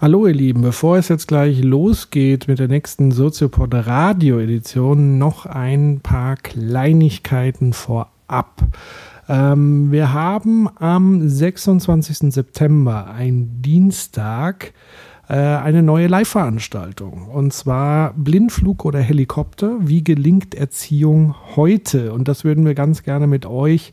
Hallo 0.00 0.28
ihr 0.28 0.34
Lieben, 0.34 0.62
bevor 0.62 0.96
es 0.96 1.08
jetzt 1.08 1.26
gleich 1.26 1.60
losgeht 1.60 2.46
mit 2.46 2.60
der 2.60 2.68
nächsten 2.68 3.10
Soziopod 3.10 3.74
Radio 3.74 4.38
Edition, 4.38 5.18
noch 5.18 5.44
ein 5.44 5.98
paar 6.04 6.36
Kleinigkeiten 6.36 7.72
vorab. 7.72 8.62
Ähm, 9.28 9.90
wir 9.90 10.12
haben 10.12 10.68
am 10.76 11.28
26. 11.28 12.32
September, 12.32 13.10
ein 13.10 13.60
Dienstag, 13.60 14.72
äh, 15.28 15.34
eine 15.34 15.82
neue 15.82 16.06
Live-Veranstaltung. 16.06 17.26
Und 17.26 17.52
zwar 17.52 18.14
Blindflug 18.14 18.84
oder 18.84 19.00
Helikopter. 19.00 19.78
Wie 19.80 20.04
gelingt 20.04 20.54
Erziehung 20.54 21.34
heute? 21.56 22.12
Und 22.12 22.28
das 22.28 22.44
würden 22.44 22.64
wir 22.64 22.74
ganz 22.74 23.02
gerne 23.02 23.26
mit 23.26 23.46
euch 23.46 23.92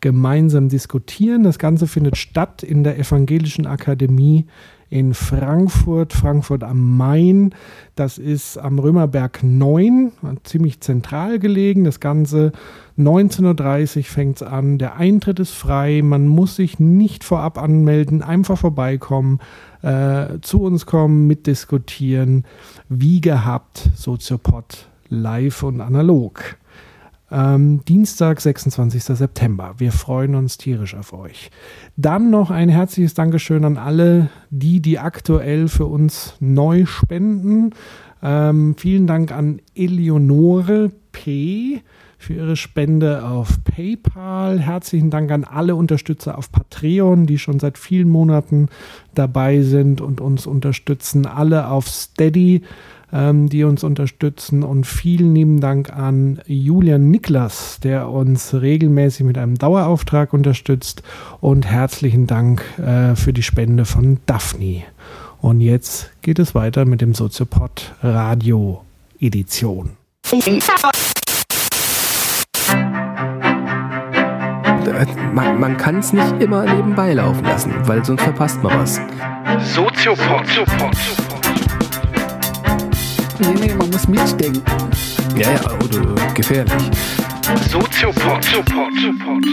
gemeinsam 0.00 0.68
diskutieren. 0.68 1.44
Das 1.44 1.58
Ganze 1.58 1.86
findet 1.86 2.18
statt 2.18 2.62
in 2.62 2.84
der 2.84 2.98
Evangelischen 2.98 3.66
Akademie 3.66 4.44
in 4.88 5.14
Frankfurt, 5.14 6.12
Frankfurt 6.12 6.62
am 6.62 6.96
Main. 6.96 7.54
Das 7.94 8.18
ist 8.18 8.56
am 8.56 8.78
Römerberg 8.78 9.42
9, 9.42 10.12
ziemlich 10.44 10.80
zentral 10.80 11.38
gelegen. 11.38 11.84
Das 11.84 12.00
Ganze 12.00 12.52
19.30 12.98 13.98
Uhr 13.98 14.04
fängt 14.04 14.36
es 14.36 14.42
an. 14.42 14.78
Der 14.78 14.96
Eintritt 14.96 15.40
ist 15.40 15.52
frei. 15.52 16.02
Man 16.02 16.28
muss 16.28 16.56
sich 16.56 16.78
nicht 16.78 17.24
vorab 17.24 17.58
anmelden, 17.58 18.22
einfach 18.22 18.58
vorbeikommen, 18.58 19.40
äh, 19.82 20.38
zu 20.40 20.62
uns 20.62 20.86
kommen, 20.86 21.26
mitdiskutieren. 21.26 22.44
Wie 22.88 23.20
gehabt, 23.20 23.90
Soziopod 23.96 24.88
live 25.08 25.62
und 25.62 25.80
analog. 25.80 26.56
Ähm, 27.30 27.84
Dienstag, 27.86 28.40
26. 28.40 29.02
September. 29.02 29.74
Wir 29.78 29.92
freuen 29.92 30.34
uns 30.34 30.58
tierisch 30.58 30.94
auf 30.94 31.12
euch. 31.12 31.50
Dann 31.96 32.30
noch 32.30 32.50
ein 32.50 32.68
herzliches 32.68 33.14
Dankeschön 33.14 33.64
an 33.64 33.78
alle, 33.78 34.30
die, 34.50 34.80
die 34.80 34.98
aktuell 34.98 35.68
für 35.68 35.86
uns 35.86 36.34
neu 36.38 36.86
spenden. 36.86 37.70
Ähm, 38.22 38.76
vielen 38.78 39.06
Dank 39.06 39.32
an 39.32 39.60
Eleonore 39.74 40.90
P 41.12 41.82
für 42.18 42.34
ihre 42.34 42.56
Spende 42.56 43.24
auf 43.24 43.62
PayPal. 43.64 44.58
Herzlichen 44.58 45.10
Dank 45.10 45.30
an 45.30 45.44
alle 45.44 45.74
Unterstützer 45.76 46.38
auf 46.38 46.50
Patreon, 46.50 47.26
die 47.26 47.38
schon 47.38 47.60
seit 47.60 47.76
vielen 47.76 48.08
Monaten 48.08 48.68
dabei 49.14 49.62
sind 49.62 50.00
und 50.00 50.20
uns 50.20 50.46
unterstützen. 50.46 51.26
Alle 51.26 51.68
auf 51.68 51.88
Steady 51.88 52.62
ähm, 53.16 53.48
die 53.48 53.64
uns 53.64 53.82
unterstützen. 53.82 54.62
Und 54.62 54.86
vielen 54.86 55.34
lieben 55.34 55.60
Dank 55.60 55.92
an 55.92 56.40
Julian 56.46 57.10
Niklas, 57.10 57.80
der 57.82 58.10
uns 58.10 58.54
regelmäßig 58.54 59.24
mit 59.24 59.38
einem 59.38 59.56
Dauerauftrag 59.56 60.32
unterstützt. 60.32 61.02
Und 61.40 61.66
herzlichen 61.66 62.26
Dank 62.26 62.62
äh, 62.78 63.16
für 63.16 63.32
die 63.32 63.42
Spende 63.42 63.84
von 63.84 64.18
Daphne. 64.26 64.82
Und 65.40 65.60
jetzt 65.60 66.10
geht 66.22 66.38
es 66.38 66.54
weiter 66.54 66.84
mit 66.84 67.00
dem 67.00 67.14
Soziopod 67.14 67.94
Radio 68.02 68.84
Edition. 69.18 69.90
Man, 75.32 75.60
man 75.60 75.76
kann 75.76 75.98
es 75.98 76.12
nicht 76.12 76.40
immer 76.40 76.64
nebenbei 76.64 77.12
laufen 77.12 77.44
lassen, 77.44 77.72
weil 77.84 78.04
sonst 78.04 78.22
verpasst 78.22 78.62
man 78.62 78.78
was. 78.78 79.00
Soziopod. 79.74 80.46
Soziopod. 80.46 81.35
Nee, 83.38 83.66
nee, 83.66 83.74
man 83.74 83.90
muss 83.90 84.08
mitdenken. 84.08 84.62
Ja, 85.36 85.52
ja, 85.52 85.78
oder 85.84 86.32
gefährlich. 86.32 86.72
Soziopod. 87.70 88.42
Soziopod. 88.42 88.92
Soziopod. 88.94 89.44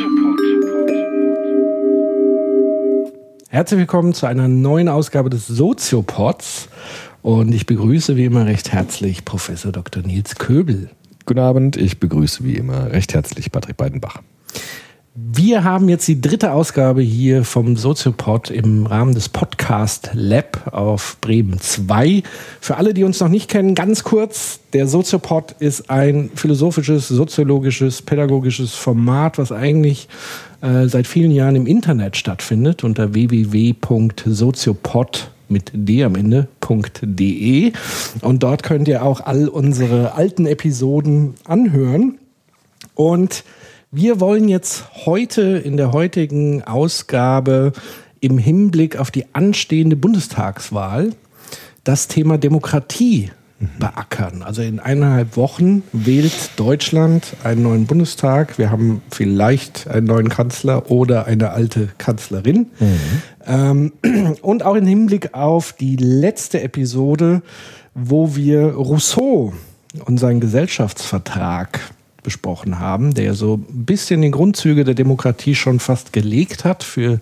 Herzlich 3.49 3.79
willkommen 3.79 4.13
zu 4.13 4.25
einer 4.25 4.47
neuen 4.47 4.87
Ausgabe 4.87 5.29
des 5.29 5.47
Soziopods. 5.47 6.69
Und 7.21 7.53
ich 7.53 7.65
begrüße 7.65 8.15
wie 8.15 8.23
immer 8.25 8.45
recht 8.45 8.71
herzlich 8.71 9.25
Professor 9.25 9.73
Dr. 9.73 10.01
Nils 10.03 10.35
Köbel. 10.35 10.89
Guten 11.25 11.39
Abend, 11.39 11.75
ich 11.75 11.99
begrüße 11.99 12.45
wie 12.45 12.55
immer 12.55 12.91
recht 12.91 13.13
herzlich 13.13 13.51
Patrick 13.51 13.75
Beidenbach. 13.75 14.21
Wir 15.15 15.63
haben 15.63 15.89
jetzt 15.89 16.07
die 16.07 16.19
dritte 16.19 16.53
Ausgabe 16.53 17.03
hier 17.03 17.43
vom 17.43 17.77
Soziopod 17.77 18.49
im 18.49 18.87
Rahmen 18.87 19.13
des 19.13 19.29
Podcast 19.29 20.09
Lab 20.13 20.73
auf 20.73 21.17
Bremen 21.21 21.59
2. 21.59 22.23
Für 22.59 22.77
alle, 22.77 22.95
die 22.95 23.03
uns 23.03 23.19
noch 23.19 23.27
nicht 23.27 23.47
kennen, 23.47 23.75
ganz 23.75 24.03
kurz, 24.03 24.59
der 24.73 24.87
Soziopod 24.87 25.53
ist 25.59 25.91
ein 25.91 26.31
philosophisches, 26.33 27.09
soziologisches, 27.09 28.01
pädagogisches 28.01 28.73
Format, 28.73 29.37
was 29.37 29.51
eigentlich 29.51 30.07
äh, 30.61 30.87
seit 30.87 31.05
vielen 31.05 31.29
Jahren 31.29 31.57
im 31.57 31.67
Internet 31.67 32.17
stattfindet 32.17 32.83
unter 32.83 33.13
www.soziopod 33.13 35.29
mit 35.47 35.71
d 35.75 36.05
am 36.05 36.15
Ende.de 36.15 37.71
und 38.21 38.41
dort 38.41 38.63
könnt 38.63 38.87
ihr 38.87 39.03
auch 39.03 39.21
all 39.21 39.47
unsere 39.47 40.15
alten 40.15 40.47
Episoden 40.47 41.35
anhören 41.45 42.17
und 42.95 43.43
wir 43.95 44.19
wollen 44.19 44.49
jetzt 44.49 44.85
heute 45.05 45.41
in 45.41 45.77
der 45.77 45.93
heutigen 45.93 46.63
Ausgabe 46.63 47.73
im 48.21 48.39
Hinblick 48.39 48.97
auf 48.97 49.11
die 49.11 49.25
anstehende 49.33 49.95
Bundestagswahl 49.95 51.11
das 51.83 52.07
Thema 52.07 52.39
Demokratie 52.39 53.29
beackern. 53.77 54.41
Also 54.41 54.63
in 54.63 54.79
eineinhalb 54.79 55.37
Wochen 55.37 55.83
wählt 55.93 56.33
Deutschland 56.55 57.35
einen 57.43 57.61
neuen 57.61 57.85
Bundestag. 57.85 58.57
Wir 58.57 58.71
haben 58.71 59.03
vielleicht 59.11 59.87
einen 59.87 60.07
neuen 60.07 60.27
Kanzler 60.27 60.89
oder 60.89 61.27
eine 61.27 61.51
alte 61.51 61.89
Kanzlerin. 61.99 62.71
Mhm. 63.45 63.91
und 64.41 64.63
auch 64.63 64.75
im 64.75 64.87
Hinblick 64.87 65.35
auf 65.35 65.71
die 65.73 65.97
letzte 65.97 66.63
Episode, 66.63 67.43
wo 67.93 68.35
wir 68.35 68.73
Rousseau 68.73 69.53
und 70.05 70.17
seinen 70.17 70.39
Gesellschaftsvertrag 70.39 71.79
besprochen 72.23 72.79
haben, 72.79 73.13
der 73.13 73.33
so 73.33 73.55
ein 73.55 73.85
bisschen 73.85 74.21
die 74.21 74.31
Grundzüge 74.31 74.83
der 74.83 74.93
Demokratie 74.93 75.55
schon 75.55 75.79
fast 75.79 76.13
gelegt 76.13 76.63
hat. 76.65 76.83
Für 76.83 77.19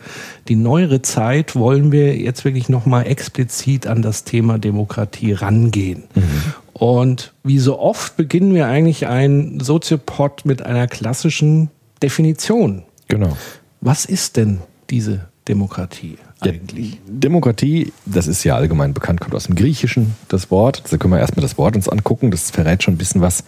die 0.47 0.55
neuere 0.55 1.01
Zeit 1.01 1.55
wollen 1.55 1.91
wir 1.91 2.15
jetzt 2.15 2.45
wirklich 2.45 2.69
nochmal 2.69 3.07
explizit 3.07 3.87
an 3.87 4.01
das 4.01 4.23
Thema 4.23 4.59
Demokratie 4.59 5.33
rangehen. 5.33 6.03
Mhm. 6.15 6.53
Und 6.73 7.33
wie 7.43 7.59
so 7.59 7.79
oft 7.79 8.17
beginnen 8.17 8.53
wir 8.53 8.67
eigentlich 8.67 9.07
ein 9.07 9.59
Soziopod 9.59 10.45
mit 10.45 10.61
einer 10.61 10.87
klassischen 10.87 11.69
Definition. 12.01 12.83
Genau. 13.07 13.37
Was 13.81 14.05
ist 14.05 14.37
denn 14.37 14.61
diese 14.89 15.30
Demokratie? 15.51 16.17
Eigentlich. 16.39 16.93
Ja, 16.93 16.97
Demokratie, 17.07 17.93
das 18.05 18.27
ist 18.27 18.43
ja 18.43 18.55
allgemein 18.55 18.93
bekannt, 18.93 19.21
kommt 19.21 19.35
aus 19.35 19.45
dem 19.45 19.55
Griechischen, 19.55 20.15
das 20.27 20.49
Wort. 20.49 20.83
Da 20.89 20.97
können 20.97 21.13
wir 21.13 21.19
erstmal 21.19 21.43
das 21.43 21.57
Wort 21.57 21.75
uns 21.75 21.87
angucken. 21.87 22.31
Das 22.31 22.49
verrät 22.49 22.81
schon 22.81 22.95
ein 22.95 22.97
bisschen 22.97 23.21
was 23.21 23.43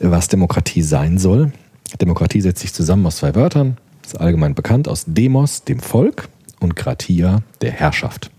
was 0.00 0.28
Demokratie 0.28 0.82
sein 0.82 1.18
soll. 1.18 1.52
Demokratie 2.00 2.40
setzt 2.40 2.60
sich 2.62 2.72
zusammen 2.72 3.06
aus 3.06 3.16
zwei 3.16 3.34
Wörtern, 3.34 3.76
ist 4.04 4.18
allgemein 4.18 4.54
bekannt, 4.54 4.88
aus 4.88 5.04
Demos, 5.06 5.64
dem 5.64 5.80
Volk, 5.80 6.28
und 6.60 6.76
Kratia, 6.76 7.42
der 7.62 7.72
Herrschaft. 7.72 8.30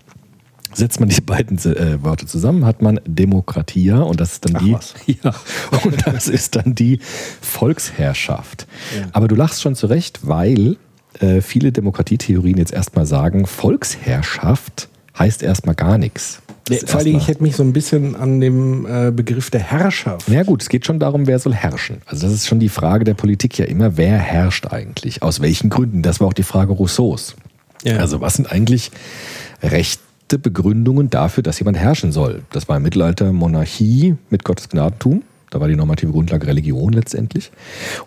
Setzt 0.74 1.00
man 1.02 1.10
diese 1.10 1.24
beiden 1.24 1.58
äh, 1.58 2.02
Wörter 2.02 2.28
zusammen, 2.28 2.66
hat 2.66 2.82
man 2.82 3.02
Demokratia 3.06 4.00
und 4.00 4.22
das 4.22 4.34
ist 4.34 4.46
dann 4.46 4.56
Ach, 4.56 4.62
die 4.62 4.74
was. 4.74 4.94
ja, 5.06 5.36
und 5.84 6.08
das 6.08 6.30
ist 6.30 6.56
dann 6.56 6.76
die 6.76 7.00
Volksherrschaft. 7.42 8.68
Ja. 8.96 9.08
Aber 9.12 9.28
du 9.28 9.36
lachst 9.36 9.62
schon 9.62 9.76
zurecht, 9.76 10.20
weil 10.24 10.78
äh, 11.22 11.42
viele 11.42 11.72
Demokratietheorien 11.72 12.58
jetzt 12.58 12.74
erstmal 12.74 13.06
sagen, 13.06 13.46
Volksherrschaft 13.46 14.90
heißt 15.18 15.44
erstmal 15.44 15.76
gar 15.76 15.98
nichts. 15.98 16.42
Vor 16.86 17.00
allem, 17.00 17.18
ich 17.18 17.28
hätte 17.28 17.44
mich 17.44 17.56
so 17.56 17.64
ein 17.64 17.74
bisschen 17.74 18.16
an 18.16 18.40
dem 18.40 18.86
äh, 18.86 19.12
Begriff 19.12 19.50
der 19.50 19.60
Herrschaft. 19.60 20.30
Ja 20.30 20.44
gut, 20.44 20.62
es 20.62 20.70
geht 20.70 20.86
schon 20.86 21.00
darum, 21.00 21.28
wer 21.28 21.40
soll 21.40 21.54
herrschen. 21.54 22.02
Also 22.06 22.28
das 22.28 22.34
ist 22.34 22.48
schon 22.48 22.60
die 22.60 22.70
Frage 22.70 23.04
der 23.04 23.14
Politik 23.14 23.58
ja 23.58 23.66
immer, 23.66 23.98
wer 23.98 24.18
herrscht 24.18 24.68
eigentlich? 24.68 25.22
Aus 25.22 25.42
welchen 25.42 25.70
Gründen? 25.70 26.02
Das 26.02 26.20
war 26.20 26.28
auch 26.28 26.34
die 26.34 26.44
Frage 26.44 26.72
Rousseaus. 26.72 27.36
Ja. 27.84 27.98
Also 27.98 28.22
was 28.22 28.36
sind 28.36 28.52
eigentlich 28.52 28.92
rechte 29.62 30.38
Begründungen 30.40 31.10
dafür, 31.10 31.44
dass 31.44 31.60
jemand 31.60 31.78
herrschen 31.78 32.12
soll? 32.12 32.44
Das 32.52 32.70
war 32.70 32.78
im 32.78 32.84
Mittelalter 32.84 33.34
Monarchie 33.34 34.16
mit 34.30 34.44
Gottes 34.44 34.70
Gnadentum. 34.70 35.24
Da 35.52 35.60
war 35.60 35.68
die 35.68 35.76
normative 35.76 36.12
Grundlage 36.12 36.48
Religion 36.48 36.94
letztendlich. 36.94 37.52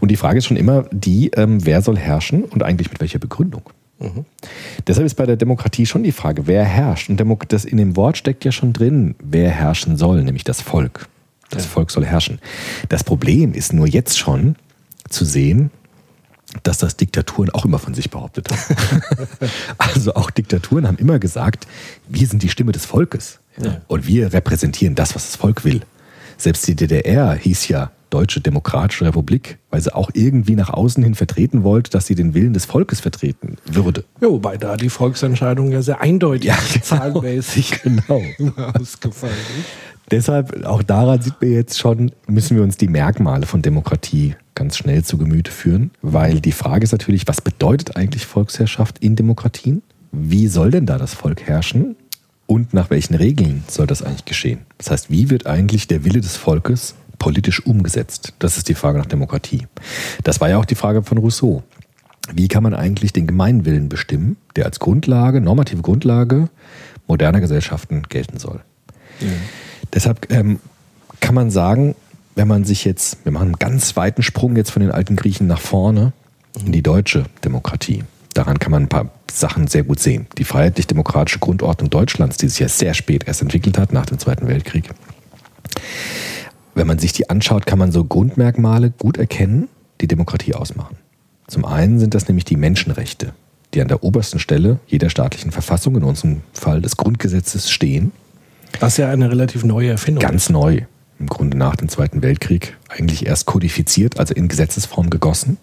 Und 0.01 0.11
die 0.11 0.17
Frage 0.17 0.39
ist 0.39 0.47
schon 0.47 0.57
immer 0.57 0.87
die, 0.91 1.31
ähm, 1.37 1.65
wer 1.65 1.83
soll 1.83 1.97
herrschen 1.97 2.43
und 2.43 2.63
eigentlich 2.63 2.91
mit 2.91 3.01
welcher 3.01 3.19
Begründung? 3.19 3.63
Mhm. 4.01 4.25
Deshalb 4.87 5.07
ist 5.07 5.15
bei 5.15 5.27
der 5.27 5.37
Demokratie 5.37 5.87
schon 5.87 6.03
die 6.03 6.13
Frage, 6.13 6.47
wer 6.47 6.65
herrscht. 6.65 7.11
Und 7.11 7.23
das 7.49 7.65
in 7.67 7.77
dem 7.77 7.97
Wort 7.97 8.17
steckt 8.17 8.45
ja 8.45 8.51
schon 8.51 8.73
drin, 8.73 9.15
wer 9.23 9.51
herrschen 9.51 9.99
soll, 9.99 10.25
nämlich 10.25 10.45
das 10.45 10.63
Volk. 10.63 11.07
Das 11.51 11.65
ja. 11.65 11.71
Volk 11.71 11.91
soll 11.91 12.07
herrschen. 12.07 12.41
Das 12.89 13.05
Problem 13.05 13.53
ist 13.53 13.75
nur 13.75 13.87
jetzt 13.87 14.19
schon 14.19 14.57
zu 15.11 15.27
sehen, 15.27 15.71
dass 16.63 16.79
das 16.79 16.97
Diktaturen 16.97 17.51
auch 17.51 17.67
immer 17.67 17.79
von 17.79 17.93
sich 17.93 18.11
behauptet 18.11 18.49
haben. 18.51 19.03
also 19.79 20.15
auch 20.15 20.31
Diktaturen 20.31 20.87
haben 20.87 20.99
immer 20.99 21.19
gesagt, 21.19 21.67
wir 22.09 22.27
sind 22.27 22.43
die 22.43 22.49
Stimme 22.49 22.73
des 22.73 22.87
Volkes. 22.87 23.41
Ja. 23.63 23.83
Und 23.87 24.07
wir 24.07 24.33
repräsentieren 24.33 24.95
das, 24.95 25.15
was 25.15 25.27
das 25.27 25.37
Volk 25.37 25.65
will. 25.65 25.83
Selbst 26.37 26.67
die 26.67 26.75
DDR 26.75 27.35
hieß 27.35 27.69
ja 27.69 27.91
Deutsche 28.11 28.41
Demokratische 28.41 29.05
Republik, 29.07 29.59
weil 29.71 29.81
sie 29.81 29.93
auch 29.93 30.11
irgendwie 30.15 30.55
nach 30.55 30.71
außen 30.71 31.03
hin 31.03 31.15
vertreten 31.17 31.65
wollte, 31.65 31.91
dass 31.91 32.07
sie 32.07 32.15
den 32.15 32.33
Willen 32.33 32.53
des 32.55 32.65
Volkes 32.65 33.01
vertreten 33.01 33.57
würde. 33.67 34.05
Ja, 34.21 34.29
wobei 34.29 34.57
da 34.57 34.77
die 34.77 34.89
Volksentscheidung 34.89 35.73
ja 35.73 35.83
sehr 35.83 36.01
eindeutig 36.01 36.45
Ja, 36.45 36.57
genau. 36.73 36.85
zahlenmäßig 36.85 37.73
Genau. 37.83 38.23
ausgefallen 38.79 39.35
ist. 39.59 39.67
Deshalb, 40.11 40.65
auch 40.67 40.83
daran 40.83 41.23
sieht 41.23 41.41
man 41.41 41.51
jetzt 41.51 41.79
schon, 41.79 42.13
müssen 42.29 42.57
wir 42.57 42.63
uns 42.63 42.77
die 42.77 42.89
Merkmale 42.89 43.47
von 43.47 43.63
Demokratie 43.63 44.37
ganz 44.55 44.77
schnell 44.77 45.03
zu 45.03 45.19
Gemüte 45.19 45.51
führen, 45.51 45.91
weil 46.03 46.41
die 46.41 46.53
Frage 46.53 46.85
ist 46.85 46.93
natürlich, 46.93 47.27
was 47.27 47.41
bedeutet 47.41 47.97
eigentlich 47.97 48.27
Volksherrschaft 48.27 48.99
in 48.99 49.17
Demokratien? 49.17 49.83
Wie 50.13 50.47
soll 50.47 50.71
denn 50.71 50.87
da 50.87 50.99
das 50.99 51.15
Volk 51.15 51.43
herrschen? 51.43 51.97
Und 52.55 52.73
nach 52.73 52.89
welchen 52.89 53.15
Regeln 53.15 53.65
soll 53.67 53.89
das 53.89 54.01
eigentlich 54.01 54.27
geschehen? 54.27 54.61
Das 54.79 54.93
heißt, 54.93 55.11
wie 55.11 55.29
wird 55.29 55.45
eigentlich 55.45 55.89
der 55.89 56.05
Wille 56.05 56.21
des 56.21 56.37
Volkes 56.37 56.95
politisch 57.19 57.67
umgesetzt? 57.67 58.33
Das 58.39 58.57
ist 58.57 58.69
die 58.69 58.75
Frage 58.75 58.97
nach 58.97 59.07
Demokratie. 59.07 59.67
Das 60.23 60.41
war 60.41 60.49
ja 60.49 60.59
auch 60.59 60.65
die 60.65 60.77
Frage 60.77 61.03
von 61.03 61.19
Rousseau. 61.19 61.65
Wie 62.33 62.47
kann 62.47 62.63
man 62.63 62.73
eigentlich 62.73 63.13
den 63.13 63.27
Gemeinwillen 63.27 63.89
bestimmen, 63.89 64.37
der 64.55 64.67
als 64.67 64.79
Grundlage, 64.79 65.41
normative 65.41 65.83
Grundlage 65.83 66.49
moderner 67.09 67.41
Gesellschaften 67.41 68.05
gelten 68.09 68.39
soll? 68.39 68.61
Deshalb 69.93 70.31
ähm, 70.31 70.61
kann 71.19 71.35
man 71.35 71.51
sagen, 71.51 71.97
wenn 72.37 72.47
man 72.47 72.63
sich 72.63 72.85
jetzt, 72.85 73.19
wir 73.25 73.33
machen 73.33 73.47
einen 73.47 73.59
ganz 73.59 73.97
weiten 73.97 74.23
Sprung 74.23 74.55
jetzt 74.55 74.71
von 74.71 74.81
den 74.81 74.93
alten 74.93 75.17
Griechen 75.17 75.49
nach 75.49 75.61
vorne 75.61 76.13
in 76.65 76.71
die 76.71 76.85
deutsche 76.85 77.25
Demokratie. 77.45 78.05
Daran 78.33 78.61
kann 78.61 78.71
man 78.71 78.85
ein 78.85 78.89
paar 78.89 79.11
Sachen 79.39 79.67
sehr 79.67 79.83
gut 79.83 80.01
sehen. 80.01 80.27
Die 80.39 80.45
freiheitlich-demokratische 80.45 81.39
Grundordnung 81.39 81.91
Deutschlands, 81.91 82.37
die 82.37 82.49
sich 82.49 82.61
ja 82.61 82.69
sehr 82.69 82.95
spät 82.95 83.25
erst 83.27 83.43
entwickelt 83.43 83.79
hat, 83.79 83.93
nach 83.93 84.07
dem 84.07 84.19
Zweiten 84.19 84.47
Weltkrieg. 84.47 84.91
Wenn 86.75 86.87
man 86.87 86.99
sich 86.99 87.13
die 87.13 87.31
anschaut, 87.31 87.67
kann 87.67 87.79
man 87.79 87.93
so 87.93 88.05
Grundmerkmale 88.05 88.91
gut 88.91 89.17
erkennen, 89.17 89.69
die 90.01 90.09
Demokratie 90.09 90.55
ausmachen. 90.55 90.97
Zum 91.47 91.65
einen 91.65 91.99
sind 91.99 92.15
das 92.15 92.29
nämlich 92.29 92.45
die 92.45 92.57
Menschenrechte, 92.57 93.33
die 93.75 93.81
an 93.81 93.89
der 93.89 94.03
obersten 94.03 94.39
Stelle 94.39 94.79
jeder 94.87 95.11
staatlichen 95.11 95.53
Verfassung, 95.53 95.97
in 95.97 96.05
unserem 96.05 96.41
Fall 96.53 96.81
des 96.81 96.97
Grundgesetzes, 96.97 97.71
stehen. 97.71 98.13
Das 98.81 98.95
ist 98.95 98.97
ja 98.99 99.11
eine 99.11 99.31
relativ 99.31 99.63
neue 99.65 99.91
Erfindung. 99.91 100.23
Ganz 100.23 100.49
neu, 100.49 100.83
im 101.21 101.27
Grunde 101.27 101.57
nach 101.57 101.77
dem 101.77 101.89
Zweiten 101.89 102.23
Weltkrieg, 102.23 102.77
eigentlich 102.89 103.27
erst 103.27 103.47
kodifiziert, 103.47 104.19
also 104.19 104.35
in 104.35 104.49
Gesetzesform 104.49 105.11
gegossen. 105.11 105.59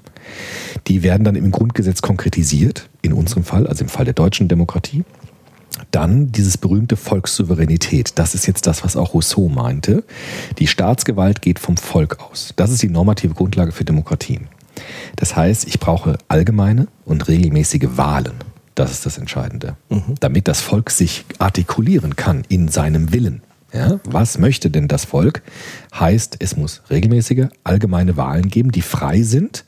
Die 0.87 1.03
werden 1.03 1.23
dann 1.23 1.35
im 1.35 1.51
Grundgesetz 1.51 2.01
konkretisiert, 2.01 2.89
in 3.01 3.13
unserem 3.13 3.43
Fall, 3.43 3.67
also 3.67 3.83
im 3.83 3.89
Fall 3.89 4.05
der 4.05 4.13
deutschen 4.13 4.47
Demokratie. 4.47 5.03
Dann 5.91 6.31
dieses 6.31 6.57
berühmte 6.57 6.95
Volkssouveränität. 6.95 8.13
Das 8.15 8.35
ist 8.35 8.45
jetzt 8.45 8.67
das, 8.67 8.83
was 8.83 8.95
auch 8.95 9.13
Rousseau 9.13 9.49
meinte. 9.49 10.03
Die 10.59 10.67
Staatsgewalt 10.67 11.41
geht 11.41 11.59
vom 11.59 11.77
Volk 11.77 12.19
aus. 12.19 12.53
Das 12.55 12.71
ist 12.71 12.81
die 12.81 12.89
normative 12.89 13.33
Grundlage 13.33 13.71
für 13.71 13.85
Demokratien. 13.85 14.47
Das 15.15 15.35
heißt, 15.35 15.67
ich 15.67 15.79
brauche 15.79 16.17
allgemeine 16.27 16.87
und 17.05 17.27
regelmäßige 17.27 17.89
Wahlen. 17.95 18.33
Das 18.75 18.91
ist 18.91 19.05
das 19.05 19.17
Entscheidende. 19.17 19.75
Damit 20.19 20.47
das 20.47 20.61
Volk 20.61 20.91
sich 20.91 21.25
artikulieren 21.39 22.15
kann 22.15 22.43
in 22.47 22.67
seinem 22.67 23.11
Willen. 23.11 23.41
Ja, 23.73 23.99
was 24.03 24.37
möchte 24.37 24.69
denn 24.69 24.87
das 24.87 25.05
Volk? 25.05 25.43
Heißt, 25.93 26.37
es 26.39 26.57
muss 26.57 26.81
regelmäßige, 26.89 27.47
allgemeine 27.63 28.17
Wahlen 28.17 28.49
geben, 28.49 28.71
die 28.71 28.81
frei 28.81 29.21
sind 29.21 29.63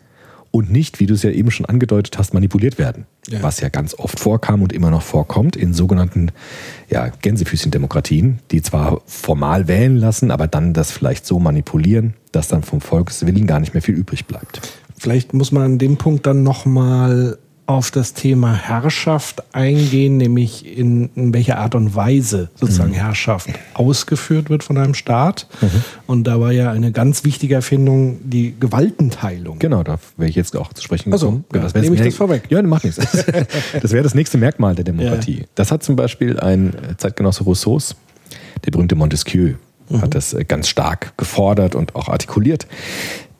und 0.56 0.72
nicht, 0.72 1.00
wie 1.00 1.08
du 1.08 1.16
es 1.16 1.24
ja 1.24 1.32
eben 1.32 1.50
schon 1.50 1.66
angedeutet 1.66 2.20
hast, 2.20 2.36
manipuliert 2.36 2.78
werden. 2.78 3.08
Ja. 3.28 3.42
Was 3.42 3.60
ja 3.60 3.70
ganz 3.70 3.96
oft 3.98 4.20
vorkam 4.20 4.62
und 4.62 4.72
immer 4.72 4.92
noch 4.92 5.02
vorkommt 5.02 5.56
in 5.56 5.74
sogenannten 5.74 6.32
ja, 6.92 7.08
Gänsefüßchen-Demokratien, 7.08 8.38
die 8.52 8.62
zwar 8.62 9.02
formal 9.08 9.68
wählen 9.68 9.98
lassen, 9.98 10.30
aber 10.30 10.46
dann 10.46 10.74
das 10.74 10.92
vielleicht 10.92 11.26
so 11.26 11.40
manipulieren, 11.40 12.14
dass 12.32 12.50
dann 12.50 12.62
vom 12.62 12.82
Volkswillen 12.82 13.48
gar 13.48 13.60
nicht 13.60 13.74
mehr 13.74 13.82
viel 13.82 13.96
übrig 13.96 14.28
bleibt. 14.28 14.62
Vielleicht 14.96 15.34
muss 15.34 15.52
man 15.52 15.64
an 15.64 15.78
dem 15.80 15.98
Punkt 15.98 16.28
dann 16.28 16.44
nochmal 16.44 17.40
auf 17.65 17.92
das 17.92 18.13
Thema 18.13 18.54
Herrschaft 18.54 19.44
eingehen, 19.54 20.18
nämlich 20.18 20.77
in, 20.77 21.10
in 21.15 21.33
welcher 21.33 21.60
Art 21.60 21.75
und 21.75 21.95
Weise 21.95 22.50
sozusagen 22.56 22.92
Herrschaft 22.92 23.50
ausgeführt 23.74 24.50
wird 24.50 24.63
von 24.63 24.77
einem 24.77 24.94
Staat. 24.94 25.48
Und 26.06 26.25
da 26.25 26.42
war 26.42 26.51
ja 26.51 26.71
eine 26.71 26.92
ganz 26.92 27.24
wichtige 27.24 27.56
Erfindung 27.56 28.19
die 28.24 28.54
Gewaltenteilung. 28.60 29.60
Genau, 29.60 29.83
da 29.83 29.98
wäre 30.18 30.30
ich 30.30 30.36
jetzt 30.36 30.56
auch 30.57 30.74
zu 30.74 30.83
sprechen 30.83 31.12
gekommen. 31.12 31.45
ja, 31.54 31.62
das 31.62 31.74
nehme 31.74 31.95
ich 31.95 32.01
das 32.01 32.15
vorweg. 32.15 32.44
Ja, 32.50 32.62
macht 32.62 32.83
nichts. 32.83 33.00
Das 33.81 33.92
wäre 33.92 34.04
das 34.04 34.13
nächste 34.13 34.38
Merkmal 34.38 34.75
der 34.75 34.83
Demokratie. 34.83 35.45
Das 35.56 35.71
hat 35.71 35.83
zum 35.83 35.95
Beispiel 35.95 36.39
ein 36.39 36.74
Zeitgenosse 36.98 37.44
Rousseaus, 37.44 37.95
der 38.65 38.71
berühmte 38.71 38.95
Montesquieu, 38.95 39.56
hat 40.01 40.15
das 40.15 40.33
äh, 40.33 40.44
ganz 40.44 40.68
stark 40.68 41.18
gefordert 41.18 41.75
und 41.75 41.95
auch 41.95 42.07
artikuliert, 42.10 42.68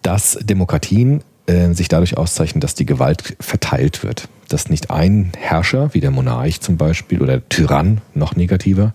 dass 0.01 0.37
Demokratien 0.41 1.23
äh, 1.48 1.74
sich 1.74 1.88
dadurch 1.88 2.18
auszeichnen, 2.18 2.62
dass 2.62 2.75
die 2.75 2.86
Gewalt 2.86 3.36
verteilt 3.40 4.04
wird. 4.04 4.28
Dass 4.48 4.69
nicht 4.69 4.92
ein 4.92 5.31
Herrscher, 5.38 5.94
wie 5.94 6.00
der 6.00 6.12
Monarch 6.12 6.62
zum 6.62 6.78
Beispiel, 6.78 7.22
oder 7.22 7.40
der 7.40 7.50
Tyrann, 7.50 8.01
noch 8.13 8.36
negativer, 8.36 8.94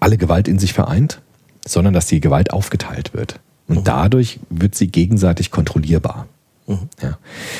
alle 0.00 0.18
Gewalt 0.18 0.48
in 0.48 0.58
sich 0.58 0.72
vereint, 0.72 1.20
sondern 1.66 1.94
dass 1.94 2.06
die 2.06 2.20
Gewalt 2.20 2.52
aufgeteilt 2.52 3.14
wird. 3.14 3.38
Und 3.68 3.86
dadurch 3.86 4.40
wird 4.50 4.74
sie 4.74 4.88
gegenseitig 4.88 5.50
kontrollierbar. 5.50 6.26
Ja. 7.00 7.18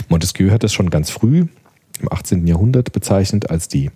Montesquieu 0.08 0.50
hat 0.50 0.62
das 0.62 0.72
schon 0.72 0.90
ganz 0.90 1.10
früh 1.10 1.46
im 2.00 2.12
18. 2.12 2.46
Jahrhundert 2.46 2.92
bezeichnet 2.92 3.50
als 3.50 3.68
die 3.68 3.90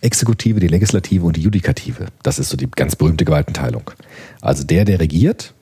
Exekutive, 0.00 0.60
die 0.60 0.68
Legislative 0.68 1.24
und 1.24 1.36
die 1.36 1.42
Judikative. 1.42 2.06
Das 2.22 2.38
ist 2.38 2.48
so 2.48 2.56
die 2.56 2.68
ganz 2.70 2.96
berühmte 2.96 3.24
Gewaltenteilung. 3.24 3.90
Also 4.40 4.64
der, 4.64 4.84
der 4.84 5.00
regiert, 5.00 5.53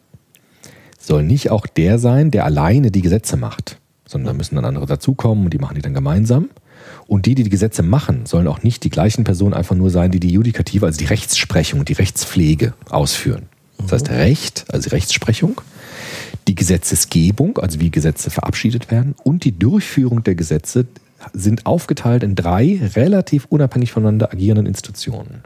soll 1.02 1.22
nicht 1.22 1.50
auch 1.50 1.66
der 1.66 1.98
sein, 1.98 2.30
der 2.30 2.44
alleine 2.44 2.90
die 2.90 3.02
Gesetze 3.02 3.36
macht, 3.36 3.78
sondern 4.06 4.34
da 4.34 4.36
müssen 4.36 4.56
dann 4.56 4.64
andere 4.64 4.86
dazukommen 4.86 5.44
und 5.44 5.52
die 5.52 5.58
machen 5.58 5.74
die 5.74 5.82
dann 5.82 5.94
gemeinsam. 5.94 6.48
Und 7.06 7.26
die, 7.26 7.34
die 7.34 7.44
die 7.44 7.50
Gesetze 7.50 7.82
machen, 7.82 8.26
sollen 8.26 8.46
auch 8.48 8.62
nicht 8.62 8.84
die 8.84 8.90
gleichen 8.90 9.24
Personen 9.24 9.54
einfach 9.54 9.74
nur 9.74 9.90
sein, 9.90 10.10
die 10.10 10.20
die 10.20 10.30
Judikative, 10.30 10.86
also 10.86 10.98
die 10.98 11.04
Rechtsprechung, 11.04 11.84
die 11.84 11.92
Rechtspflege 11.92 12.74
ausführen. 12.90 13.46
Das 13.78 13.92
heißt 13.92 14.10
Recht, 14.10 14.64
also 14.68 14.88
die 14.88 14.94
Rechtsprechung, 14.94 15.60
die 16.48 16.54
Gesetzesgebung, 16.54 17.58
also 17.58 17.80
wie 17.80 17.90
Gesetze 17.90 18.30
verabschiedet 18.30 18.90
werden, 18.90 19.14
und 19.24 19.44
die 19.44 19.58
Durchführung 19.58 20.22
der 20.24 20.34
Gesetze 20.34 20.86
sind 21.32 21.66
aufgeteilt 21.66 22.22
in 22.22 22.34
drei 22.34 22.80
relativ 22.94 23.46
unabhängig 23.48 23.92
voneinander 23.92 24.32
agierenden 24.32 24.66
Institutionen. 24.66 25.42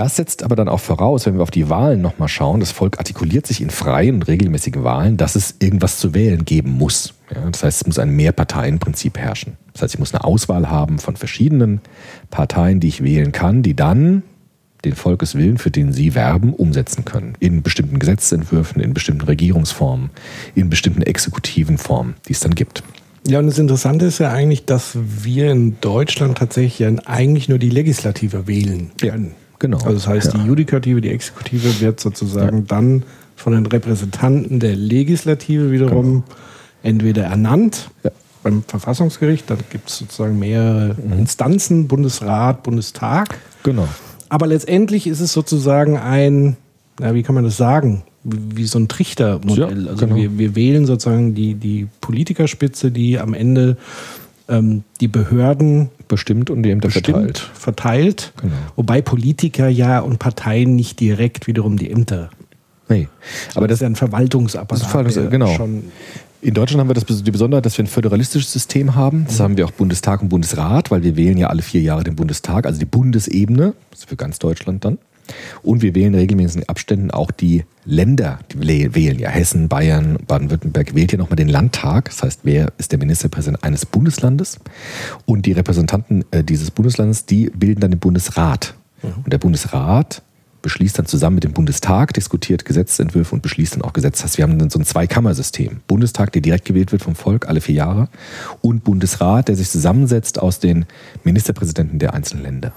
Das 0.00 0.16
setzt 0.16 0.42
aber 0.42 0.56
dann 0.56 0.70
auch 0.70 0.80
voraus, 0.80 1.26
wenn 1.26 1.34
wir 1.34 1.42
auf 1.42 1.50
die 1.50 1.68
Wahlen 1.68 2.00
nochmal 2.00 2.28
schauen, 2.28 2.60
das 2.60 2.70
Volk 2.70 2.98
artikuliert 2.98 3.46
sich 3.46 3.60
in 3.60 3.68
freien 3.68 4.14
und 4.14 4.28
regelmäßigen 4.28 4.82
Wahlen, 4.82 5.18
dass 5.18 5.36
es 5.36 5.56
irgendwas 5.58 5.98
zu 5.98 6.14
wählen 6.14 6.46
geben 6.46 6.70
muss. 6.70 7.12
Ja, 7.34 7.42
das 7.50 7.62
heißt, 7.62 7.82
es 7.82 7.86
muss 7.86 7.98
ein 7.98 8.08
Mehrparteienprinzip 8.16 9.18
herrschen. 9.18 9.58
Das 9.74 9.82
heißt, 9.82 9.92
ich 9.92 10.00
muss 10.00 10.14
eine 10.14 10.24
Auswahl 10.24 10.70
haben 10.70 11.00
von 11.00 11.16
verschiedenen 11.16 11.82
Parteien, 12.30 12.80
die 12.80 12.88
ich 12.88 13.04
wählen 13.04 13.32
kann, 13.32 13.62
die 13.62 13.76
dann 13.76 14.22
den 14.86 14.94
Volkeswillen, 14.94 15.58
für 15.58 15.70
den 15.70 15.92
sie 15.92 16.14
werben, 16.14 16.54
umsetzen 16.54 17.04
können. 17.04 17.34
In 17.38 17.60
bestimmten 17.60 17.98
Gesetzentwürfen, 17.98 18.80
in 18.80 18.94
bestimmten 18.94 19.26
Regierungsformen, 19.26 20.08
in 20.54 20.70
bestimmten 20.70 21.02
exekutiven 21.02 21.76
Formen, 21.76 22.14
die 22.26 22.32
es 22.32 22.40
dann 22.40 22.54
gibt. 22.54 22.82
Ja, 23.26 23.38
und 23.38 23.48
das 23.48 23.58
Interessante 23.58 24.06
ist 24.06 24.18
ja 24.18 24.32
eigentlich, 24.32 24.64
dass 24.64 24.96
wir 24.96 25.50
in 25.50 25.78
Deutschland 25.82 26.38
tatsächlich 26.38 26.78
ja 26.78 26.90
eigentlich 27.04 27.50
nur 27.50 27.58
die 27.58 27.68
Legislative 27.68 28.46
wählen 28.46 28.92
Ja, 29.02 29.10
können. 29.10 29.34
Genau. 29.60 29.76
Also 29.78 29.92
das 29.92 30.08
heißt, 30.08 30.34
Ja. 30.34 30.40
die 30.40 30.46
Judikative, 30.48 31.00
die 31.00 31.10
Exekutive 31.10 31.80
wird 31.80 32.00
sozusagen 32.00 32.66
dann 32.66 33.04
von 33.36 33.52
den 33.52 33.64
Repräsentanten 33.66 34.58
der 34.58 34.74
Legislative 34.74 35.70
wiederum 35.70 36.24
entweder 36.82 37.22
ernannt 37.24 37.90
Ja. 38.02 38.10
beim 38.42 38.64
Verfassungsgericht, 38.66 39.48
dann 39.48 39.58
gibt 39.70 39.88
es 39.88 39.98
sozusagen 39.98 40.38
mehrere 40.38 40.96
Instanzen, 41.16 41.86
Bundesrat, 41.86 42.64
Bundestag. 42.64 43.38
Genau. 43.62 43.86
Aber 44.28 44.46
letztendlich 44.46 45.06
ist 45.06 45.20
es 45.20 45.32
sozusagen 45.32 45.96
ein, 45.96 46.56
na, 46.98 47.14
wie 47.14 47.22
kann 47.22 47.34
man 47.34 47.44
das 47.44 47.56
sagen? 47.56 48.02
Wie 48.24 48.56
wie 48.56 48.64
so 48.66 48.78
ein 48.78 48.88
Trichtermodell. 48.88 49.84
Ja, 49.84 49.90
also 49.92 50.06
genau. 50.06 50.16
wir, 50.16 50.38
wir 50.38 50.54
wählen 50.54 50.84
sozusagen 50.84 51.34
die, 51.34 51.54
die 51.54 51.88
Politikerspitze, 52.02 52.90
die 52.90 53.18
am 53.18 53.32
Ende 53.32 53.78
ähm, 54.50 54.84
die 55.00 55.08
Behörden 55.08 55.88
Bestimmt 56.08 56.50
und 56.50 56.64
die 56.64 56.70
Ämter 56.70 56.88
bestimmt, 56.88 57.06
verteilt. 57.06 57.38
verteilt. 57.54 58.32
Genau. 58.40 58.52
Wobei 58.76 59.00
Politiker 59.00 59.68
ja 59.68 60.00
und 60.00 60.18
Parteien 60.18 60.74
nicht 60.74 60.98
direkt 60.98 61.46
wiederum 61.46 61.76
die 61.76 61.90
Ämter. 61.90 62.30
Nee. 62.88 63.06
Aber 63.54 63.68
Das 63.68 63.76
ist 63.76 63.80
das, 63.80 63.80
ja 63.82 63.86
ein 63.86 63.96
Verwaltungsapparat. 63.96 64.82
Ist 64.82 65.16
Verwaltungs- 65.16 65.30
genau. 65.30 65.68
In 66.42 66.54
Deutschland 66.54 66.80
haben 66.80 66.88
wir 66.88 66.94
das, 66.94 67.04
die 67.22 67.30
Besonderheit, 67.30 67.66
dass 67.66 67.76
wir 67.76 67.84
ein 67.84 67.88
föderalistisches 67.88 68.50
System 68.50 68.94
haben. 68.94 69.26
Das 69.26 69.40
haben 69.40 69.56
wir 69.56 69.66
auch 69.66 69.70
Bundestag 69.72 70.22
und 70.22 70.30
Bundesrat, 70.30 70.90
weil 70.90 71.02
wir 71.02 71.14
wählen 71.14 71.36
ja 71.36 71.48
alle 71.48 71.60
vier 71.62 71.82
Jahre 71.82 72.02
den 72.02 72.16
Bundestag, 72.16 72.64
also 72.66 72.78
die 72.78 72.86
Bundesebene, 72.86 73.74
das 73.90 74.00
ist 74.00 74.08
für 74.08 74.16
ganz 74.16 74.38
Deutschland 74.38 74.84
dann. 74.84 74.98
Und 75.62 75.82
wir 75.82 75.94
wählen 75.94 76.14
regelmäßig 76.14 76.62
in 76.62 76.68
Abständen 76.68 77.10
auch 77.10 77.30
die 77.30 77.64
Länder, 77.84 78.38
die 78.52 78.58
wäh- 78.58 78.94
wählen 78.94 79.18
ja 79.18 79.30
Hessen, 79.30 79.68
Bayern, 79.68 80.18
Baden-Württemberg, 80.26 80.94
wählt 80.94 81.12
ja 81.12 81.18
nochmal 81.18 81.36
den 81.36 81.48
Landtag. 81.48 82.06
Das 82.06 82.22
heißt, 82.22 82.40
wer 82.44 82.72
ist 82.78 82.92
der 82.92 82.98
Ministerpräsident 82.98 83.64
eines 83.64 83.86
Bundeslandes? 83.86 84.58
Und 85.26 85.46
die 85.46 85.52
Repräsentanten 85.52 86.24
äh, 86.30 86.44
dieses 86.44 86.70
Bundeslandes, 86.70 87.26
die 87.26 87.50
bilden 87.50 87.80
dann 87.80 87.90
den 87.90 88.00
Bundesrat. 88.00 88.74
Und 89.24 89.32
der 89.32 89.38
Bundesrat 89.38 90.22
beschließt 90.62 90.98
dann 90.98 91.06
zusammen 91.06 91.36
mit 91.36 91.44
dem 91.44 91.54
Bundestag, 91.54 92.12
diskutiert 92.12 92.66
Gesetzentwürfe 92.66 93.34
und 93.34 93.40
beschließt 93.40 93.76
dann 93.76 93.82
auch 93.82 93.94
Gesetze. 93.94 94.20
Das 94.20 94.24
heißt, 94.24 94.36
wir 94.36 94.42
haben 94.42 94.58
dann 94.58 94.68
so 94.68 94.78
ein 94.78 94.84
Zweikammersystem. 94.84 95.80
Bundestag, 95.86 96.32
der 96.32 96.42
direkt 96.42 96.66
gewählt 96.66 96.92
wird 96.92 97.00
vom 97.00 97.14
Volk 97.14 97.48
alle 97.48 97.62
vier 97.62 97.76
Jahre 97.76 98.08
und 98.60 98.84
Bundesrat, 98.84 99.48
der 99.48 99.56
sich 99.56 99.70
zusammensetzt 99.70 100.38
aus 100.38 100.58
den 100.58 100.84
Ministerpräsidenten 101.24 101.98
der 101.98 102.12
einzelnen 102.12 102.42
Länder. 102.42 102.72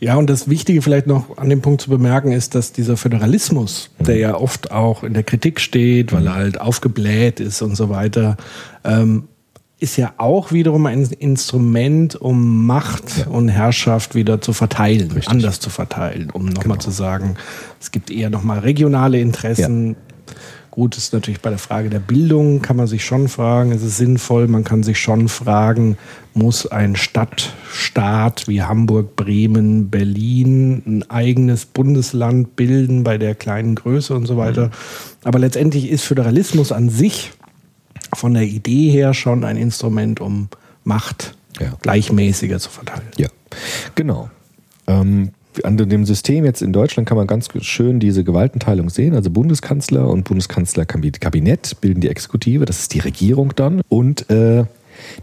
Ja, 0.00 0.14
und 0.16 0.30
das 0.30 0.48
Wichtige 0.48 0.80
vielleicht 0.80 1.06
noch 1.08 1.38
an 1.38 1.48
dem 1.50 1.60
Punkt 1.60 1.80
zu 1.80 1.90
bemerken 1.90 2.30
ist, 2.30 2.54
dass 2.54 2.72
dieser 2.72 2.96
Föderalismus, 2.96 3.90
der 3.98 4.16
ja 4.16 4.34
oft 4.36 4.70
auch 4.70 5.02
in 5.02 5.12
der 5.14 5.24
Kritik 5.24 5.60
steht, 5.60 6.12
weil 6.12 6.26
er 6.26 6.34
halt 6.34 6.60
aufgebläht 6.60 7.40
ist 7.40 7.62
und 7.62 7.74
so 7.76 7.88
weiter, 7.88 8.36
ähm, 8.84 9.24
ist 9.80 9.96
ja 9.96 10.12
auch 10.18 10.50
wiederum 10.52 10.86
ein 10.86 11.02
Instrument, 11.04 12.16
um 12.16 12.66
Macht 12.66 13.18
Ja. 13.18 13.26
und 13.26 13.48
Herrschaft 13.48 14.14
wieder 14.14 14.40
zu 14.40 14.52
verteilen, 14.52 15.10
Richtig. 15.10 15.28
anders 15.28 15.60
zu 15.60 15.70
verteilen, 15.70 16.30
um 16.30 16.46
nochmal 16.46 16.78
Genau. 16.78 16.84
zu 16.84 16.90
sagen, 16.90 17.34
es 17.80 17.90
gibt 17.90 18.10
eher 18.10 18.30
nochmal 18.30 18.60
regionale 18.60 19.20
Interessen. 19.20 19.96
Gut, 20.78 20.96
ist 20.96 21.12
natürlich 21.12 21.40
bei 21.40 21.50
der 21.50 21.58
Frage 21.58 21.90
der 21.90 21.98
Bildung, 21.98 22.62
kann 22.62 22.76
man 22.76 22.86
sich 22.86 23.04
schon 23.04 23.26
fragen, 23.26 23.72
ist 23.72 23.82
es 23.82 23.96
sinnvoll, 23.96 24.46
man 24.46 24.62
kann 24.62 24.84
sich 24.84 25.00
schon 25.00 25.28
fragen, 25.28 25.98
muss 26.34 26.68
ein 26.68 26.94
Stadtstaat 26.94 28.46
wie 28.46 28.62
Hamburg, 28.62 29.16
Bremen, 29.16 29.90
Berlin 29.90 30.84
ein 30.86 31.10
eigenes 31.10 31.66
Bundesland 31.66 32.54
bilden 32.54 33.02
bei 33.02 33.18
der 33.18 33.34
kleinen 33.34 33.74
Größe 33.74 34.14
und 34.14 34.26
so 34.26 34.36
weiter. 34.36 34.70
Aber 35.24 35.40
letztendlich 35.40 35.90
ist 35.90 36.04
Föderalismus 36.04 36.70
an 36.70 36.90
sich 36.90 37.32
von 38.14 38.34
der 38.34 38.44
Idee 38.44 38.88
her 38.88 39.14
schon 39.14 39.42
ein 39.42 39.56
Instrument, 39.56 40.20
um 40.20 40.48
Macht 40.84 41.34
Ja. 41.58 41.72
gleichmäßiger 41.82 42.60
zu 42.60 42.70
verteilen. 42.70 43.08
Ja, 43.16 43.26
genau. 43.96 44.30
Ähm, 44.86 45.32
an 45.64 45.76
dem 45.76 46.04
System 46.04 46.44
jetzt 46.44 46.62
in 46.62 46.72
Deutschland 46.72 47.08
kann 47.08 47.16
man 47.16 47.26
ganz 47.26 47.48
schön 47.60 48.00
diese 48.00 48.24
Gewaltenteilung 48.24 48.90
sehen. 48.90 49.14
Also 49.14 49.30
Bundeskanzler 49.30 50.08
und 50.08 50.24
Bundeskanzlerkabinett 50.24 51.80
bilden 51.80 52.00
die 52.00 52.08
Exekutive, 52.08 52.64
das 52.64 52.80
ist 52.80 52.94
die 52.94 53.00
Regierung 53.00 53.52
dann. 53.56 53.80
Und 53.88 54.28
äh, 54.30 54.64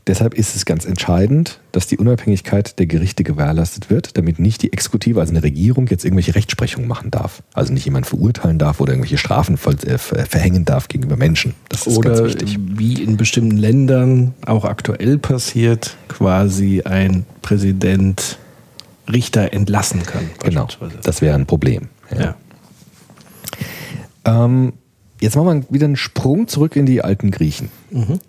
deshalb 0.07 0.33
ist 0.33 0.55
es 0.55 0.65
ganz 0.65 0.85
entscheidend, 0.85 1.59
dass 1.71 1.87
die 1.87 1.97
Unabhängigkeit 1.97 2.79
der 2.79 2.85
Gerichte 2.85 3.23
gewährleistet 3.23 3.89
wird, 3.89 4.17
damit 4.17 4.39
nicht 4.39 4.61
die 4.61 4.71
Exekutive, 4.71 5.19
also 5.19 5.33
eine 5.33 5.43
Regierung, 5.43 5.87
jetzt 5.87 6.05
irgendwelche 6.05 6.35
Rechtsprechungen 6.35 6.87
machen 6.87 7.11
darf. 7.11 7.43
Also 7.53 7.73
nicht 7.73 7.83
jemand 7.85 8.05
verurteilen 8.05 8.57
darf 8.57 8.79
oder 8.79 8.93
irgendwelche 8.93 9.17
Strafen 9.17 9.55
äh, 9.55 9.97
ver- 9.97 10.25
verhängen 10.25 10.63
darf 10.63 10.87
gegenüber 10.87 11.17
Menschen. 11.17 11.53
Das 11.69 11.87
ist 11.87 12.01
ganz 12.01 12.19
Oder 12.19 12.27
wichtig. 12.29 12.57
wie 12.59 13.03
in 13.03 13.17
bestimmten 13.17 13.57
Ländern 13.57 14.33
auch 14.45 14.63
aktuell 14.63 15.17
passiert, 15.17 15.97
quasi 16.07 16.81
ein 16.83 17.25
Präsident 17.41 18.39
Richter 19.11 19.53
entlassen 19.53 20.03
kann. 20.03 20.29
Genau, 20.43 20.67
das 21.03 21.21
wäre 21.21 21.35
ein 21.35 21.45
Problem. 21.45 21.89
ja. 22.17 22.35
Ähm, 24.25 24.73
jetzt 25.21 25.35
machen 25.35 25.65
wir 25.67 25.73
wieder 25.73 25.85
einen 25.85 25.95
Sprung 25.95 26.47
zurück 26.47 26.75
in 26.75 26.85
die 26.85 27.01
alten 27.01 27.31
Griechen. 27.31 27.69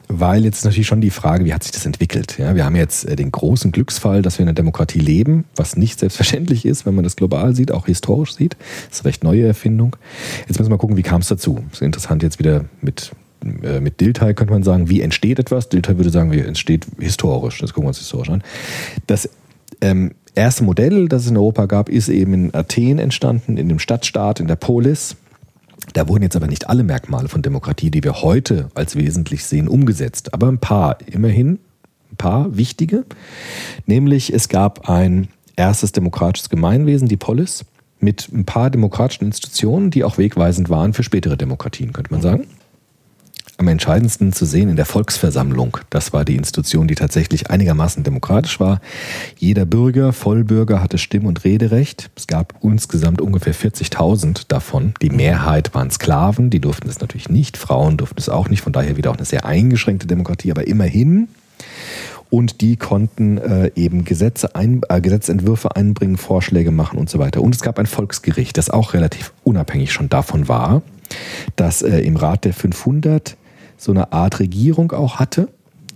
Weil 0.09 0.45
jetzt 0.45 0.65
natürlich 0.65 0.87
schon 0.87 1.01
die 1.01 1.11
Frage, 1.11 1.45
wie 1.45 1.53
hat 1.53 1.65
sich 1.65 1.73
das 1.73 1.87
entwickelt? 1.87 2.39
Ja, 2.39 2.55
wir 2.55 2.65
haben 2.65 2.77
jetzt 2.77 3.05
äh, 3.07 3.17
den 3.17 3.33
großen 3.33 3.73
Glücksfall, 3.73 4.23
dass 4.23 4.39
wir 4.39 4.45
in 4.45 4.49
einer 4.49 4.55
Demokratie 4.55 5.01
leben, 5.01 5.45
was 5.57 5.77
nicht 5.77 5.99
selbstverständlich 5.99 6.65
ist, 6.65 6.87
wenn 6.87 6.95
man 6.95 7.05
das 7.05 7.17
global 7.17 7.55
sieht, 7.55 7.73
auch 7.73 7.87
historisch 7.87 8.35
sieht. 8.35 8.57
Das 8.89 8.99
ist 8.99 9.05
eine 9.05 9.09
recht 9.09 9.25
neue 9.25 9.47
Erfindung. 9.47 9.97
Jetzt 10.41 10.59
müssen 10.59 10.67
wir 10.71 10.77
mal 10.77 10.79
gucken, 10.79 10.97
wie 10.97 11.03
kam 11.03 11.21
es 11.21 11.29
dazu? 11.29 11.61
Das 11.71 11.81
ist 11.81 11.83
interessant 11.83 12.23
jetzt 12.23 12.39
wieder 12.39 12.67
mit, 12.81 13.13
äh, 13.63 13.81
mit 13.81 14.01
Dilthey 14.01 14.35
könnte 14.35 14.53
man 14.53 14.63
sagen, 14.63 14.89
wie 14.89 15.01
entsteht 15.01 15.39
etwas? 15.39 15.69
Dilthey 15.69 15.97
würde 15.97 16.11
sagen, 16.11 16.31
wie 16.31 16.41
entsteht 16.41 16.87
historisch. 16.99 17.59
Das 17.59 17.73
gucken 17.73 17.85
wir 17.85 17.89
uns 17.89 17.99
historisch 17.99 18.31
an. 18.31 18.45
Das 19.07 19.29
ähm, 19.81 20.13
erste 20.35 20.65
Modell, 20.65 21.09
das 21.09 21.25
es 21.25 21.31
in 21.31 21.37
Europa 21.37 21.67
gab, 21.67 21.89
ist 21.89 22.09
eben 22.09 22.35
in 22.35 22.55
Athen 22.55 22.99
entstanden, 22.99 23.57
in 23.57 23.69
dem 23.69 23.79
Stadtstaat, 23.79 24.41
in 24.41 24.47
der 24.47 24.57
Polis. 24.57 25.17
Da 25.93 26.09
wurden 26.09 26.23
jetzt 26.23 26.37
aber 26.37 26.47
nicht 26.47 26.69
alle 26.69 26.83
Merkmale 26.83 27.29
von 27.29 27.43
Demokratie, 27.43 27.91
die 27.91 28.05
wir 28.05 28.23
heute 28.23 28.71
als 28.75 28.97
wesentlich 28.97 29.45
sehen, 29.45 29.69
umgesetzt. 29.69 30.35
Aber 30.35 30.49
ein 30.49 30.59
paar, 30.59 30.99
immerhin 31.07 31.59
ein 32.13 32.17
paar 32.17 32.57
wichtige. 32.57 33.05
Nämlich 33.87 34.33
es 34.33 34.49
gab 34.49 34.89
ein 34.89 35.29
erstes 35.57 35.93
demokratisches 35.93 36.51
Gemeinwesen, 36.51 37.09
die 37.09 37.17
Polis, 37.17 37.65
mit 37.99 38.29
ein 38.33 38.45
paar 38.45 38.71
demokratischen 38.71 39.25
Institutionen, 39.25 39.91
die 39.91 40.05
auch 40.05 40.19
wegweisend 40.19 40.69
waren 40.69 40.93
für 40.93 41.03
spätere 41.03 41.37
Demokratien, 41.37 41.93
könnte 41.93 42.13
man 42.13 42.21
sagen. 42.21 42.47
Entscheidendsten 43.77 44.33
zu 44.33 44.47
sehen 44.47 44.71
in 44.71 44.77
der 44.77 44.87
Volksversammlung. 44.87 45.77
Das 45.91 46.15
war 46.15 46.25
die 46.25 46.37
Institution, 46.37 46.89
die 46.89 46.95
tatsächlich 46.95 47.51
einigermaßen 47.51 48.03
demokratisch 48.05 48.59
war. 48.59 48.81
Jeder 49.37 49.67
Bürger, 49.67 50.15
Vollbürger 50.15 50.83
hatte 50.83 50.97
Stimm- 50.97 51.27
und 51.27 51.45
Rederecht. 51.45 52.09
Es 52.17 52.27
gab 52.27 52.55
insgesamt 52.63 53.21
ungefähr 53.21 53.55
40.000 53.55 54.45
davon. 54.49 54.95
Die 55.03 55.11
Mehrheit 55.11 55.75
waren 55.75 55.91
Sklaven, 55.91 56.49
die 56.49 56.61
durften 56.61 56.89
es 56.89 57.01
natürlich 57.01 57.29
nicht. 57.29 57.59
Frauen 57.59 57.99
durften 57.99 58.19
es 58.19 58.31
auch 58.31 58.49
nicht. 58.49 58.63
Von 58.63 58.73
daher 58.73 58.97
wieder 58.97 59.11
auch 59.11 59.17
eine 59.17 59.27
sehr 59.27 59.45
eingeschränkte 59.45 60.07
Demokratie, 60.07 60.51
aber 60.51 60.67
immerhin. 60.67 61.29
Und 62.31 62.63
die 62.63 62.77
konnten 62.77 63.37
äh, 63.37 63.71
eben 63.77 64.07
Gesetze 64.07 64.55
ein, 64.55 64.81
äh, 64.89 65.03
Gesetzentwürfe 65.03 65.77
einbringen, 65.77 66.17
Vorschläge 66.17 66.71
machen 66.71 66.99
und 66.99 67.11
so 67.11 67.19
weiter. 67.19 67.43
Und 67.43 67.55
es 67.55 67.61
gab 67.61 67.79
ein 67.79 67.87
Volksgericht, 67.87 68.57
das 68.57 68.71
auch 68.71 68.95
relativ 68.95 69.35
unabhängig 69.45 69.93
schon 69.93 70.09
davon 70.09 70.49
war, 70.49 70.81
dass 71.57 71.83
äh, 71.83 71.99
im 71.99 72.17
Rat 72.17 72.47
der 72.47 72.55
500 72.55 73.37
so 73.77 73.93
eine 73.93 74.13
Art 74.13 74.41
Regierung 74.41 74.93
auch 74.93 75.17
hatte, 75.17 75.49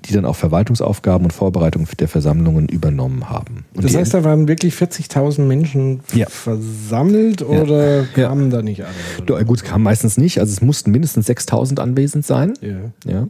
die 0.06 0.14
dann 0.14 0.24
auch 0.24 0.34
Verwaltungsaufgaben 0.36 1.24
und 1.26 1.30
Vorbereitung 1.30 1.86
der 1.98 2.08
Versammlungen 2.08 2.70
übernommen 2.70 3.28
haben. 3.28 3.66
Und 3.74 3.84
Das 3.84 3.94
heißt, 3.94 4.14
da 4.14 4.24
waren 4.24 4.48
wirklich 4.48 4.74
40.000 4.74 5.46
Menschen 5.46 6.00
Ja. 6.14 6.26
versammelt 6.30 7.42
oder 7.42 8.00
Ja. 8.00 8.06
kamen 8.28 8.48
da 8.48 8.62
nicht 8.62 8.82
alle? 8.82 8.94
Ja, 9.28 9.42
gut, 9.42 9.58
es 9.58 9.64
kam 9.64 9.82
meistens 9.82 10.16
nicht. 10.16 10.40
Also 10.40 10.52
es 10.54 10.62
mussten 10.62 10.90
mindestens 10.90 11.26
6000 11.26 11.80
anwesend 11.80 12.24
sein. 12.24 12.54
Ja. 12.62 12.76
Ja. 13.10 13.28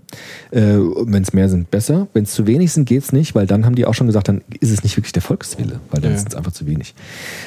Äh, 0.52 0.78
Wenn 1.06 1.24
es 1.24 1.32
mehr 1.32 1.48
sind, 1.48 1.72
besser. 1.72 2.06
Wenn 2.12 2.22
es 2.22 2.32
zu 2.32 2.46
wenig 2.46 2.70
sind, 2.72 2.84
geht 2.86 3.02
es 3.02 3.12
nicht, 3.12 3.34
weil 3.34 3.48
dann 3.48 3.66
haben 3.66 3.74
die 3.74 3.84
auch 3.84 3.94
schon 3.94 4.06
gesagt, 4.06 4.28
dann 4.28 4.42
ist 4.60 4.70
es 4.70 4.84
nicht 4.84 4.96
wirklich 4.96 5.12
der 5.12 5.22
Volkswille, 5.22 5.80
weil 5.90 6.00
dann 6.00 6.12
Ja. 6.12 6.18
sind 6.18 6.28
es 6.28 6.34
einfach 6.36 6.52
zu 6.52 6.66
wenig. 6.68 6.94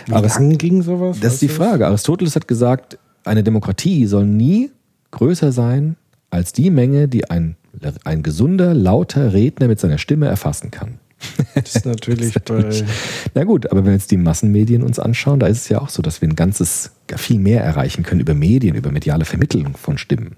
Wie 0.05 0.13
Aber 0.13 0.27
es, 0.27 0.35
lang 0.35 0.57
ging 0.57 0.81
sowas? 0.81 1.19
das 1.21 1.33
ist 1.35 1.41
die? 1.41 1.47
Frage. 1.47 1.87
Aristoteles 1.87 2.35
hat 2.35 2.47
gesagt, 2.49 2.97
eine 3.23 3.41
Demokratie 3.41 4.05
soll 4.05 4.25
nie 4.25 4.69
größer 5.11 5.53
sein 5.53 5.95
als 6.33 6.51
die 6.51 6.71
Menge, 6.71 7.07
die 7.07 7.29
ein, 7.29 7.55
ein 8.03 8.23
gesunder, 8.23 8.73
lauter 8.73 9.33
Redner 9.33 9.67
mit 9.67 9.79
seiner 9.79 9.99
Stimme 9.99 10.27
erfassen 10.27 10.71
kann. 10.71 10.99
Das 11.55 11.75
ist 11.75 11.85
natürlich 11.85 12.33
bei. 12.45 12.83
Na 13.33 13.43
gut, 13.45 13.71
aber 13.71 13.81
wenn 13.81 13.85
wir 13.85 13.93
jetzt 13.93 14.11
die 14.11 14.17
Massenmedien 14.17 14.83
uns 14.83 14.99
anschauen, 14.99 15.39
da 15.39 15.47
ist 15.47 15.59
es 15.59 15.69
ja 15.69 15.79
auch 15.79 15.87
so, 15.89 16.01
dass 16.01 16.21
wir 16.21 16.27
ein 16.27 16.35
ganzes, 16.35 16.91
viel 17.15 17.39
mehr 17.39 17.63
erreichen 17.63 18.03
können 18.03 18.19
über 18.19 18.33
Medien, 18.33 18.75
über 18.75 18.91
mediale 18.91 19.23
Vermittlung 19.23 19.77
von 19.77 19.97
Stimmen. 19.97 20.35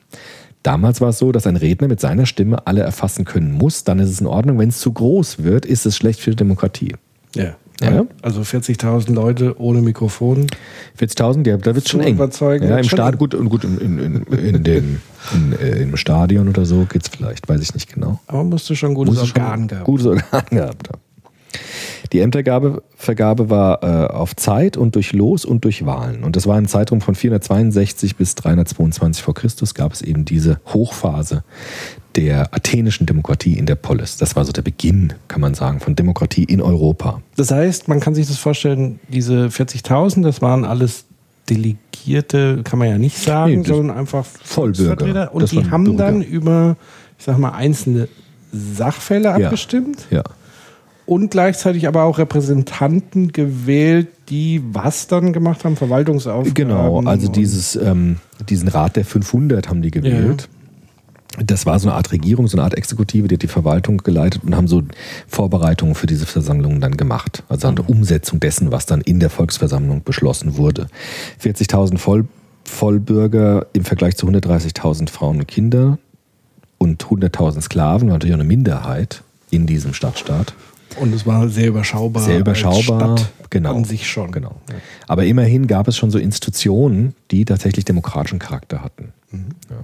Damals 0.62 1.00
war 1.00 1.10
es 1.10 1.18
so, 1.18 1.32
dass 1.32 1.48
ein 1.48 1.56
Redner 1.56 1.88
mit 1.88 2.02
seiner 2.02 2.26
Stimme 2.26 2.68
alle 2.68 2.82
erfassen 2.82 3.24
können 3.24 3.52
muss. 3.52 3.84
Dann 3.84 4.00
ist 4.00 4.10
es 4.10 4.20
in 4.20 4.28
Ordnung. 4.28 4.60
Wenn 4.60 4.70
es 4.70 4.80
zu 4.80 4.92
groß 4.92 5.44
wird, 5.44 5.66
ist 5.66 5.86
es 5.86 5.96
schlecht 5.96 6.20
für 6.20 6.32
die 6.32 6.36
Demokratie. 6.36 6.96
Ja. 7.36 7.56
Ja. 7.82 8.06
Also 8.22 8.42
40.000 8.42 9.14
Leute 9.14 9.60
ohne 9.60 9.82
Mikrofon. 9.82 10.48
40.000, 11.00 11.48
ja, 11.48 11.58
da 11.58 11.76
wird 11.76 11.86
es 11.86 11.92
schon 11.92 12.02
eng. 12.02 12.16
überzeugen 12.16 12.68
ja, 12.68 12.78
im 12.78 12.86
Stadion, 12.86 13.18
gut, 13.20 13.34
und 13.34 13.50
gut, 13.50 13.64
in, 13.64 13.80
in, 13.80 14.00
in, 14.00 14.24
in 14.32 14.64
den, 14.64 15.02
in, 15.34 15.54
äh, 15.60 15.82
im 15.82 15.98
Stadion 15.98 16.48
oder 16.48 16.66
so 16.66 16.86
geht 16.86 17.04
es 17.04 17.10
vielleicht, 17.10 17.50
weiß 17.50 17.62
ich 17.62 17.74
nicht 17.74 17.94
genau. 17.94 18.20
Aber 18.28 18.44
musst 18.44 18.70
du 18.70 18.76
schon 18.76 18.92
ein 18.92 18.96
gutes 18.96 19.16
Muss 19.16 19.24
es 19.24 19.30
schon 19.30 19.42
Organ 19.42 19.68
gehabt. 19.68 19.86
Gutes 19.86 20.06
Organ 20.06 20.46
gehabt 20.50 20.90
haben. 20.90 21.02
Die 22.14 22.20
Ämtervergabe 22.20 23.50
war 23.50 23.84
äh, 23.84 24.14
auf 24.14 24.36
Zeit 24.36 24.78
und 24.78 24.96
durch 24.96 25.14
Los 25.14 25.44
und 25.44 25.66
durch 25.66 25.86
Wahlen. 25.86 26.24
Und 26.24 26.36
das 26.36 26.48
war 26.48 26.56
ein 26.58 26.68
Zeitraum 26.68 27.02
von 27.02 27.16
462 27.16 28.16
bis 28.16 28.36
322 28.36 29.24
vor 29.24 29.34
Christus 29.34 29.74
gab 29.74 29.94
es 29.94 30.02
eben 30.02 30.24
diese 30.24 30.60
Hochphase 30.68 31.44
der 32.16 32.54
athenischen 32.54 33.06
Demokratie 33.06 33.58
in 33.58 33.66
der 33.66 33.76
Polis. 33.76 34.18
Das 34.18 34.36
war 34.36 34.46
so 34.46 34.52
der 34.52 34.62
Beginn, 34.62 35.14
kann 35.28 35.42
man 35.42 35.54
sagen, 35.54 35.80
von 35.80 35.96
Demokratie 35.96 36.44
in 36.44 36.62
Europa. 36.62 37.22
Das 37.36 37.52
heißt, 37.52 37.88
man 37.88 38.00
kann 38.00 38.16
sich 38.16 38.28
das 38.28 38.38
vorstellen, 38.38 39.00
diese 39.10 39.48
40.000, 39.48 40.24
das 40.24 40.42
waren 40.42 40.64
alles 40.66 41.06
Delegierte, 41.50 42.62
kann 42.64 42.80
man 42.80 42.88
ja 42.90 42.98
nicht 42.98 43.18
sagen, 43.18 43.62
Nee, 43.62 43.68
sondern 43.68 43.98
einfach 43.98 44.26
Vollbürger. 44.26 45.34
Und 45.34 45.52
die 45.52 45.70
haben 45.70 45.84
Bürger. 45.84 46.06
dann 46.06 46.22
über, 46.24 46.76
ich 47.20 47.26
sag 47.26 47.38
mal, 47.38 47.52
einzelne 47.52 48.08
Sachfälle 48.52 49.26
Ja. 49.30 49.36
abgestimmt 49.36 50.08
Ja. 50.10 50.24
und 51.06 51.30
gleichzeitig 51.32 51.88
aber 51.88 52.04
auch 52.04 52.18
Repräsentanten 52.18 53.32
gewählt, 53.32 54.08
die 54.30 54.64
was 54.72 55.08
dann 55.08 55.34
gemacht 55.34 55.66
haben? 55.66 55.76
Verwaltungsaufgaben. 55.76 56.54
Genau, 56.54 57.02
also 57.04 57.28
dieses, 57.28 57.76
ähm, 57.76 58.18
diesen 58.50 58.68
Rat 58.70 58.96
der 58.96 59.06
500 59.06 59.70
haben 59.70 59.82
die 59.82 59.92
gewählt. 59.92 60.50
Das 61.44 61.66
war 61.66 61.80
so 61.80 61.90
eine 61.90 61.98
Art 61.98 62.12
Regierung, 62.12 62.48
so 62.48 62.58
eine 62.58 62.64
Art 62.64 62.76
Exekutive, 62.76 63.28
die 63.28 63.36
hat 63.36 63.42
die 63.42 63.48
Verwaltung 63.48 63.98
geleitet 63.98 64.44
und 64.44 64.56
haben 64.56 64.68
so 64.68 64.84
Vorbereitungen 65.28 65.96
für 65.96 66.08
diese 66.08 66.26
Versammlungen 66.26 66.82
dann 66.82 66.98
gemacht. 66.98 67.44
Also 67.50 67.68
eine 67.68 67.82
Umsetzung 67.82 68.40
dessen, 68.40 68.72
was 68.72 68.86
dann 68.86 69.02
in 69.02 69.20
der 69.20 69.30
Volksversammlung 69.30 70.04
beschlossen 70.04 70.58
wurde. 70.58 70.88
40.000 71.44 71.98
Voll, 71.98 72.28
Vollbürger 72.64 73.68
im 73.74 73.86
Vergleich 73.86 74.16
zu 74.16 74.28
130.000 74.28 75.10
Frauen 75.10 75.40
und 75.40 75.48
Kinder 75.48 75.98
und 76.78 77.04
100.000 77.04 77.62
Sklaven, 77.62 78.08
war 78.08 78.16
natürlich 78.16 78.36
auch 78.36 78.40
eine 78.40 78.48
Minderheit 78.48 79.24
in 79.52 79.68
diesem 79.68 79.94
Stadtstaat. 79.94 80.54
Und 81.00 81.14
es 81.14 81.26
war 81.26 81.50
sehr 81.50 81.68
überschaubar. 81.68 82.24
Sehr 82.24 82.40
überschaubar, 82.40 83.20
genau. 83.50 83.76
An 83.76 83.84
sich 83.84 84.10
schon. 84.10 84.32
Genau. 84.32 84.56
Aber 85.08 85.26
immerhin 85.26 85.68
gab 85.68 85.88
es 85.88 85.98
schon 85.98 86.12
so 86.12 86.18
Institutionen, 86.18 87.16
die 87.32 87.44
tatsächlich 87.44 87.86
demokratischen 87.86 88.40
Charakter 88.40 88.82
hatten. 88.82 89.14
Ja. 89.32 89.78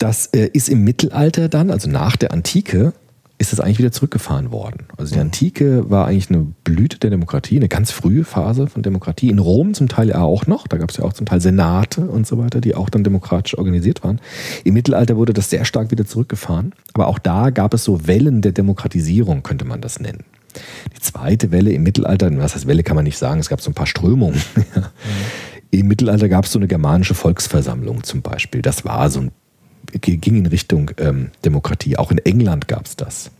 Das 0.00 0.26
äh, 0.28 0.48
ist 0.54 0.70
im 0.70 0.82
Mittelalter 0.82 1.50
dann, 1.50 1.70
also 1.70 1.88
nach 1.88 2.16
der 2.16 2.32
Antike, 2.32 2.94
ist 3.36 3.52
es 3.52 3.60
eigentlich 3.60 3.78
wieder 3.78 3.92
zurückgefahren 3.92 4.50
worden. 4.50 4.86
Also 4.96 5.14
die 5.14 5.20
Antike 5.20 5.90
war 5.90 6.06
eigentlich 6.06 6.30
eine 6.30 6.46
Blüte 6.64 6.98
der 6.98 7.10
Demokratie, 7.10 7.56
eine 7.56 7.68
ganz 7.68 7.90
frühe 7.90 8.24
Phase 8.24 8.66
von 8.66 8.82
Demokratie. 8.82 9.28
In 9.28 9.38
Rom 9.38 9.74
zum 9.74 9.88
Teil 9.88 10.08
ja 10.08 10.22
auch 10.22 10.46
noch, 10.46 10.66
da 10.66 10.78
gab 10.78 10.90
es 10.90 10.96
ja 10.96 11.04
auch 11.04 11.12
zum 11.12 11.26
Teil 11.26 11.42
Senate 11.42 12.00
und 12.00 12.26
so 12.26 12.38
weiter, 12.38 12.62
die 12.62 12.74
auch 12.74 12.88
dann 12.88 13.04
demokratisch 13.04 13.56
organisiert 13.58 14.02
waren. 14.02 14.20
Im 14.64 14.72
Mittelalter 14.72 15.16
wurde 15.16 15.34
das 15.34 15.50
sehr 15.50 15.66
stark 15.66 15.90
wieder 15.90 16.06
zurückgefahren, 16.06 16.74
aber 16.94 17.06
auch 17.06 17.18
da 17.18 17.50
gab 17.50 17.74
es 17.74 17.84
so 17.84 18.06
Wellen 18.06 18.40
der 18.40 18.52
Demokratisierung, 18.52 19.42
könnte 19.42 19.66
man 19.66 19.82
das 19.82 20.00
nennen. 20.00 20.24
Die 20.96 21.00
zweite 21.00 21.50
Welle 21.50 21.72
im 21.72 21.82
Mittelalter, 21.82 22.30
was 22.38 22.54
heißt 22.54 22.66
Welle 22.66 22.82
kann 22.82 22.96
man 22.96 23.04
nicht 23.04 23.18
sagen, 23.18 23.38
es 23.38 23.50
gab 23.50 23.60
so 23.60 23.70
ein 23.70 23.74
paar 23.74 23.86
Strömungen. 23.86 24.40
Im 25.70 25.86
Mittelalter 25.86 26.28
gab 26.28 26.46
es 26.46 26.52
so 26.52 26.58
eine 26.58 26.66
germanische 26.66 27.14
Volksversammlung 27.14 28.02
zum 28.02 28.22
Beispiel. 28.22 28.60
Das 28.60 28.84
war 28.84 29.08
so 29.08 29.20
ein 29.20 29.30
ging 30.00 30.36
in 30.36 30.46
Richtung 30.46 30.90
ähm, 30.98 31.30
Demokratie. 31.44 31.96
Auch 31.96 32.10
in 32.10 32.18
England 32.18 32.68
gab 32.68 32.86
es 32.86 32.96
das. 32.96 33.30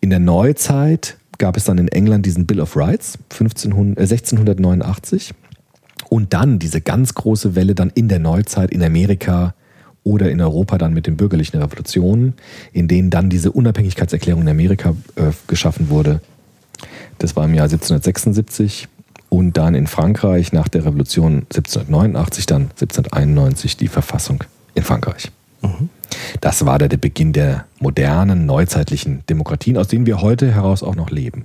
In 0.00 0.10
der 0.10 0.18
Neuzeit 0.18 1.16
gab 1.38 1.56
es 1.56 1.64
dann 1.64 1.78
in 1.78 1.88
England 1.88 2.26
diesen 2.26 2.46
Bill 2.46 2.60
of 2.60 2.76
Rights 2.76 3.18
1500, 3.30 3.98
äh, 3.98 4.02
1689 4.02 5.32
und 6.08 6.32
dann 6.34 6.58
diese 6.58 6.80
ganz 6.80 7.14
große 7.14 7.54
Welle 7.54 7.74
dann 7.74 7.90
in 7.94 8.08
der 8.08 8.18
Neuzeit 8.18 8.70
in 8.70 8.82
Amerika 8.82 9.54
oder 10.04 10.30
in 10.30 10.40
Europa 10.40 10.78
dann 10.78 10.94
mit 10.94 11.06
den 11.06 11.16
bürgerlichen 11.16 11.60
Revolutionen, 11.60 12.34
in 12.72 12.88
denen 12.88 13.10
dann 13.10 13.30
diese 13.30 13.52
Unabhängigkeitserklärung 13.52 14.42
in 14.42 14.48
Amerika 14.48 14.94
äh, 15.16 15.30
geschaffen 15.46 15.88
wurde. 15.88 16.20
Das 17.18 17.36
war 17.36 17.44
im 17.44 17.54
Jahr 17.54 17.64
1776 17.64 18.88
und 19.28 19.56
dann 19.56 19.74
in 19.74 19.86
Frankreich 19.86 20.52
nach 20.52 20.68
der 20.68 20.84
Revolution 20.84 21.46
1789, 21.54 22.46
dann 22.46 22.62
1791 22.62 23.76
die 23.76 23.88
Verfassung 23.88 24.44
in 24.74 24.82
Frankreich. 24.82 25.30
Das 26.40 26.66
war 26.66 26.78
der 26.78 26.88
Beginn 26.96 27.32
der 27.32 27.66
modernen, 27.78 28.46
neuzeitlichen 28.46 29.22
Demokratien, 29.28 29.76
aus 29.76 29.88
denen 29.88 30.06
wir 30.06 30.20
heute 30.20 30.52
heraus 30.52 30.82
auch 30.82 30.96
noch 30.96 31.10
leben. 31.10 31.44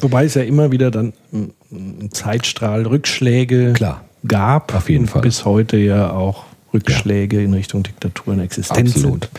Wobei 0.00 0.24
es 0.24 0.34
ja 0.34 0.42
immer 0.42 0.72
wieder 0.72 0.90
dann 0.90 1.12
einen 1.32 2.10
Zeitstrahl 2.10 2.86
Rückschläge 2.86 3.74
Klar. 3.74 4.02
gab. 4.26 4.74
Auf 4.74 4.88
jeden 4.88 5.06
Fall. 5.06 5.22
Bis 5.22 5.44
heute 5.44 5.76
ja 5.76 6.10
auch 6.10 6.44
Rückschläge 6.72 7.42
in 7.42 7.52
Richtung 7.52 7.82
Diktatur 7.82 8.34
in 8.34 8.40
Existenz 8.40 8.94
Absolut. 8.96 9.24
sind. 9.24 9.30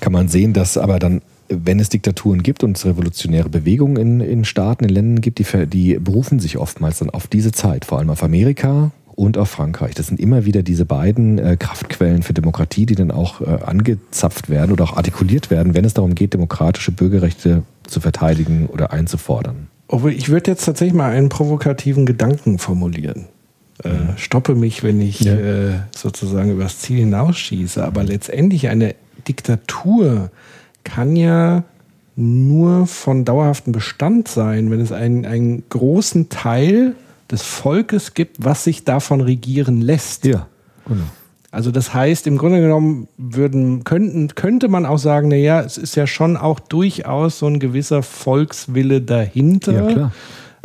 Kann 0.00 0.12
man 0.12 0.28
sehen, 0.28 0.52
dass 0.52 0.78
aber 0.78 0.98
dann, 0.98 1.22
wenn 1.48 1.80
es 1.80 1.88
Diktaturen 1.88 2.42
gibt 2.42 2.62
und 2.62 2.76
es 2.76 2.86
revolutionäre 2.86 3.48
Bewegungen 3.48 3.96
in, 3.96 4.20
in 4.20 4.44
Staaten, 4.44 4.84
in 4.84 4.90
Ländern 4.90 5.20
gibt, 5.20 5.38
die, 5.38 5.66
die 5.66 5.98
berufen 5.98 6.38
sich 6.38 6.58
oftmals 6.58 6.98
dann 6.98 7.10
auf 7.10 7.26
diese 7.26 7.52
Zeit, 7.52 7.84
vor 7.84 7.98
allem 7.98 8.10
auf 8.10 8.22
Amerika 8.22 8.92
und 9.16 9.38
auf 9.38 9.50
Frankreich. 9.50 9.94
Das 9.94 10.06
sind 10.08 10.20
immer 10.20 10.44
wieder 10.44 10.62
diese 10.62 10.84
beiden 10.84 11.38
äh, 11.38 11.56
Kraftquellen 11.58 12.22
für 12.22 12.32
Demokratie, 12.34 12.86
die 12.86 12.94
dann 12.94 13.10
auch 13.10 13.40
äh, 13.40 13.44
angezapft 13.64 14.48
werden 14.50 14.72
oder 14.72 14.84
auch 14.84 14.96
artikuliert 14.96 15.50
werden, 15.50 15.74
wenn 15.74 15.84
es 15.84 15.94
darum 15.94 16.14
geht, 16.14 16.34
demokratische 16.34 16.92
Bürgerrechte 16.92 17.62
zu 17.86 18.00
verteidigen 18.00 18.66
oder 18.66 18.92
einzufordern. 18.92 19.68
Obwohl, 19.88 20.12
ich 20.12 20.28
würde 20.28 20.50
jetzt 20.50 20.64
tatsächlich 20.64 20.94
mal 20.94 21.10
einen 21.12 21.28
provokativen 21.28 22.06
Gedanken 22.06 22.58
formulieren. 22.58 23.26
Äh, 23.82 23.90
stoppe 24.16 24.54
mich, 24.54 24.82
wenn 24.82 25.00
ich 25.00 25.20
Ja. 25.20 25.34
äh, 25.34 25.72
sozusagen 25.94 26.50
übers 26.52 26.78
Ziel 26.78 26.98
hinausschieße. 27.00 27.84
Aber 27.84 28.02
letztendlich 28.04 28.68
eine 28.68 28.94
Diktatur 29.28 30.30
kann 30.84 31.16
ja 31.16 31.64
nur 32.16 32.86
von 32.86 33.24
dauerhaftem 33.24 33.72
Bestand 33.72 34.28
sein, 34.28 34.70
wenn 34.70 34.80
es 34.80 34.92
einen, 34.92 35.26
einen 35.26 35.64
großen 35.68 36.28
Teil 36.28 36.94
des 37.34 37.42
Volkes 37.42 38.14
gibt, 38.14 38.44
was 38.44 38.64
sich 38.64 38.84
davon 38.84 39.20
regieren 39.20 39.80
lässt. 39.80 40.24
Ja, 40.24 40.46
genau. 40.86 41.04
Also 41.50 41.70
das 41.70 41.94
heißt, 41.94 42.26
im 42.26 42.36
Grunde 42.36 42.60
genommen 42.60 43.06
würden, 43.16 43.84
könnten, 43.84 44.26
könnte 44.34 44.66
man 44.66 44.86
auch 44.86 44.98
sagen, 44.98 45.28
na 45.28 45.36
ja, 45.36 45.60
es 45.60 45.78
ist 45.78 45.94
ja 45.94 46.06
schon 46.06 46.36
auch 46.36 46.58
durchaus 46.58 47.38
so 47.38 47.46
ein 47.46 47.60
gewisser 47.60 48.02
Volkswille 48.02 49.00
dahinter, 49.00 49.72
Ja, 49.72 49.92
klar. 49.92 50.12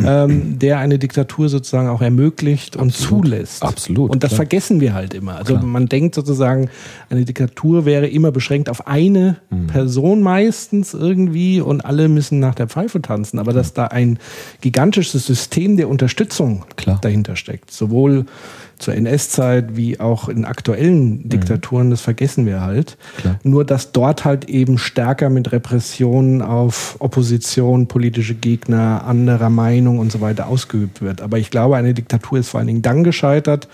Ähm, 0.05 0.59
der 0.59 0.79
eine 0.79 0.99
Diktatur 0.99 1.49
sozusagen 1.49 1.87
auch 1.89 2.01
ermöglicht 2.01 2.75
und 2.75 2.91
zulässt. 2.91 3.63
Absolut, 3.63 4.11
Und 4.11 4.23
das 4.23 4.29
klar. 4.29 4.37
vergessen 4.37 4.79
wir 4.79 4.93
halt 4.93 5.13
immer. 5.13 5.35
Also 5.35 5.53
Klar. 5.53 5.65
man 5.65 5.87
denkt 5.87 6.15
sozusagen, 6.15 6.69
eine 7.09 7.25
Diktatur 7.25 7.85
wäre 7.85 8.07
immer 8.07 8.31
beschränkt 8.31 8.69
auf 8.69 8.87
eine 8.87 9.37
Mhm. 9.49 9.67
Person 9.67 10.21
meistens 10.21 10.93
irgendwie 10.93 11.59
und 11.61 11.83
alle 11.85 12.07
müssen 12.07 12.39
nach 12.39 12.55
der 12.55 12.67
Pfeife 12.67 13.01
tanzen. 13.01 13.39
Aber 13.39 13.53
dass 13.53 13.73
da 13.73 13.85
ein 13.85 14.19
gigantisches 14.61 15.25
System 15.25 15.77
der 15.77 15.89
Unterstützung 15.89 16.65
Klar. 16.75 16.99
dahinter 17.01 17.35
steckt, 17.35 17.71
sowohl 17.71 18.25
zur 18.79 18.95
NS-Zeit 18.95 19.75
wie 19.75 19.99
auch 19.99 20.29
in 20.29 20.45
aktuellen 20.45 21.27
Diktaturen, 21.29 21.89
das 21.91 22.01
vergessen 22.01 22.45
wir 22.45 22.61
halt. 22.61 22.97
Mhm. 23.17 23.21
Klar. 23.21 23.39
Nur, 23.43 23.65
dass 23.65 23.91
dort 23.91 24.25
halt 24.25 24.49
eben 24.49 24.77
stärker 24.77 25.29
mit 25.29 25.51
Repressionen 25.51 26.41
auf 26.41 26.95
Opposition, 26.99 27.87
politische 27.87 28.35
Gegner, 28.35 29.03
anderer 29.05 29.49
Meinung 29.49 29.99
und 29.99 30.11
so 30.11 30.21
weiter 30.21 30.47
ausgeübt 30.47 31.01
wird. 31.01 31.21
Aber 31.21 31.37
ich 31.37 31.51
glaube, 31.51 31.75
eine 31.77 31.93
Diktatur 31.93 32.39
ist 32.39 32.49
vor 32.49 32.59
allen 32.59 32.67
Dingen 32.67 32.81
dann 32.81 33.03
gescheitert, 33.03 33.67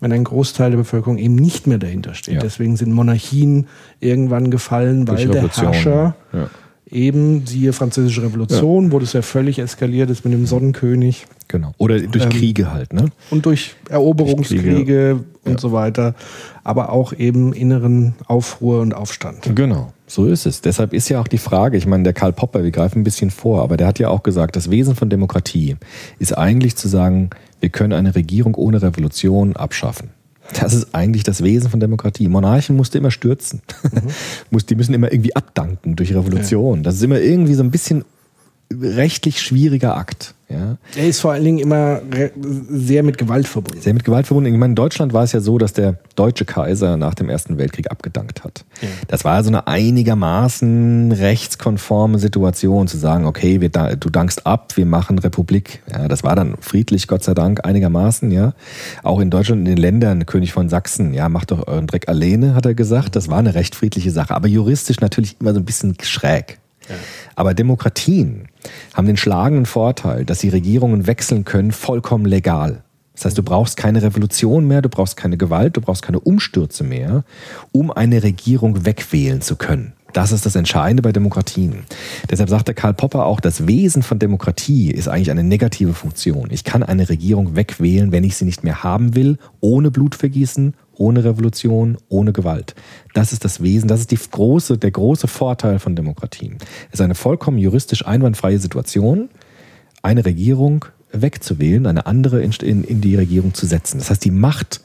wenn 0.00 0.12
ein 0.12 0.24
Großteil 0.24 0.70
der 0.70 0.78
Bevölkerung 0.78 1.18
eben 1.18 1.34
nicht 1.34 1.66
mehr 1.66 1.78
dahinter 1.78 2.14
steht. 2.14 2.34
Ja. 2.34 2.40
Deswegen 2.40 2.76
sind 2.76 2.92
Monarchien 2.92 3.66
irgendwann 4.00 4.50
gefallen, 4.50 5.08
weil 5.08 5.28
der. 5.28 5.48
Herrscher 5.48 6.14
Ja. 6.32 6.50
Eben, 6.90 7.46
siehe 7.46 7.72
Französische 7.72 8.22
Revolution, 8.22 8.92
wo 8.92 8.98
das 8.98 9.12
ja 9.12 9.22
völlig 9.22 9.58
eskaliert 9.58 10.10
ist 10.10 10.24
mit 10.24 10.32
dem 10.32 10.46
Sonnenkönig 10.46 11.26
Genau. 11.48 11.72
Oder 11.78 11.98
durch 12.00 12.24
Ähm, 12.24 12.30
Kriege 12.30 12.72
halt, 12.72 12.92
ne? 12.92 13.06
und 13.30 13.46
durch 13.46 13.74
Eroberungskriege 13.88 14.62
Durch 14.62 14.76
Kriege, 14.76 15.24
und 15.44 15.52
ja. 15.52 15.58
so 15.58 15.72
weiter, 15.72 16.14
aber 16.62 16.92
auch 16.92 17.14
eben 17.14 17.54
inneren 17.54 18.14
Aufruhr 18.26 18.82
und 18.82 18.94
Aufstand. 18.94 19.56
Genau, 19.56 19.92
so 20.06 20.26
ist 20.26 20.44
es. 20.44 20.60
Deshalb 20.60 20.92
ist 20.92 21.08
ja 21.08 21.20
auch 21.20 21.28
die 21.28 21.38
Frage, 21.38 21.78
ich 21.78 21.86
meine, 21.86 22.04
der 22.04 22.12
Karl 22.12 22.34
Popper, 22.34 22.64
wir 22.64 22.70
greifen 22.70 23.00
ein 23.00 23.04
bisschen 23.04 23.30
vor, 23.30 23.62
aber 23.62 23.78
der 23.78 23.86
hat 23.86 23.98
ja 23.98 24.08
auch 24.08 24.22
gesagt, 24.22 24.56
das 24.56 24.70
Wesen 24.70 24.94
von 24.94 25.08
Demokratie 25.08 25.76
ist 26.18 26.36
eigentlich 26.36 26.76
zu 26.76 26.86
sagen, 26.86 27.30
wir 27.60 27.70
können 27.70 27.94
eine 27.94 28.14
Regierung 28.14 28.54
ohne 28.54 28.82
Revolution 28.82 29.56
abschaffen. 29.56 30.10
Das 30.60 30.72
ist 30.74 30.94
eigentlich 30.94 31.22
das 31.24 31.42
Wesen 31.44 31.70
von 31.70 31.78
Demokratie. 31.80 32.28
Monarchen 32.28 32.76
musste 32.76 32.98
immer 32.98 33.10
stürzen. 33.10 33.60
Muss- 34.50 34.66
Die 34.66 34.74
müssen 34.74 34.94
immer 34.94 35.12
irgendwie 35.12 35.36
abdanken 35.36 35.94
durch 35.96 36.14
Revolution. 36.14 36.82
Das 36.82 36.94
ist 36.96 37.02
immer 37.02 37.20
irgendwie 37.20 37.54
so 37.54 37.62
ein 37.62 37.70
bisschen 37.70 38.04
rechtlich 38.72 39.40
schwieriger 39.40 39.96
Akt. 39.96 40.34
Ja? 40.50 40.78
Er 40.96 41.08
ist 41.08 41.20
vor 41.20 41.32
allen 41.32 41.44
Dingen 41.44 41.58
immer 41.58 42.00
sehr 42.70 43.02
mit 43.02 43.18
Gewalt 43.18 43.46
verbunden. 43.46 43.80
Sehr 43.82 43.92
mit 43.92 44.04
Gewalt 44.04 44.26
verbunden. 44.26 44.52
Ich 44.52 44.58
meine, 44.58 44.72
in 44.72 44.76
Deutschland 44.76 45.12
war 45.12 45.22
es 45.22 45.32
ja 45.32 45.40
so, 45.40 45.58
dass 45.58 45.74
der 45.74 45.98
deutsche 46.16 46.46
Kaiser 46.46 46.96
nach 46.96 47.14
dem 47.14 47.28
Ersten 47.28 47.58
Weltkrieg 47.58 47.90
abgedankt 47.90 48.44
hat. 48.44 48.64
Das 49.08 49.24
war 49.24 49.42
so 49.44 49.50
eine 49.50 49.66
einigermaßen 49.66 51.12
rechtskonforme 51.12 52.18
Situation, 52.18 52.88
zu 52.88 52.96
sagen, 52.96 53.26
okay, 53.26 53.60
wir 53.60 53.68
du 53.68 54.08
dankst 54.08 54.46
ab, 54.46 54.76
wir 54.76 54.86
machen 54.86 55.18
Republik. 55.18 55.82
Ja, 55.90 56.08
das 56.08 56.24
war 56.24 56.34
dann 56.34 56.56
friedlich, 56.60 57.08
Gott 57.08 57.22
sei 57.22 57.34
Dank, 57.34 57.66
einigermaßen. 57.66 58.30
Ja, 58.30 58.54
Auch 59.02 59.20
in 59.20 59.30
Deutschland, 59.30 59.60
in 59.60 59.64
den 59.66 59.76
Ländern, 59.76 60.24
König 60.24 60.52
von 60.52 60.70
Sachsen, 60.70 61.12
ja, 61.12 61.28
macht 61.28 61.50
doch 61.50 61.66
euren 61.68 61.86
Dreck 61.86 62.08
alleine, 62.08 62.54
hat 62.54 62.64
er 62.64 62.74
gesagt. 62.74 63.16
Das 63.16 63.28
war 63.28 63.38
eine 63.38 63.54
recht 63.54 63.74
friedliche 63.74 64.10
Sache, 64.10 64.34
aber 64.34 64.48
juristisch 64.48 65.00
natürlich 65.00 65.36
immer 65.40 65.52
so 65.52 65.60
ein 65.60 65.66
bisschen 65.66 65.96
schräg. 66.00 66.58
Aber 67.34 67.54
Demokratien 67.54 68.48
haben 68.94 69.06
den 69.06 69.16
schlagenden 69.16 69.66
Vorteil, 69.66 70.24
dass 70.24 70.40
sie 70.40 70.48
Regierungen 70.48 71.06
wechseln 71.06 71.44
können, 71.44 71.72
vollkommen 71.72 72.24
legal. 72.24 72.82
Das 73.14 73.24
heißt, 73.24 73.38
du 73.38 73.42
brauchst 73.42 73.76
keine 73.76 74.00
Revolution 74.00 74.68
mehr, 74.68 74.80
du 74.80 74.88
brauchst 74.88 75.16
keine 75.16 75.36
Gewalt, 75.36 75.76
du 75.76 75.80
brauchst 75.80 76.02
keine 76.02 76.20
Umstürze 76.20 76.84
mehr, 76.84 77.24
um 77.72 77.90
eine 77.90 78.22
Regierung 78.22 78.84
wegwählen 78.84 79.40
zu 79.40 79.56
können. 79.56 79.92
Das 80.12 80.32
ist 80.32 80.46
das 80.46 80.54
Entscheidende 80.54 81.02
bei 81.02 81.12
Demokratien. 81.12 81.84
Deshalb 82.30 82.48
sagte 82.48 82.74
Karl 82.74 82.94
Popper 82.94 83.26
auch, 83.26 83.40
das 83.40 83.66
Wesen 83.66 84.02
von 84.02 84.18
Demokratie 84.18 84.90
ist 84.90 85.08
eigentlich 85.08 85.32
eine 85.32 85.42
negative 85.42 85.94
Funktion. 85.94 86.48
Ich 86.50 86.64
kann 86.64 86.82
eine 86.82 87.08
Regierung 87.08 87.56
wegwählen, 87.56 88.12
wenn 88.12 88.24
ich 88.24 88.36
sie 88.36 88.44
nicht 88.44 88.64
mehr 88.64 88.82
haben 88.82 89.14
will, 89.14 89.38
ohne 89.60 89.90
Blutvergießen, 89.90 90.74
ohne 90.98 91.24
Revolution, 91.24 91.96
ohne 92.08 92.32
Gewalt. 92.32 92.74
Das 93.14 93.32
ist 93.32 93.44
das 93.44 93.62
Wesen, 93.62 93.88
das 93.88 94.00
ist 94.00 94.10
die 94.10 94.18
große, 94.18 94.78
der 94.78 94.90
große 94.90 95.28
Vorteil 95.28 95.78
von 95.78 95.96
Demokratien. 95.96 96.58
Es 96.88 96.94
ist 96.94 97.00
eine 97.00 97.14
vollkommen 97.14 97.58
juristisch 97.58 98.06
einwandfreie 98.06 98.58
Situation, 98.58 99.28
eine 100.02 100.24
Regierung 100.24 100.84
wegzuwählen, 101.12 101.86
eine 101.86 102.06
andere 102.06 102.42
in, 102.42 102.52
in, 102.62 102.84
in 102.84 103.00
die 103.00 103.16
Regierung 103.16 103.54
zu 103.54 103.66
setzen. 103.66 103.98
Das 103.98 104.10
heißt, 104.10 104.24
die 104.24 104.30
Macht 104.30 104.80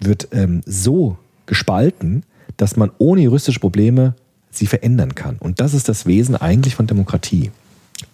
wird 0.00 0.28
ähm, 0.32 0.62
so 0.66 1.16
gespalten, 1.46 2.24
dass 2.56 2.76
man 2.76 2.90
ohne 2.98 3.22
juristische 3.22 3.60
Probleme 3.60 4.14
sie 4.50 4.66
verändern 4.66 5.14
kann. 5.14 5.36
Und 5.38 5.60
das 5.60 5.74
ist 5.74 5.88
das 5.88 6.06
Wesen 6.06 6.36
eigentlich 6.36 6.74
von 6.74 6.86
Demokratie. 6.86 7.50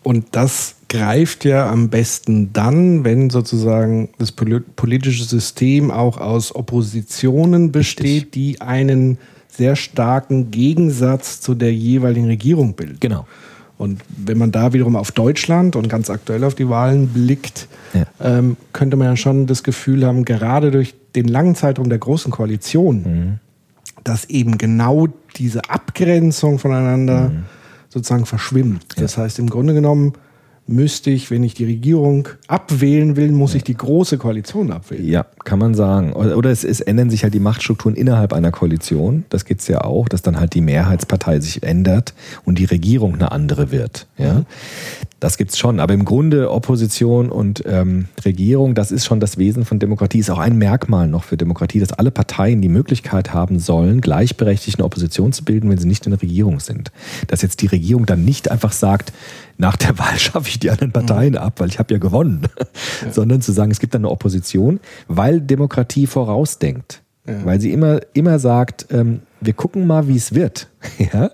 Und 0.02 0.26
das 0.32 0.76
greift 0.88 1.44
ja 1.44 1.70
am 1.70 1.88
besten 1.90 2.52
dann, 2.52 3.04
wenn 3.04 3.30
sozusagen 3.30 4.08
das 4.18 4.32
poli- 4.32 4.62
politische 4.76 5.24
System 5.24 5.90
auch 5.90 6.18
aus 6.18 6.54
Oppositionen 6.54 7.72
besteht, 7.72 8.34
die 8.34 8.60
einen 8.60 9.18
sehr 9.48 9.76
starken 9.76 10.50
Gegensatz 10.50 11.40
zu 11.40 11.54
der 11.54 11.74
jeweiligen 11.74 12.26
Regierung 12.26 12.74
bilden. 12.74 12.98
Genau. 13.00 13.26
Und 13.76 14.00
wenn 14.16 14.38
man 14.38 14.50
da 14.50 14.72
wiederum 14.72 14.96
auf 14.96 15.12
Deutschland 15.12 15.76
und 15.76 15.88
ganz 15.88 16.10
aktuell 16.10 16.42
auf 16.44 16.54
die 16.54 16.68
Wahlen 16.68 17.08
blickt, 17.08 17.68
Ja. 17.94 18.06
ähm, 18.20 18.56
könnte 18.72 18.96
man 18.96 19.06
ja 19.08 19.16
schon 19.16 19.46
das 19.46 19.62
Gefühl 19.62 20.04
haben, 20.04 20.24
gerade 20.24 20.70
durch 20.70 20.94
den 21.14 21.28
langen 21.28 21.54
Zeitraum 21.54 21.88
der 21.88 21.98
Großen 21.98 22.30
Koalition, 22.32 23.38
dass 24.04 24.24
eben 24.26 24.58
genau 24.58 25.08
diese 25.36 25.68
Abgrenzung 25.70 26.58
voneinander 26.58 27.30
sozusagen 27.88 28.26
verschwimmt. 28.26 28.98
Das 28.98 29.16
heißt, 29.16 29.38
im 29.38 29.48
Grunde 29.48 29.74
genommen 29.74 30.12
müsste 30.68 31.10
ich, 31.10 31.30
wenn 31.30 31.42
ich 31.42 31.54
die 31.54 31.64
Regierung 31.64 32.28
abwählen 32.46 33.16
will, 33.16 33.32
muss 33.32 33.54
ich 33.54 33.64
die 33.64 33.74
Große 33.74 34.18
Koalition 34.18 34.70
abwählen. 34.70 35.08
Ja, 35.08 35.24
kann 35.44 35.58
man 35.58 35.74
sagen. 35.74 36.12
Oder 36.12 36.50
es, 36.50 36.62
es 36.62 36.80
ändern 36.80 37.08
sich 37.08 37.22
halt 37.24 37.32
die 37.32 37.40
Machtstrukturen 37.40 37.96
innerhalb 37.96 38.34
einer 38.34 38.50
Koalition. 38.50 39.24
Das 39.30 39.46
geht's 39.46 39.66
ja 39.66 39.80
auch, 39.80 40.08
dass 40.08 40.20
dann 40.20 40.38
halt 40.38 40.52
die 40.52 40.60
Mehrheitspartei 40.60 41.40
sich 41.40 41.62
ändert 41.62 42.12
und 42.44 42.58
die 42.58 42.66
Regierung 42.66 43.14
eine 43.14 43.32
andere 43.32 43.70
wird. 43.70 44.06
Ja, 44.18 44.42
das 45.20 45.38
gibt's 45.38 45.58
schon. 45.58 45.80
Aber 45.80 45.94
im 45.94 46.04
Grunde 46.04 46.50
Opposition 46.50 47.30
und 47.30 47.64
ähm, 47.66 48.06
Regierung, 48.24 48.74
das 48.74 48.92
ist 48.92 49.06
schon 49.06 49.20
das 49.20 49.38
Wesen 49.38 49.64
von 49.64 49.78
Demokratie. 49.78 50.18
Ist 50.18 50.30
auch 50.30 50.38
ein 50.38 50.58
Merkmal 50.58 51.08
noch 51.08 51.24
für 51.24 51.38
Demokratie, 51.38 51.80
dass 51.80 51.94
alle 51.94 52.10
Parteien 52.10 52.60
die 52.60 52.68
Möglichkeit 52.68 53.32
haben 53.32 53.58
sollen, 53.58 54.02
gleichberechtigt 54.02 54.78
eine 54.78 54.84
Opposition 54.84 55.32
zu 55.32 55.44
bilden, 55.44 55.70
wenn 55.70 55.78
sie 55.78 55.88
nicht 55.88 56.04
in 56.04 56.10
der 56.10 56.20
Regierung 56.20 56.60
sind. 56.60 56.92
Dass 57.26 57.40
jetzt 57.40 57.62
die 57.62 57.66
Regierung 57.66 58.04
dann 58.04 58.24
nicht 58.24 58.50
einfach 58.50 58.72
sagt, 58.72 59.12
nach 59.58 59.76
der 59.76 59.98
Wahl 59.98 60.18
schaffe 60.18 60.48
ich 60.48 60.58
die 60.58 60.70
anderen 60.70 60.92
Parteien 60.92 61.36
ab, 61.36 61.60
weil 61.60 61.68
ich 61.68 61.78
habe 61.78 61.92
ja 61.92 61.98
gewonnen, 61.98 62.42
sondern 63.10 63.40
zu 63.40 63.52
sagen, 63.52 63.70
es 63.70 63.80
gibt 63.80 63.94
dann 63.94 64.02
eine 64.02 64.10
Opposition, 64.10 64.80
weil 65.08 65.40
Demokratie 65.40 66.06
vorausdenkt. 66.06 67.02
Weil 67.44 67.60
sie 67.60 67.72
immer, 67.72 68.00
immer 68.14 68.38
sagt, 68.38 68.86
ähm, 68.90 69.20
wir 69.42 69.52
gucken 69.52 69.86
mal, 69.86 70.08
wie 70.08 70.16
es 70.16 70.34
wird. 70.34 70.68
ja? 71.12 71.30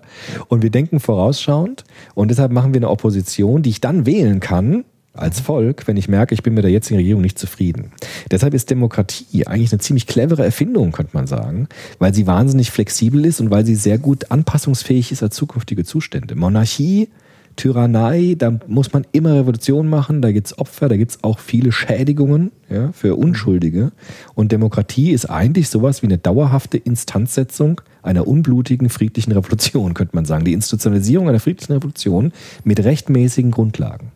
Und 0.49 0.61
wir 0.61 0.69
denken 0.69 0.99
vorausschauend. 0.99 1.85
Und 2.15 2.29
deshalb 2.29 2.51
machen 2.51 2.73
wir 2.73 2.79
eine 2.79 2.89
Opposition, 2.89 3.61
die 3.61 3.69
ich 3.69 3.79
dann 3.79 4.05
wählen 4.05 4.41
kann 4.41 4.83
als 5.13 5.39
Volk, 5.39 5.87
wenn 5.87 5.95
ich 5.95 6.09
merke, 6.09 6.33
ich 6.33 6.43
bin 6.43 6.53
mit 6.53 6.65
der 6.65 6.71
jetzigen 6.71 6.97
Regierung 6.97 7.21
nicht 7.21 7.39
zufrieden. 7.39 7.91
Deshalb 8.29 8.53
ist 8.53 8.69
Demokratie 8.69 9.47
eigentlich 9.47 9.71
eine 9.71 9.79
ziemlich 9.79 10.07
clevere 10.07 10.43
Erfindung, 10.43 10.91
könnte 10.91 11.15
man 11.15 11.27
sagen, 11.27 11.69
weil 11.99 12.13
sie 12.13 12.27
wahnsinnig 12.27 12.71
flexibel 12.71 13.25
ist 13.25 13.39
und 13.39 13.49
weil 13.49 13.65
sie 13.65 13.75
sehr 13.75 13.97
gut 13.97 14.31
anpassungsfähig 14.31 15.13
ist 15.13 15.23
an 15.23 15.31
zukünftige 15.31 15.85
Zustände. 15.85 16.35
Monarchie 16.35 17.07
Tyrannei, 17.55 18.35
da 18.37 18.57
muss 18.67 18.93
man 18.93 19.05
immer 19.11 19.33
Revolution 19.33 19.87
machen, 19.87 20.21
da 20.21 20.31
gibt's 20.31 20.57
Opfer, 20.57 20.89
da 20.89 20.97
gibt's 20.97 21.19
auch 21.23 21.39
viele 21.39 21.71
Schädigungen 21.71 22.51
ja, 22.69 22.91
für 22.91 23.15
Unschuldige. 23.15 23.91
Und 24.33 24.51
Demokratie 24.51 25.11
ist 25.11 25.25
eigentlich 25.25 25.69
sowas 25.69 26.01
wie 26.01 26.07
eine 26.07 26.17
dauerhafte 26.17 26.77
Instanzsetzung 26.77 27.81
einer 28.01 28.27
unblutigen 28.27 28.89
friedlichen 28.89 29.31
Revolution, 29.31 29.93
könnte 29.93 30.15
man 30.15 30.25
sagen. 30.25 30.45
Die 30.45 30.53
Institutionalisierung 30.53 31.29
einer 31.29 31.39
friedlichen 31.39 31.73
Revolution 31.73 32.33
mit 32.63 32.83
rechtmäßigen 32.83 33.51
Grundlagen. 33.51 34.11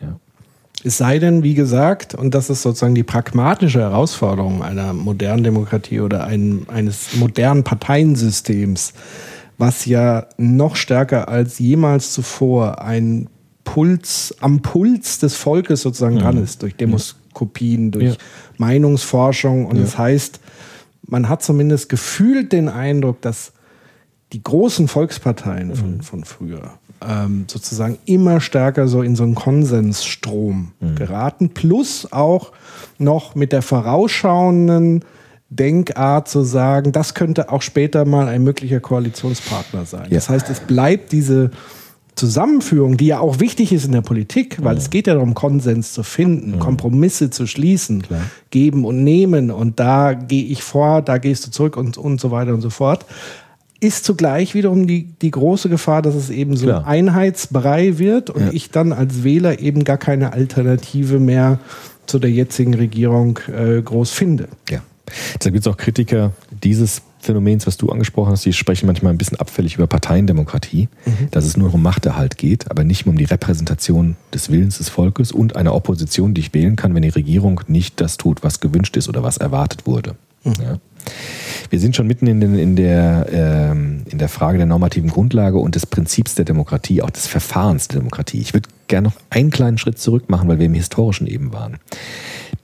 Ja. 0.00 0.18
Es 0.84 0.98
sei 0.98 1.18
denn, 1.18 1.42
wie 1.42 1.54
gesagt, 1.54 2.14
und 2.14 2.34
das 2.34 2.50
ist 2.50 2.62
sozusagen 2.62 2.94
die 2.94 3.02
pragmatische 3.02 3.80
Herausforderung 3.80 4.62
einer 4.62 4.92
modernen 4.92 5.42
Demokratie 5.42 6.00
oder 6.00 6.24
ein, 6.24 6.66
eines 6.68 7.16
modernen 7.16 7.64
Parteiensystems, 7.64 8.92
was 9.58 9.86
ja 9.86 10.26
noch 10.36 10.76
stärker 10.76 11.28
als 11.28 11.58
jemals 11.58 12.12
zuvor 12.12 12.82
ein 12.82 13.28
Puls 13.64 14.34
am 14.40 14.62
Puls 14.62 15.18
des 15.18 15.34
Volkes 15.34 15.82
sozusagen 15.82 16.18
dran 16.18 16.42
ist, 16.42 16.62
durch 16.62 16.76
Demoskopien, 16.76 17.90
durch 17.90 18.04
Ja. 18.04 18.14
Meinungsforschung. 18.58 19.66
Und 19.66 19.78
das 19.80 19.98
heißt, 19.98 20.40
man 21.02 21.28
hat 21.28 21.42
zumindest 21.42 21.88
gefühlt 21.88 22.52
den 22.52 22.68
Eindruck, 22.68 23.20
dass 23.22 23.52
die 24.32 24.42
großen 24.42 24.88
Volksparteien 24.88 25.74
von, 25.74 26.00
von 26.00 26.24
früher 26.24 26.72
ähm, 27.06 27.44
sozusagen 27.48 27.98
immer 28.06 28.40
stärker 28.40 28.88
so 28.88 29.02
in 29.02 29.16
so 29.16 29.22
einen 29.24 29.34
Konsensstrom 29.34 30.72
geraten, 30.96 31.50
plus 31.50 32.10
auch 32.12 32.52
noch 32.98 33.34
mit 33.34 33.52
der 33.52 33.62
vorausschauenden 33.62 35.04
Denkart 35.48 36.28
zu 36.28 36.42
sagen, 36.42 36.92
das 36.92 37.14
könnte 37.14 37.50
auch 37.52 37.62
später 37.62 38.04
mal 38.04 38.28
ein 38.28 38.42
möglicher 38.42 38.80
Koalitionspartner 38.80 39.84
sein. 39.84 40.06
Ja. 40.10 40.16
Das 40.16 40.28
heißt, 40.28 40.50
es 40.50 40.60
bleibt 40.60 41.12
diese 41.12 41.50
Zusammenführung, 42.16 42.96
die 42.96 43.06
ja 43.08 43.20
auch 43.20 43.40
wichtig 43.40 43.72
ist 43.72 43.84
in 43.84 43.92
der 43.92 44.00
Politik, 44.00 44.56
weil 44.64 44.76
es 44.78 44.88
geht 44.88 45.06
ja 45.06 45.12
darum, 45.14 45.34
Konsens 45.34 45.92
zu 45.92 46.02
finden, 46.02 46.58
Kompromisse 46.58 47.28
zu 47.30 47.46
schließen, 47.46 48.04
geben 48.50 48.86
und 48.86 49.04
nehmen 49.04 49.50
und 49.50 49.78
da 49.78 50.14
gehe 50.14 50.44
ich 50.44 50.62
vor, 50.62 51.02
da 51.02 51.18
gehst 51.18 51.46
du 51.46 51.50
zurück 51.50 51.76
und, 51.76 51.98
und 51.98 52.18
so 52.20 52.30
weiter 52.30 52.54
und 52.54 52.62
so 52.62 52.70
fort. 52.70 53.04
Ist 53.80 54.06
zugleich 54.06 54.54
wiederum 54.54 54.86
die, 54.86 55.10
die 55.20 55.30
große 55.30 55.68
Gefahr, 55.68 56.00
dass 56.00 56.14
es 56.14 56.30
eben 56.30 56.56
so 56.56 56.64
Klar. 56.64 56.86
ein 56.86 57.08
Einheitsbrei 57.10 57.98
wird 57.98 58.30
und 58.30 58.46
Ja. 58.46 58.50
ich 58.52 58.70
dann 58.70 58.92
als 58.94 59.22
Wähler 59.22 59.60
eben 59.60 59.84
gar 59.84 59.98
keine 59.98 60.32
Alternative 60.32 61.20
mehr 61.20 61.58
zu 62.06 62.18
der 62.18 62.30
jetzigen 62.30 62.72
Regierung 62.72 63.38
äh, 63.54 63.82
groß 63.82 64.10
finde. 64.10 64.48
Ja. 64.70 64.80
Deshalb 65.38 65.54
gibt 65.54 65.66
es 65.66 65.72
auch 65.72 65.76
Kritiker 65.76 66.32
dieses 66.50 67.02
Phänomens, 67.20 67.66
was 67.66 67.76
du 67.76 67.90
angesprochen 67.90 68.32
hast, 68.32 68.44
die 68.44 68.52
sprechen 68.52 68.86
manchmal 68.86 69.12
ein 69.12 69.18
bisschen 69.18 69.38
abfällig 69.38 69.76
über 69.76 69.86
Parteiendemokratie, 69.86 70.88
dass 71.30 71.44
es 71.44 71.56
nur 71.56 71.72
um 71.74 71.82
Machterhalt 71.82 72.38
geht, 72.38 72.70
aber 72.70 72.84
nicht 72.84 73.04
mehr 73.04 73.12
um 73.12 73.18
die 73.18 73.24
Repräsentation 73.24 74.16
des 74.32 74.50
Willens 74.50 74.78
des 74.78 74.88
Volkes 74.88 75.32
und 75.32 75.56
einer 75.56 75.74
Opposition, 75.74 76.34
die 76.34 76.40
ich 76.40 76.54
wählen 76.54 76.76
kann, 76.76 76.94
wenn 76.94 77.02
die 77.02 77.08
Regierung 77.08 77.60
nicht 77.66 78.00
das 78.00 78.16
tut, 78.16 78.42
was 78.42 78.60
gewünscht 78.60 78.96
ist 78.96 79.08
oder 79.08 79.22
was 79.22 79.36
erwartet 79.36 79.86
wurde. 79.86 80.16
Ja. 80.44 80.78
Wir 81.70 81.80
sind 81.80 81.96
schon 81.96 82.06
mitten 82.06 82.26
in, 82.26 82.40
den, 82.40 82.58
in, 82.58 82.76
der, 82.76 83.26
ähm, 83.30 84.02
in 84.08 84.18
der 84.18 84.28
Frage 84.28 84.58
der 84.58 84.66
normativen 84.66 85.10
Grundlage 85.10 85.58
und 85.58 85.74
des 85.74 85.86
Prinzips 85.86 86.34
der 86.34 86.44
Demokratie, 86.44 87.02
auch 87.02 87.10
des 87.10 87.26
Verfahrens 87.26 87.88
der 87.88 87.98
Demokratie. 87.98 88.40
Ich 88.40 88.54
würde 88.54 88.68
gerne 88.88 89.08
noch 89.08 89.16
einen 89.30 89.50
kleinen 89.50 89.78
Schritt 89.78 89.98
zurück 89.98 90.28
machen, 90.28 90.48
weil 90.48 90.58
wir 90.58 90.66
im 90.66 90.74
Historischen 90.74 91.26
eben 91.26 91.52
waren. 91.52 91.78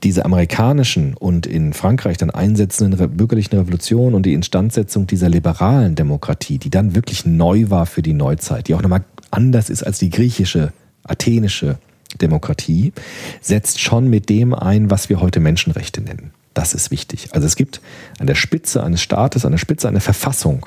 Diese 0.03 0.25
amerikanischen 0.25 1.15
und 1.15 1.47
in 1.47 1.73
Frankreich 1.73 2.17
dann 2.17 2.31
einsetzenden 2.31 3.17
bürgerlichen 3.17 3.57
Revolutionen 3.57 4.15
und 4.15 4.27
die 4.27 4.35
Instandsetzung 4.35 5.07
dieser 5.07 5.29
liberalen 5.29 5.95
Demokratie, 5.95 6.59
die 6.59 6.71
dann 6.71 6.95
wirklich 6.95 7.25
neu 7.25 7.71
war 7.71 7.87
für 7.87 8.03
die 8.03 8.13
Neuzeit, 8.13 8.69
die 8.69 8.75
auch 8.75 8.83
nochmal 8.83 9.05
anders 9.31 9.71
ist 9.71 9.85
als 9.85 9.99
die 9.99 10.11
griechische, 10.11 10.73
athenische 11.05 11.79
Demokratie, 12.21 12.93
setzt 13.41 13.81
schon 13.81 14.11
mit 14.11 14.29
dem 14.29 14.55
ein, 14.55 14.91
was 14.91 15.09
wir 15.09 15.21
heute 15.21 15.41
Menschenrechte 15.41 16.01
nennen. 16.01 16.33
Das 16.55 16.75
ist 16.75 16.91
wichtig. 16.91 17.29
Also 17.33 17.47
es 17.47 17.57
gibt 17.57 17.81
an 18.19 18.27
der 18.27 18.35
Spitze 18.35 18.83
eines 18.83 19.01
Staates, 19.01 19.45
an 19.45 19.53
der 19.53 19.59
Spitze 19.59 19.89
einer 19.89 20.01
Verfassung, 20.01 20.67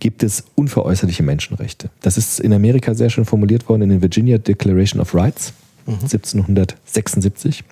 gibt 0.00 0.22
es 0.22 0.44
unveräußerliche 0.54 1.22
Menschenrechte. 1.22 1.90
Das 2.00 2.16
ist 2.18 2.40
in 2.40 2.52
Amerika 2.52 2.94
sehr 2.94 3.10
schön 3.10 3.24
formuliert 3.24 3.68
worden 3.68 3.82
in 3.82 3.88
der 3.90 4.02
Virginia 4.02 4.38
Declaration 4.38 5.00
of 5.00 5.14
Rights 5.14 5.52
1776. 5.86 7.64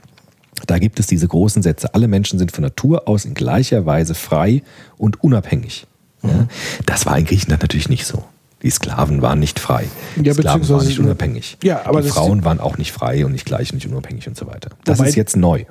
Da 0.67 0.79
gibt 0.79 1.01
es 1.01 1.07
diese 1.07 1.27
großen 1.27 1.63
Sätze. 1.63 1.95
Alle 1.95 2.09
Menschen 2.09 2.39
sind 2.39 2.53
von 2.53 2.63
Natur 2.63 3.09
aus 3.09 3.25
in 3.25 3.35
gleicher 3.35 3.87
Weise 3.87 4.15
frei 4.15 4.63
und 4.99 5.23
unabhängig. 5.23 5.87
Ja, 6.23 6.49
das 6.85 7.07
war 7.07 7.19
in 7.19 7.25
Griechenland 7.25 7.63
natürlich 7.63 7.89
nicht 7.89 8.05
so. 8.05 8.25
Die 8.63 8.69
Sklaven 8.69 9.23
waren 9.23 9.39
nicht 9.39 9.59
frei. 9.59 9.87
Die 10.17 10.27
Ja, 10.27 10.35
Sklaven 10.35 10.69
waren 10.69 10.87
nicht 10.87 10.99
unabhängig. 10.99 11.57
Ja, 11.63 11.87
aber 11.87 12.03
die 12.03 12.11
Frauen 12.11 12.45
waren 12.45 12.61
auch 12.61 12.77
nicht 12.77 12.93
frei 12.93 13.25
und 13.25 13.33
nicht 13.33 13.47
gleich 13.47 13.73
und 13.73 13.77
nicht 13.77 13.89
unabhängig 13.89 14.29
und 14.29 14.37
so 14.37 14.47
weiter. 14.47 14.71
Das 14.85 15.01
ist 15.01 15.17
jetzt 15.17 15.37
neu. 15.37 15.65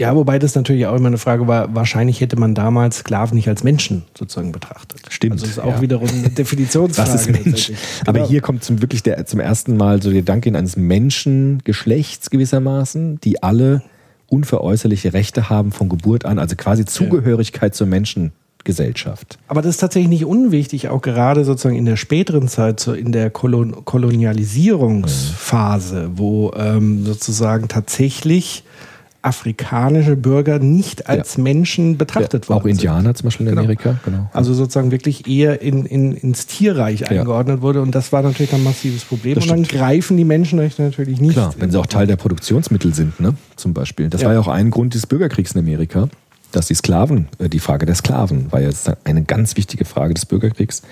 Ja, 0.00 0.16
wobei 0.16 0.38
das 0.38 0.54
natürlich 0.54 0.86
auch 0.86 0.96
immer 0.96 1.08
eine 1.08 1.18
Frage 1.18 1.46
war, 1.46 1.74
wahrscheinlich 1.74 2.22
hätte 2.22 2.38
man 2.38 2.54
damals 2.54 3.00
Sklaven 3.00 3.36
nicht 3.36 3.48
als 3.48 3.62
Menschen 3.64 4.04
sozusagen 4.18 4.50
betrachtet. 4.50 5.02
Stimmt, 5.10 5.34
Also 5.34 5.44
das 5.44 5.56
ist 5.56 5.58
auch 5.58 5.74
ja. 5.74 5.82
wiederum 5.82 6.08
eine 6.08 6.30
Definitionsfrage. 6.30 7.12
Was 7.12 7.26
ist 7.26 7.44
Mensch? 7.44 7.70
Aber 8.06 8.20
Genau. 8.20 8.30
hier 8.30 8.40
kommt 8.40 8.64
zum, 8.64 8.80
wirklich 8.80 9.02
der, 9.02 9.26
zum 9.26 9.40
ersten 9.40 9.76
Mal 9.76 10.00
so 10.00 10.08
der 10.08 10.20
Gedanke 10.20 10.56
eines 10.56 10.78
Menschengeschlechts 10.78 12.30
gewissermaßen, 12.30 13.20
die 13.20 13.42
alle 13.42 13.82
unveräußerliche 14.28 15.12
Rechte 15.12 15.50
haben 15.50 15.70
von 15.70 15.90
Geburt 15.90 16.24
an, 16.24 16.38
also 16.38 16.56
quasi 16.56 16.86
Zugehörigkeit 16.86 17.74
zur 17.74 17.86
Menschengesellschaft. 17.86 19.38
Aber 19.48 19.60
das 19.60 19.72
ist 19.72 19.80
tatsächlich 19.80 20.08
nicht 20.08 20.24
unwichtig, 20.24 20.88
auch 20.88 21.02
gerade 21.02 21.44
sozusagen 21.44 21.76
in 21.76 21.84
der 21.84 21.96
späteren 21.96 22.48
Zeit, 22.48 22.80
so 22.80 22.94
in 22.94 23.12
der 23.12 23.28
Kolon 23.28 23.84
Kolonialisierungsphase, 23.84 26.12
wo 26.14 26.52
ähm, 26.56 27.04
sozusagen 27.04 27.68
tatsächlich 27.68 28.64
afrikanische 29.22 30.16
Bürger 30.16 30.58
nicht 30.58 31.08
als 31.08 31.38
Menschen 31.38 31.98
betrachtet 31.98 32.46
Ja, 32.48 32.50
auch 32.56 32.62
worden 32.64 32.74
sind. 32.74 32.80
Indianer 32.84 33.14
zum 33.14 33.24
Beispiel 33.26 33.46
in 33.46 33.50
Genau. 33.50 33.62
Amerika, 33.62 33.96
genau. 34.04 34.30
Also 34.32 34.54
sozusagen 34.54 34.90
wirklich 34.90 35.28
eher 35.28 35.60
in, 35.62 35.84
in, 35.86 36.12
ins 36.12 36.46
Tierreich 36.46 37.10
eingeordnet 37.10 37.60
wurde 37.62 37.82
und 37.82 37.94
das 37.94 38.12
war 38.12 38.22
natürlich 38.22 38.52
ein 38.54 38.62
massives 38.64 39.04
Problem. 39.04 39.34
Das 39.34 39.44
und 39.44 39.50
dann 39.50 39.64
stimmt. 39.64 39.80
greifen 39.80 40.16
die 40.16 40.24
Menschenrechte 40.24 40.82
natürlich 40.82 41.20
nicht. 41.20 41.32
Klar, 41.34 41.54
wenn 41.58 41.70
sie 41.70 41.78
auch 41.78 41.86
Teil 41.86 42.06
der 42.06 42.16
Produktionsmittel 42.16 42.94
sind, 42.94 43.20
ne? 43.20 43.34
zum 43.56 43.74
Beispiel. 43.74 44.08
Das 44.08 44.22
Ja. 44.22 44.28
war 44.28 44.34
ja 44.34 44.40
auch 44.40 44.48
ein 44.48 44.70
Grund 44.70 44.94
des 44.94 45.06
Bürgerkriegs 45.06 45.52
in 45.52 45.60
Amerika, 45.60 46.08
dass 46.52 46.66
die 46.66 46.74
Sklaven, 46.74 47.28
äh, 47.38 47.48
die 47.48 47.60
Frage 47.60 47.86
der 47.86 47.94
Sklaven 47.94 48.50
war 48.50 48.60
jetzt 48.60 48.90
eine 49.04 49.22
ganz 49.22 49.56
wichtige 49.56 49.84
Frage 49.84 50.14
des 50.14 50.26
Bürgerkriegs. 50.26 50.82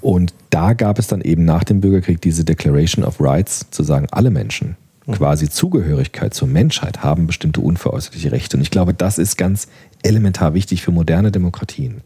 Und 0.00 0.34
da 0.50 0.72
gab 0.72 0.98
es 0.98 1.06
dann 1.06 1.20
eben 1.20 1.44
nach 1.44 1.62
dem 1.64 1.80
Bürgerkrieg 1.80 2.20
diese 2.20 2.44
Declaration 2.44 3.04
of 3.04 3.20
Rights, 3.20 3.66
zu 3.70 3.82
sagen, 3.84 4.06
alle 4.10 4.30
Menschen, 4.30 4.76
quasi 5.12 5.48
Zugehörigkeit 5.48 6.34
zur 6.34 6.48
Menschheit, 6.48 7.02
haben 7.02 7.26
bestimmte 7.26 7.60
unveräußerliche 7.60 8.32
Rechte. 8.32 8.56
Und 8.56 8.62
ich 8.62 8.70
glaube, 8.70 8.92
das 8.92 9.18
ist 9.18 9.36
ganz 9.36 9.68
elementar 10.02 10.54
wichtig 10.54 10.82
für 10.82 10.90
moderne 10.90 11.30
Demokratien. 11.30 12.00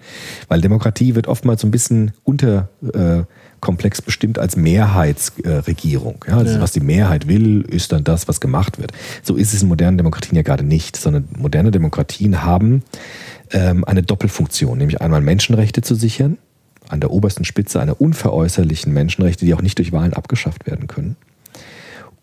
Weil 0.49 0.61
Demokratie 0.61 1.15
wird 1.15 1.27
oftmals 1.27 1.63
so 1.63 1.67
ein 1.67 1.71
bisschen 1.71 2.13
unterkomplex 2.25 4.03
bestimmt 4.03 4.39
als 4.39 4.57
Mehrheitsregierung. 4.57 6.25
Ja, 6.29 6.39
also 6.39 6.55
Ja. 6.55 6.61
was 6.61 6.73
die 6.73 6.81
Mehrheit 6.81 7.27
will, 7.27 7.63
ist 7.63 7.93
dann 7.93 8.05
das, 8.05 8.29
was 8.29 8.41
gemacht 8.41 8.79
wird. 8.79 8.93
So 9.23 9.37
ist 9.37 9.55
es 9.55 9.63
in 9.63 9.69
modernen 9.69 9.97
Demokratien 9.97 10.37
ja 10.37 10.43
gerade 10.43 10.65
nicht, 10.65 10.97
sondern 10.97 11.29
moderne 11.39 11.71
Demokratien 11.71 12.43
haben 12.43 12.83
ähm, 13.51 13.85
eine 13.85 14.03
Doppelfunktion, 14.03 14.77
nämlich 14.79 15.01
einmal 15.01 15.23
Menschenrechte 15.23 15.81
zu 15.83 15.95
sichern, 15.95 16.37
an 16.89 17.01
der 17.01 17.11
obersten 17.11 17.45
Spitze 17.45 17.81
einer 17.81 18.01
unveräußerlichen 18.01 18.93
Menschenrechte, 18.93 19.45
die 19.47 19.55
auch 19.55 19.63
nicht 19.63 19.79
durch 19.79 19.93
Wahlen 19.93 20.13
abgeschafft 20.13 20.67
werden 20.67 20.87
können 20.87 21.17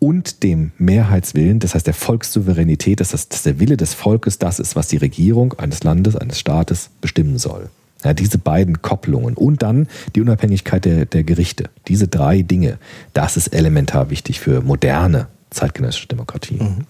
und 0.00 0.42
dem 0.42 0.72
Mehrheitswillen, 0.78 1.58
das 1.58 1.74
heißt 1.74 1.86
der 1.86 1.94
Volkssouveränität, 1.94 3.00
dass, 3.00 3.10
das, 3.10 3.28
dass 3.28 3.42
der 3.42 3.58
Wille 3.58 3.76
des 3.76 3.94
Volkes 3.94 4.38
das 4.38 4.58
ist, 4.60 4.76
was 4.76 4.88
die 4.88 4.96
Regierung 4.98 5.54
eines 5.54 5.82
Landes, 5.82 6.14
eines 6.16 6.38
Staates 6.38 6.90
bestimmen 7.00 7.38
soll. 7.38 7.68
Ja, 8.04 8.14
diese 8.14 8.38
beiden 8.38 8.80
Kopplungen 8.80 9.34
und 9.34 9.60
dann 9.62 9.88
die 10.14 10.20
Unabhängigkeit 10.20 10.84
der, 10.84 11.04
der 11.04 11.24
Gerichte. 11.24 11.64
Diese 11.88 12.06
drei 12.06 12.42
Dinge, 12.42 12.78
das 13.12 13.36
ist 13.36 13.48
elementar 13.48 14.08
wichtig 14.10 14.38
für 14.38 14.60
moderne 14.60 15.26
zeitgenössische 15.50 16.06
Demokratien. 16.06 16.84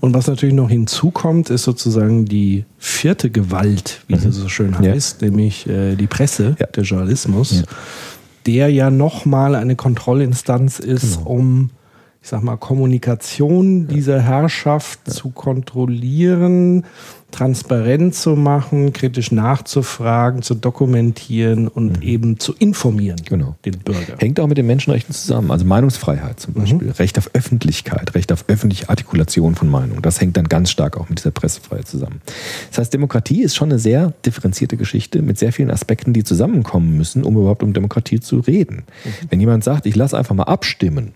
Und 0.00 0.14
was 0.14 0.26
natürlich 0.26 0.54
noch 0.54 0.70
hinzukommt, 0.70 1.50
ist 1.50 1.64
sozusagen 1.64 2.24
die 2.24 2.64
vierte 2.78 3.28
Gewalt, 3.28 4.00
wie 4.08 4.16
sie 4.16 4.32
so 4.32 4.48
schön 4.48 4.70
Mhm. 4.70 4.84
Ja. 4.84 4.92
heißt, 4.92 5.20
nämlich 5.20 5.68
äh, 5.68 5.96
die 5.96 6.06
Presse, 6.06 6.56
Ja. 6.58 6.64
der 6.66 6.84
Journalismus, 6.84 7.64
der 8.46 8.70
ja 8.70 8.90
nochmal 8.90 9.54
eine 9.54 9.76
Kontrollinstanz 9.76 10.78
ist, 10.78 11.18
Genau. 11.18 11.28
um, 11.30 11.70
ich 12.20 12.28
sag 12.30 12.42
mal, 12.42 12.56
Kommunikation 12.56 13.86
dieser 13.86 14.20
Herrschaft 14.20 15.10
zu 15.10 15.30
kontrollieren, 15.30 16.84
transparent 17.30 18.14
zu 18.14 18.36
machen, 18.36 18.92
kritisch 18.92 19.30
nachzufragen, 19.32 20.42
zu 20.42 20.54
dokumentieren 20.54 21.68
und 21.68 22.02
eben 22.02 22.38
zu 22.40 22.54
informieren, 22.54 23.18
Mhm. 23.20 23.28
Genau. 23.28 23.56
den 23.64 23.78
Bürger. 23.78 24.16
Hängt 24.18 24.40
auch 24.40 24.46
mit 24.46 24.58
den 24.58 24.66
Menschenrechten 24.66 25.14
zusammen. 25.14 25.50
Also 25.50 25.64
Meinungsfreiheit 25.64 26.40
zum 26.40 26.54
Beispiel, 26.54 26.90
Recht 26.90 27.18
auf 27.18 27.30
Öffentlichkeit, 27.34 28.14
Recht 28.14 28.32
auf 28.32 28.44
öffentliche 28.48 28.88
Artikulation 28.88 29.54
von 29.54 29.68
Meinung. 29.68 30.02
Das 30.02 30.20
hängt 30.20 30.36
dann 30.36 30.48
ganz 30.48 30.70
stark 30.70 30.96
auch 30.96 31.08
mit 31.08 31.18
dieser 31.18 31.30
Pressefreiheit 31.30 31.86
zusammen. 31.86 32.20
Das 32.70 32.78
heißt, 32.78 32.92
Demokratie 32.94 33.42
ist 33.42 33.56
schon 33.56 33.68
eine 33.70 33.78
sehr 33.78 34.12
differenzierte 34.26 34.76
Geschichte 34.76 35.22
mit 35.22 35.38
sehr 35.38 35.52
vielen 35.52 35.70
Aspekten, 35.70 36.12
die 36.14 36.24
zusammenkommen 36.24 36.96
müssen, 36.96 37.24
um 37.24 37.36
überhaupt 37.36 37.62
um 37.62 37.72
Demokratie 37.74 38.20
zu 38.20 38.40
reden. 38.40 38.84
Wenn 39.30 39.38
jemand 39.40 39.64
sagt, 39.64 39.86
ich 39.86 39.94
lasse 39.96 40.16
einfach 40.18 40.34
mal 40.34 40.44
abstimmen, 40.44 41.12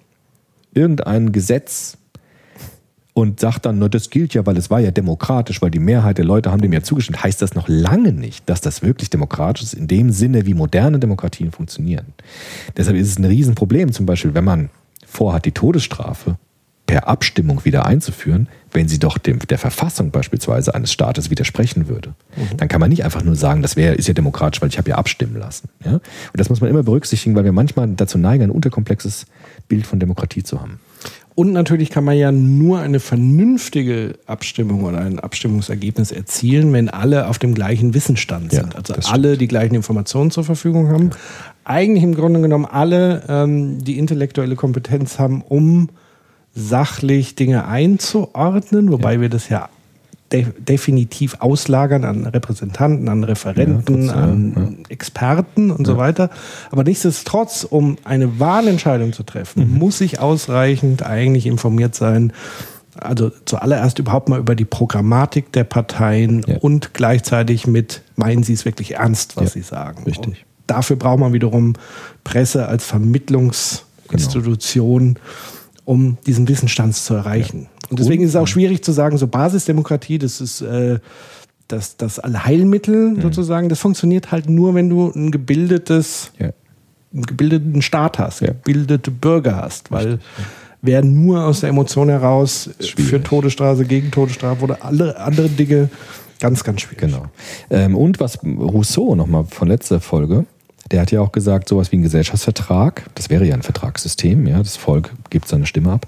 irgendein 0.74 1.32
Gesetz 1.32 1.98
und 3.14 3.40
sagt 3.40 3.66
dann, 3.66 3.78
nur 3.78 3.88
das 3.88 4.10
gilt 4.10 4.34
ja, 4.34 4.46
weil 4.46 4.56
es 4.56 4.70
war 4.70 4.80
ja 4.80 4.90
demokratisch, 4.90 5.60
weil 5.60 5.70
die 5.70 5.78
Mehrheit 5.78 6.18
der 6.18 6.24
Leute 6.24 6.50
haben 6.50 6.62
dem 6.62 6.72
ja 6.72 6.82
zugestimmt, 6.82 7.22
heißt 7.22 7.42
das 7.42 7.54
noch 7.54 7.68
lange 7.68 8.12
nicht, 8.12 8.48
dass 8.48 8.60
das 8.60 8.82
wirklich 8.82 9.10
demokratisch 9.10 9.64
ist, 9.64 9.74
in 9.74 9.86
dem 9.86 10.10
Sinne, 10.10 10.46
wie 10.46 10.54
moderne 10.54 10.98
Demokratien 10.98 11.52
funktionieren. 11.52 12.06
Deshalb 12.76 12.96
ist 12.96 13.08
es 13.08 13.18
ein 13.18 13.24
Riesenproblem, 13.24 13.92
zum 13.92 14.06
Beispiel, 14.06 14.34
wenn 14.34 14.44
man 14.44 14.70
vorhat, 15.06 15.44
die 15.44 15.52
Todesstrafe 15.52 16.36
per 16.92 17.08
Abstimmung 17.08 17.64
wieder 17.64 17.86
einzuführen, 17.86 18.48
wenn 18.70 18.86
sie 18.86 18.98
doch 18.98 19.16
dem, 19.16 19.38
der 19.38 19.56
Verfassung 19.56 20.10
beispielsweise 20.10 20.74
eines 20.74 20.92
Staates 20.92 21.30
widersprechen 21.30 21.88
würde. 21.88 22.12
Dann 22.58 22.68
kann 22.68 22.80
man 22.82 22.90
nicht 22.90 23.02
einfach 23.02 23.24
nur 23.24 23.34
sagen, 23.34 23.62
das 23.62 23.76
wäre, 23.76 23.94
ist 23.94 24.08
ja 24.08 24.12
demokratisch, 24.12 24.60
weil 24.60 24.68
ich 24.68 24.76
habe 24.76 24.90
ja 24.90 24.96
abstimmen 24.96 25.38
lassen. 25.38 25.70
Ja? 25.86 25.92
Und 25.92 26.02
das 26.34 26.50
muss 26.50 26.60
man 26.60 26.68
immer 26.68 26.82
berücksichtigen, 26.82 27.34
weil 27.34 27.44
wir 27.44 27.52
manchmal 27.52 27.88
dazu 27.96 28.18
neigen, 28.18 28.44
ein 28.44 28.50
unterkomplexes 28.50 29.24
Bild 29.68 29.86
von 29.86 30.00
Demokratie 30.00 30.42
zu 30.42 30.60
haben. 30.60 30.80
Und 31.34 31.54
natürlich 31.54 31.88
kann 31.88 32.04
man 32.04 32.14
ja 32.14 32.30
nur 32.30 32.80
eine 32.80 33.00
vernünftige 33.00 34.18
Abstimmung 34.26 34.84
oder 34.84 34.98
ein 34.98 35.18
Abstimmungsergebnis 35.18 36.12
erzielen, 36.12 36.74
wenn 36.74 36.90
alle 36.90 37.26
auf 37.26 37.38
dem 37.38 37.54
gleichen 37.54 37.94
Wissensstand 37.94 38.52
Ja, 38.52 38.60
sind. 38.60 38.76
Also 38.76 38.92
das 38.92 39.10
alle 39.10 39.38
die 39.38 39.48
gleichen 39.48 39.74
Informationen 39.74 40.30
zur 40.30 40.44
Verfügung 40.44 40.88
haben. 40.88 41.08
Eigentlich 41.64 42.04
im 42.04 42.14
Grunde 42.14 42.42
genommen 42.42 42.66
alle 42.66 43.22
ähm, 43.30 43.82
die 43.82 43.96
intellektuelle 43.96 44.56
Kompetenz 44.56 45.18
haben, 45.18 45.40
um 45.40 45.88
sachlich 46.54 47.34
Dinge 47.34 47.66
einzuordnen, 47.66 48.92
wobei 48.92 49.20
wir 49.20 49.28
das 49.28 49.48
ja 49.48 49.68
de 50.32 50.46
definitiv 50.58 51.36
auslagern 51.40 52.04
an 52.04 52.24
Repräsentanten, 52.26 53.08
an 53.10 53.22
Referenten, 53.22 54.06
Ja, 54.06 54.12
an 54.14 54.78
Experten 54.88 55.70
und 55.70 55.86
so 55.86 55.98
weiter. 55.98 56.30
Aber 56.70 56.84
nichtsdestotrotz, 56.84 57.64
um 57.68 57.98
eine 58.04 58.40
Wahlentscheidung 58.40 59.12
zu 59.12 59.24
treffen, 59.24 59.70
Mhm. 59.72 59.78
muss 59.78 60.00
ich 60.00 60.20
ausreichend 60.20 61.02
eigentlich 61.04 61.44
informiert 61.46 61.94
sein. 61.94 62.32
Also 62.94 63.30
zuallererst 63.44 63.98
überhaupt 63.98 64.30
mal 64.30 64.38
über 64.38 64.54
die 64.54 64.64
Programmatik 64.64 65.52
der 65.52 65.64
Parteien 65.64 66.42
Ja. 66.46 66.56
und 66.58 66.94
gleichzeitig 66.94 67.66
mit, 67.66 68.00
meinen 68.16 68.42
Sie 68.42 68.54
es 68.54 68.64
wirklich 68.64 68.94
ernst, 68.96 69.36
was 69.36 69.44
Ja, 69.44 69.50
Sie 69.50 69.62
sagen. 69.62 70.04
richtig. 70.04 70.26
Und 70.26 70.36
dafür 70.66 70.96
braucht 70.96 71.18
man 71.20 71.32
wiederum 71.34 71.74
Presse 72.24 72.68
als 72.68 72.84
Vermittlungsinstitution, 72.86 75.18
um 75.84 76.18
diesen 76.26 76.48
Wissensstand 76.48 76.94
zu 76.94 77.14
erreichen. 77.14 77.68
Und 77.90 77.98
deswegen 77.98 78.22
ist 78.22 78.30
es 78.30 78.36
auch 78.36 78.46
schwierig 78.46 78.82
zu 78.84 78.92
sagen, 78.92 79.18
so 79.18 79.26
Basisdemokratie, 79.26 80.18
das 80.18 80.40
ist 80.40 80.60
äh, 80.62 80.98
das, 81.68 81.96
das 81.96 82.18
Allheilmittel 82.18 83.20
sozusagen, 83.20 83.68
das 83.68 83.80
funktioniert 83.80 84.30
halt 84.30 84.48
nur, 84.48 84.74
wenn 84.74 84.88
du 84.88 85.10
ein 85.14 85.30
gebildetes, 85.30 86.32
Ja. 86.38 86.50
einen 87.12 87.22
gebildeten 87.24 87.82
Staat 87.82 88.18
hast, 88.18 88.40
Ja. 88.40 88.48
gebildete 88.48 89.10
Bürger 89.10 89.56
hast, 89.56 89.90
weil 89.90 90.18
wer 90.80 91.02
nur 91.04 91.44
aus 91.44 91.60
der 91.60 91.70
Emotion 91.70 92.08
heraus 92.08 92.70
schwierig. 92.80 93.10
für 93.10 93.22
Todesstrafe, 93.22 93.84
gegen 93.84 94.10
Todesstrafe 94.10 94.62
oder 94.64 94.84
alle 94.84 95.18
andere 95.18 95.48
Dinge, 95.48 95.88
ganz, 96.40 96.64
ganz 96.64 96.80
schwierig. 96.82 96.98
Genau. 96.98 97.26
Ähm, 97.70 97.96
und 97.96 98.20
was 98.20 98.38
Rousseau 98.44 99.14
nochmal 99.14 99.44
von 99.44 99.68
letzter 99.68 100.00
Folge, 100.00 100.44
der 100.92 101.00
hat 101.00 101.10
ja 101.10 101.20
auch 101.20 101.32
gesagt, 101.32 101.68
sowas 101.68 101.90
wie 101.90 101.96
ein 101.96 102.02
Gesellschaftsvertrag, 102.02 103.04
das 103.14 103.30
wäre 103.30 103.46
ja 103.46 103.54
ein 103.54 103.62
Vertragssystem, 103.62 104.46
ja, 104.46 104.58
das 104.58 104.76
Volk 104.76 105.12
gibt 105.30 105.48
seine 105.48 105.66
Stimme 105.66 105.90
ab, 105.90 106.06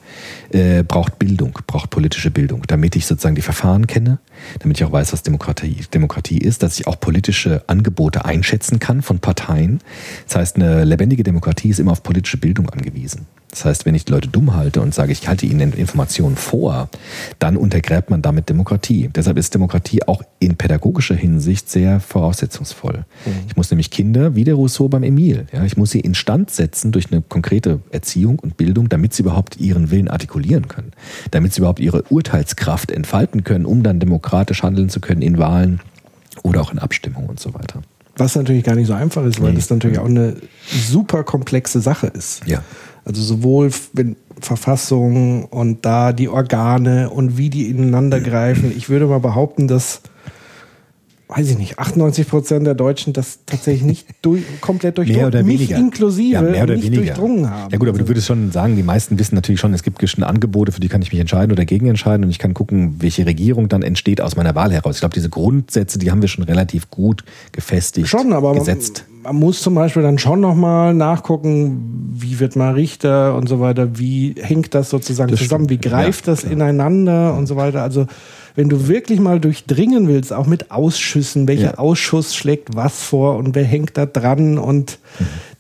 äh, 0.51 0.83
braucht 0.83 1.18
Bildung, 1.18 1.59
braucht 1.66 1.90
politische 1.90 2.31
Bildung, 2.31 2.62
damit 2.66 2.94
ich 2.94 3.07
sozusagen 3.07 3.35
die 3.35 3.42
Verfahren 3.42 3.87
kenne, 3.87 4.18
damit 4.61 4.79
ich 4.79 4.85
auch 4.85 4.92
weiß, 4.92 5.12
was 5.14 5.23
Demokratie, 5.23 5.79
Demokratie 5.92 6.38
ist, 6.38 6.62
dass 6.62 6.79
ich 6.79 6.87
auch 6.87 7.01
politische 7.01 7.64
Angebote 7.66 8.27
einschätzen 8.27 8.79
kann 8.79 9.01
von 9.01 9.18
Parteien. 9.18 9.81
Das 10.27 10.37
heißt, 10.37 10.57
eine 10.57 10.85
lebendige 10.85 11.23
Demokratie 11.23 11.70
ist 11.70 11.81
immer 11.81 11.92
auf 11.92 12.03
politische 12.03 12.37
Bildung 12.37 12.68
angewiesen. 12.68 13.27
Das 13.55 13.64
heißt, 13.64 13.87
wenn 13.87 13.95
ich 13.95 14.05
die 14.05 14.11
Leute 14.11 14.27
dumm 14.29 14.57
halte 14.57 14.81
und 14.81 14.93
sage, 14.93 15.12
ich 15.12 15.29
halte 15.29 15.47
ihnen 15.47 15.73
Informationen 15.75 16.35
vor, 16.35 16.88
dann 17.38 17.57
untergräbt 17.57 18.11
man 18.11 18.21
damit 18.21 18.49
Demokratie. 18.49 19.11
Deshalb 19.14 19.37
ist 19.38 19.55
Demokratie 19.55 20.03
auch 20.03 20.23
in 20.40 20.57
pädagogischer 20.57 21.14
Hinsicht 21.14 21.71
sehr 21.71 22.01
voraussetzungsvoll. 22.01 23.05
Ich 23.47 23.57
muss 23.57 23.71
nämlich 23.71 23.93
Kinder, 23.93 24.35
wie 24.35 24.43
der 24.43 24.55
Rousseau 24.55 24.88
beim 24.88 25.05
Emil, 25.05 25.47
ja, 25.53 25.64
ich 25.64 25.77
muss 25.77 25.93
sie 25.93 26.01
instand 26.01 26.51
setzen 26.51 26.90
durch 26.90 27.12
eine 27.12 27.23
konkrete 27.23 27.79
Erziehung 27.93 28.40
und 28.40 28.57
Bildung, 28.57 28.88
damit 28.88 29.14
sie 29.14 29.23
überhaupt 29.23 29.61
ihren 29.61 29.93
Willen 29.93 30.09
artikulieren 30.09 30.67
können, 30.67 30.90
damit 31.31 31.55
sie 31.55 31.61
überhaupt 31.61 31.79
ihre 31.79 32.03
Urteilskraft 32.11 32.90
entfalten 32.90 33.45
können, 33.45 33.67
um 33.67 33.85
dann 33.85 34.01
demokratisch 34.01 34.64
handeln 34.64 34.88
zu 34.88 34.99
können 34.99 35.23
in 35.23 35.38
Wahlen 35.38 35.79
oder 36.43 36.61
auch 36.61 36.73
in 36.73 36.81
Abstimmungen 36.81 37.29
und 37.29 37.38
so 37.38 37.55
weiter. 37.55 37.83
Was 38.17 38.35
natürlich 38.37 38.64
gar 38.64 38.75
nicht 38.75 38.87
so 38.88 38.95
einfach 38.95 39.25
ist, 39.25 39.40
weil 39.40 39.51
Nee. 39.51 39.57
das 39.57 39.71
natürlich 39.71 39.99
auch 39.99 40.07
eine 40.07 40.37
super 40.69 41.23
komplexe 41.25 41.81
Sache 41.81 42.09
ist. 42.09 42.47
Ja. 42.47 42.62
Also 43.05 43.23
sowohl 43.23 43.71
wenn 43.93 44.17
Verfassung 44.40 45.45
und 45.47 45.85
da 45.85 46.12
die 46.12 46.29
Organe 46.29 47.11
und 47.11 47.38
wie 47.38 47.51
die 47.51 47.69
ineinander 47.71 48.21
greifen. 48.21 48.73
Ich 48.77 48.88
würde 48.88 49.07
mal 49.07 49.21
behaupten, 49.21 49.69
dass, 49.69 50.01
weiß 51.29 51.51
ich 51.51 51.59
nicht, 51.59 51.79
98 51.79 52.29
Prozent 52.29 52.67
der 52.67 52.75
Deutschen 52.75 53.13
das 53.15 53.39
tatsächlich 53.47 53.83
nicht 53.83 54.07
durch, 54.23 54.43
komplett 54.61 54.99
durchdrungen, 54.99 55.19
Mehr 55.21 55.27
oder 55.29 55.43
mich 55.43 55.61
weniger. 55.61 55.79
inklusive, 55.79 56.33
ja, 56.35 56.43
mehr 56.43 56.63
oder 56.65 56.75
nicht 56.77 56.85
weniger. 56.85 57.03
durchdrungen 57.15 57.51
haben. 57.51 57.73
Ja 57.73 57.79
gut, 57.79 57.89
aber 57.89 57.97
du 57.99 58.03
Also- 58.05 58.11
würdest 58.11 58.27
schon 58.27 58.53
sagen, 58.53 58.77
die 58.77 58.83
meisten 58.83 59.19
wissen 59.19 59.35
natürlich 59.35 59.61
schon, 59.61 59.73
es 59.73 59.83
gibt 59.83 59.99
bestimmte 59.99 60.27
Angebote, 60.29 60.71
für 60.73 60.81
die 60.81 60.89
kann 60.89 61.01
ich 61.03 61.11
mich 61.13 61.21
entscheiden 61.21 61.51
oder 61.53 61.65
gegen 61.65 61.87
entscheiden 61.87 62.25
und 62.25 62.31
ich 62.31 62.39
kann 62.39 62.53
gucken, 62.53 62.97
welche 62.99 63.25
Regierung 63.27 63.69
dann 63.69 63.83
entsteht 63.83 64.21
aus 64.21 64.37
meiner 64.37 64.55
Wahl 64.55 64.71
heraus. 64.73 64.97
Ich 64.97 65.01
glaube, 65.01 65.15
diese 65.15 65.31
Grundsätze, 65.31 65.99
die 65.99 66.11
haben 66.11 66.21
wir 66.21 66.29
schon 66.29 66.45
relativ 66.45 66.91
gut 66.91 67.25
gefestigt, 67.53 68.07
Schon, 68.09 68.33
aber 68.35 68.53
gesetzt. 68.55 69.05
Man, 69.23 69.35
man 69.35 69.37
muss 69.41 69.63
zum 69.63 69.75
Beispiel 69.75 70.03
dann 70.03 70.19
schon 70.19 70.41
nochmal 70.41 70.93
nachgucken, 70.93 72.11
wie 72.17 72.39
wird 72.39 72.55
man 72.57 72.75
Richter 72.75 73.35
und 73.35 73.49
so 73.49 73.61
weiter, 73.61 73.99
wie 73.99 74.35
hängt 74.39 74.75
das 74.75 74.91
sozusagen 74.91 75.31
Das 75.31 75.41
zusammen, 75.41 75.65
stimmt. 75.65 75.83
wie 75.85 75.89
greift 75.89 76.27
Ja, 76.27 76.33
das 76.35 76.41
klar. 76.43 76.53
ineinander 76.53 77.35
und 77.35 77.47
so 77.47 77.57
weiter. 77.57 77.83
Also 77.83 78.07
wenn 78.57 78.69
du 78.69 78.88
wirklich 78.88 79.21
mal 79.21 79.40
durchdringen 79.40 80.07
willst, 80.09 80.33
auch 80.33 80.47
mit 80.47 80.71
Ausschüssen, 80.71 81.49
welcher 81.49 81.62
Ja. 81.73 81.79
Ausschuss 81.79 82.35
schlägt 82.35 82.77
was 82.77 83.03
vor 83.03 83.37
und 83.37 83.55
wer 83.55 83.64
hängt 83.64 83.97
da 83.97 84.07
dran 84.07 84.59
und 84.59 84.99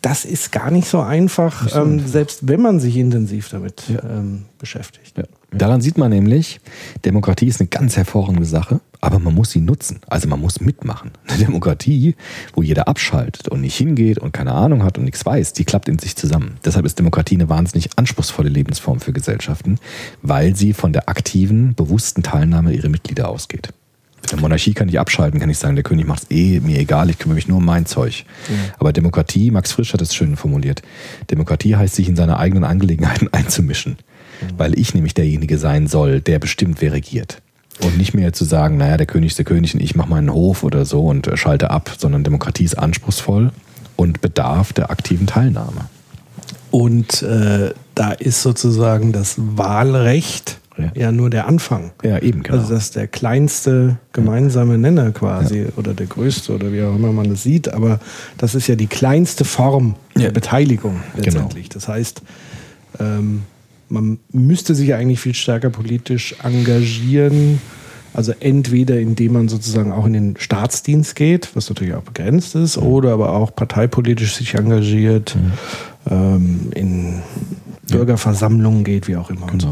das 0.04 0.26
ist 0.26 0.52
gar 0.52 0.70
nicht 0.70 0.86
so 0.86 1.00
einfach, 1.00 1.74
ähm, 1.74 2.06
selbst 2.06 2.46
wenn 2.46 2.60
man 2.60 2.78
sich 2.78 2.98
intensiv 2.98 3.48
damit 3.48 3.84
ähm, 4.02 4.44
beschäftigt. 4.58 5.16
Ja. 5.16 5.24
Daran 5.50 5.80
sieht 5.80 5.96
man 5.96 6.10
nämlich, 6.10 6.60
Demokratie 7.06 7.46
ist 7.46 7.60
eine 7.60 7.68
ganz 7.68 7.96
hervorragende 7.96 8.44
Sache, 8.44 8.82
aber 9.00 9.18
man 9.18 9.34
muss 9.34 9.52
sie 9.52 9.60
nutzen. 9.60 10.00
Also 10.06 10.28
man 10.28 10.40
muss 10.40 10.60
mitmachen. 10.60 11.12
Eine 11.26 11.44
Demokratie, 11.44 12.16
wo 12.52 12.60
jeder 12.60 12.86
abschaltet 12.86 13.48
und 13.48 13.62
nicht 13.62 13.76
hingeht 13.76 14.18
und 14.18 14.32
keine 14.32 14.52
Ahnung 14.52 14.82
hat 14.82 14.98
und 14.98 15.04
nichts 15.04 15.24
weiß, 15.24 15.54
die 15.54 15.64
klappt 15.64 15.88
in 15.88 15.98
sich 15.98 16.16
zusammen. 16.16 16.58
Deshalb 16.64 16.84
ist 16.84 16.98
Demokratie 16.98 17.36
eine 17.36 17.48
wahnsinnig 17.48 17.90
anspruchsvolle 17.96 18.50
Lebensform 18.50 19.00
für 19.00 19.14
Gesellschaften, 19.14 19.78
weil 20.20 20.54
sie 20.54 20.74
von 20.74 20.92
der 20.92 21.08
aktiven, 21.08 21.74
bewussten 21.74 22.22
Teilnahme 22.22 22.74
ihrer 22.74 22.90
Mitglieder 22.90 23.30
ausgeht. 23.30 23.70
In 24.24 24.28
der 24.30 24.40
Monarchie 24.40 24.72
kann 24.72 24.88
ich 24.88 24.98
abschalten, 24.98 25.38
kann 25.38 25.50
ich 25.50 25.58
sagen, 25.58 25.76
der 25.76 25.84
König 25.84 26.06
macht 26.06 26.24
es 26.24 26.30
eh 26.30 26.60
mir 26.60 26.78
egal, 26.78 27.10
ich 27.10 27.18
kümmere 27.18 27.36
mich 27.36 27.46
nur 27.46 27.58
um 27.58 27.64
mein 27.64 27.84
Zeug. 27.84 28.24
Aber 28.78 28.92
Demokratie, 28.92 29.50
Max 29.50 29.72
Frisch 29.72 29.92
hat 29.92 30.00
es 30.00 30.14
schön 30.14 30.36
formuliert, 30.36 30.82
Demokratie 31.30 31.76
heißt, 31.76 31.94
sich 31.94 32.08
in 32.08 32.16
seine 32.16 32.38
eigenen 32.38 32.64
Angelegenheiten 32.64 33.28
einzumischen. 33.32 33.96
Weil 34.56 34.78
ich 34.78 34.94
nämlich 34.94 35.14
derjenige 35.14 35.58
sein 35.58 35.86
soll, 35.86 36.20
der 36.20 36.38
bestimmt, 36.38 36.80
wer 36.80 36.92
regiert. 36.92 37.40
Und 37.80 37.98
nicht 37.98 38.14
mehr 38.14 38.32
zu 38.32 38.44
sagen, 38.44 38.76
naja, 38.76 38.96
der 38.96 39.06
König 39.06 39.32
ist 39.32 39.38
der 39.38 39.44
König 39.44 39.74
und 39.74 39.80
ich 39.80 39.94
mache 39.94 40.08
meinen 40.08 40.32
Hof 40.32 40.62
oder 40.62 40.84
so 40.84 41.06
und 41.06 41.26
äh, 41.26 41.36
schalte 41.36 41.70
ab, 41.70 41.90
sondern 41.98 42.24
Demokratie 42.24 42.64
ist 42.64 42.78
anspruchsvoll 42.78 43.50
und 43.96 44.20
bedarf 44.20 44.72
der 44.72 44.90
aktiven 44.90 45.26
Teilnahme. 45.26 45.88
Und 46.70 47.22
äh, 47.22 47.72
da 47.94 48.10
ist 48.12 48.42
sozusagen 48.42 49.12
das 49.12 49.34
Wahlrecht 49.38 50.58
Ja. 50.76 50.90
ja, 50.94 51.12
nur 51.12 51.30
der 51.30 51.46
Anfang. 51.46 51.92
Ja, 52.02 52.18
eben, 52.18 52.42
genau. 52.42 52.58
Also 52.58 52.74
das 52.74 52.84
ist 52.86 52.96
der 52.96 53.06
kleinste 53.06 53.98
gemeinsame 54.12 54.76
Nenner 54.76 55.12
quasi 55.12 55.66
oder 55.76 55.94
der 55.94 56.06
größte 56.06 56.52
oder 56.52 56.72
wie 56.72 56.82
auch 56.82 56.96
immer 56.96 57.12
man 57.12 57.30
es 57.30 57.44
sieht, 57.44 57.68
aber 57.72 58.00
das 58.38 58.54
ist 58.56 58.66
ja 58.66 58.74
die 58.74 58.88
kleinste 58.88 59.44
Form 59.44 59.94
Ja. 60.16 60.22
der 60.22 60.30
Beteiligung 60.32 60.96
Genau. 61.14 61.24
letztendlich. 61.24 61.68
Das 61.68 61.86
heißt, 61.86 62.22
ähm, 62.98 63.42
man 63.88 64.18
müsste 64.32 64.74
sich 64.74 64.94
eigentlich 64.94 65.20
viel 65.20 65.34
stärker 65.34 65.70
politisch 65.70 66.34
engagieren. 66.42 67.60
Also 68.12 68.32
entweder 68.40 68.98
indem 69.00 69.32
man 69.34 69.48
sozusagen 69.48 69.90
auch 69.92 70.06
in 70.06 70.12
den 70.12 70.36
Staatsdienst 70.38 71.16
geht, 71.16 71.50
was 71.54 71.68
natürlich 71.68 71.94
auch 71.94 72.02
begrenzt 72.02 72.54
ist, 72.54 72.78
oder 72.78 73.12
aber 73.12 73.32
auch 73.32 73.54
parteipolitisch 73.54 74.34
sich 74.36 74.54
engagiert, 74.54 75.36
ähm, 76.10 76.70
in 76.74 77.22
Bürgerversammlungen 77.90 78.84
geht, 78.84 79.08
wie 79.08 79.16
auch 79.16 79.30
immer. 79.30 79.46
Genau. 79.46 79.70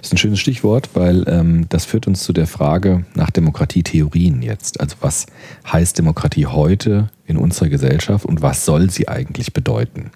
Das 0.00 0.08
ist 0.08 0.12
ein 0.12 0.18
schönes 0.18 0.40
Stichwort, 0.40 0.90
weil 0.94 1.24
ähm, 1.28 1.66
das 1.68 1.84
führt 1.84 2.06
uns 2.06 2.22
zu 2.22 2.32
der 2.32 2.46
Frage 2.46 3.04
nach 3.14 3.30
Demokratietheorien 3.30 4.42
jetzt. 4.42 4.80
Also 4.80 4.96
was 5.00 5.26
heißt 5.70 5.98
Demokratie 5.98 6.46
heute 6.46 7.10
in 7.30 7.36
unserer 7.36 7.68
Gesellschaft 7.68 8.26
und 8.26 8.42
was 8.42 8.64
soll 8.64 8.90
sie 8.90 9.08
eigentlich 9.08 9.52
bedeuten? 9.52 10.10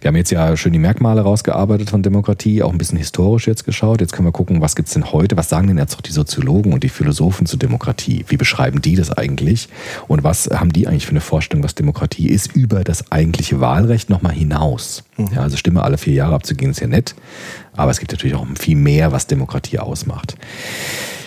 Wir 0.00 0.08
haben 0.08 0.16
jetzt 0.16 0.30
ja 0.30 0.56
schön 0.56 0.72
die 0.72 0.78
Merkmale 0.78 1.20
rausgearbeitet 1.20 1.90
von 1.90 2.02
Demokratie, 2.02 2.62
auch 2.62 2.72
ein 2.72 2.78
bisschen 2.78 2.98
historisch 2.98 3.46
jetzt 3.46 3.64
geschaut. 3.64 4.00
Jetzt 4.00 4.12
können 4.12 4.26
wir 4.26 4.32
gucken, 4.32 4.60
was 4.60 4.76
gibt's 4.76 4.94
denn 4.94 5.12
heute? 5.12 5.36
Was 5.36 5.48
sagen 5.48 5.68
denn 5.68 5.78
jetzt 5.78 5.96
auch 5.96 6.00
die 6.00 6.12
Soziologen 6.12 6.72
und 6.72 6.82
die 6.82 6.88
Philosophen 6.88 7.46
zu 7.46 7.56
Demokratie? 7.56 8.24
Wie 8.28 8.36
beschreiben 8.36 8.80
die 8.80 8.94
das 8.94 9.10
eigentlich? 9.10 9.68
Und 10.08 10.24
was 10.24 10.48
haben 10.48 10.72
die 10.72 10.86
eigentlich 10.86 11.06
für 11.06 11.10
eine 11.10 11.20
Vorstellung, 11.20 11.64
was 11.64 11.74
Demokratie 11.74 12.28
ist, 12.28 12.54
über 12.54 12.84
das 12.84 13.12
eigentliche 13.12 13.60
Wahlrecht 13.60 14.08
nochmal 14.10 14.32
hinaus? 14.32 15.04
Ja, 15.18 15.42
also 15.42 15.56
Stimme 15.56 15.82
alle 15.82 15.98
vier 15.98 16.14
Jahre 16.14 16.34
abzugehen, 16.34 16.70
ist 16.70 16.80
ja 16.80 16.86
nett. 16.86 17.14
Aber 17.76 17.90
es 17.90 17.98
gibt 17.98 18.12
natürlich 18.12 18.36
auch 18.36 18.46
viel 18.58 18.76
mehr, 18.76 19.12
was 19.12 19.26
Demokratie 19.26 19.78
ausmacht. 19.78 20.36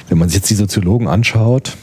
Wenn 0.10 0.18
man 0.18 0.30
sich 0.30 0.38
jetzt 0.38 0.50
die 0.50 0.56
Soziologen 0.56 1.08
anschaut, 1.08 1.76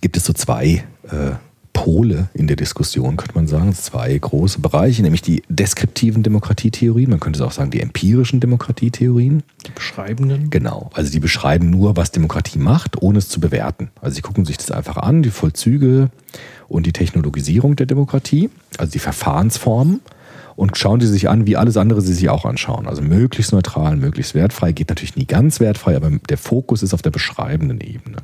gibt 0.00 0.16
es 0.16 0.24
so 0.24 0.32
zwei 0.32 0.84
äh, 1.10 1.32
Pole 1.76 2.30
in 2.32 2.46
der 2.46 2.56
Diskussion, 2.56 3.18
könnte 3.18 3.34
man 3.34 3.46
sagen. 3.46 3.74
Zwei 3.74 4.16
große 4.16 4.60
Bereiche, 4.60 5.02
nämlich 5.02 5.20
die 5.20 5.42
deskriptiven 5.50 6.22
Demokratietheorien, 6.22 7.10
man 7.10 7.20
könnte 7.20 7.38
es 7.38 7.46
auch 7.46 7.52
sagen, 7.52 7.70
die 7.70 7.82
empirischen 7.82 8.40
Demokratietheorien. 8.40 9.42
Die 9.66 9.72
Beschreibenden. 9.72 10.48
Genau, 10.48 10.88
also 10.94 11.12
die 11.12 11.20
beschreiben 11.20 11.68
nur, 11.68 11.94
was 11.98 12.12
Demokratie 12.12 12.58
macht, 12.58 13.02
ohne 13.02 13.18
es 13.18 13.28
zu 13.28 13.40
bewerten. 13.40 13.90
Also 14.00 14.14
sie 14.16 14.22
gucken 14.22 14.46
sich 14.46 14.56
das 14.56 14.70
einfach 14.70 14.96
an, 14.96 15.22
die 15.22 15.28
Vollzüge 15.28 16.10
und 16.66 16.86
die 16.86 16.92
Technologisierung 16.92 17.76
der 17.76 17.84
Demokratie, 17.84 18.48
also 18.78 18.90
die 18.90 18.98
Verfahrensformen 18.98 20.00
und 20.56 20.76
schauen 20.76 21.00
sie 21.00 21.06
sich 21.06 21.28
an, 21.28 21.46
wie 21.46 21.56
alles 21.56 21.76
andere 21.76 22.00
sie 22.00 22.14
sich 22.14 22.28
auch 22.30 22.44
anschauen. 22.44 22.88
Also 22.88 23.02
möglichst 23.02 23.52
neutral, 23.52 23.96
möglichst 23.96 24.34
wertfrei, 24.34 24.72
geht 24.72 24.88
natürlich 24.88 25.14
nie 25.14 25.26
ganz 25.26 25.60
wertfrei, 25.60 25.94
aber 25.94 26.10
der 26.28 26.38
Fokus 26.38 26.82
ist 26.82 26.94
auf 26.94 27.02
der 27.02 27.10
beschreibenden 27.10 27.80
Ebene. 27.80 28.18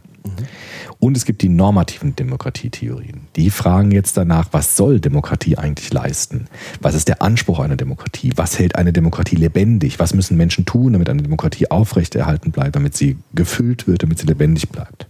Und 0.98 1.16
es 1.16 1.24
gibt 1.24 1.42
die 1.42 1.48
normativen 1.48 2.16
Demokratietheorien. 2.16 3.22
Die 3.36 3.50
fragen 3.50 3.90
jetzt 3.90 4.16
danach, 4.16 4.48
was 4.52 4.76
soll 4.76 5.00
Demokratie 5.00 5.58
eigentlich 5.58 5.92
leisten? 5.92 6.46
Was 6.80 6.94
ist 6.94 7.08
der 7.08 7.20
Anspruch 7.22 7.58
einer 7.58 7.76
Demokratie? 7.76 8.32
Was 8.36 8.58
hält 8.58 8.76
eine 8.76 8.92
Demokratie 8.92 9.36
lebendig? 9.36 9.98
Was 9.98 10.14
müssen 10.14 10.36
Menschen 10.36 10.64
tun, 10.64 10.92
damit 10.92 11.08
eine 11.08 11.22
Demokratie 11.22 11.70
aufrechterhalten 11.70 12.52
bleibt, 12.52 12.76
damit 12.76 12.96
sie 12.96 13.18
gefüllt 13.34 13.86
wird, 13.86 14.04
damit 14.04 14.20
sie 14.20 14.26
lebendig 14.26 14.68
bleibt? 14.68 15.06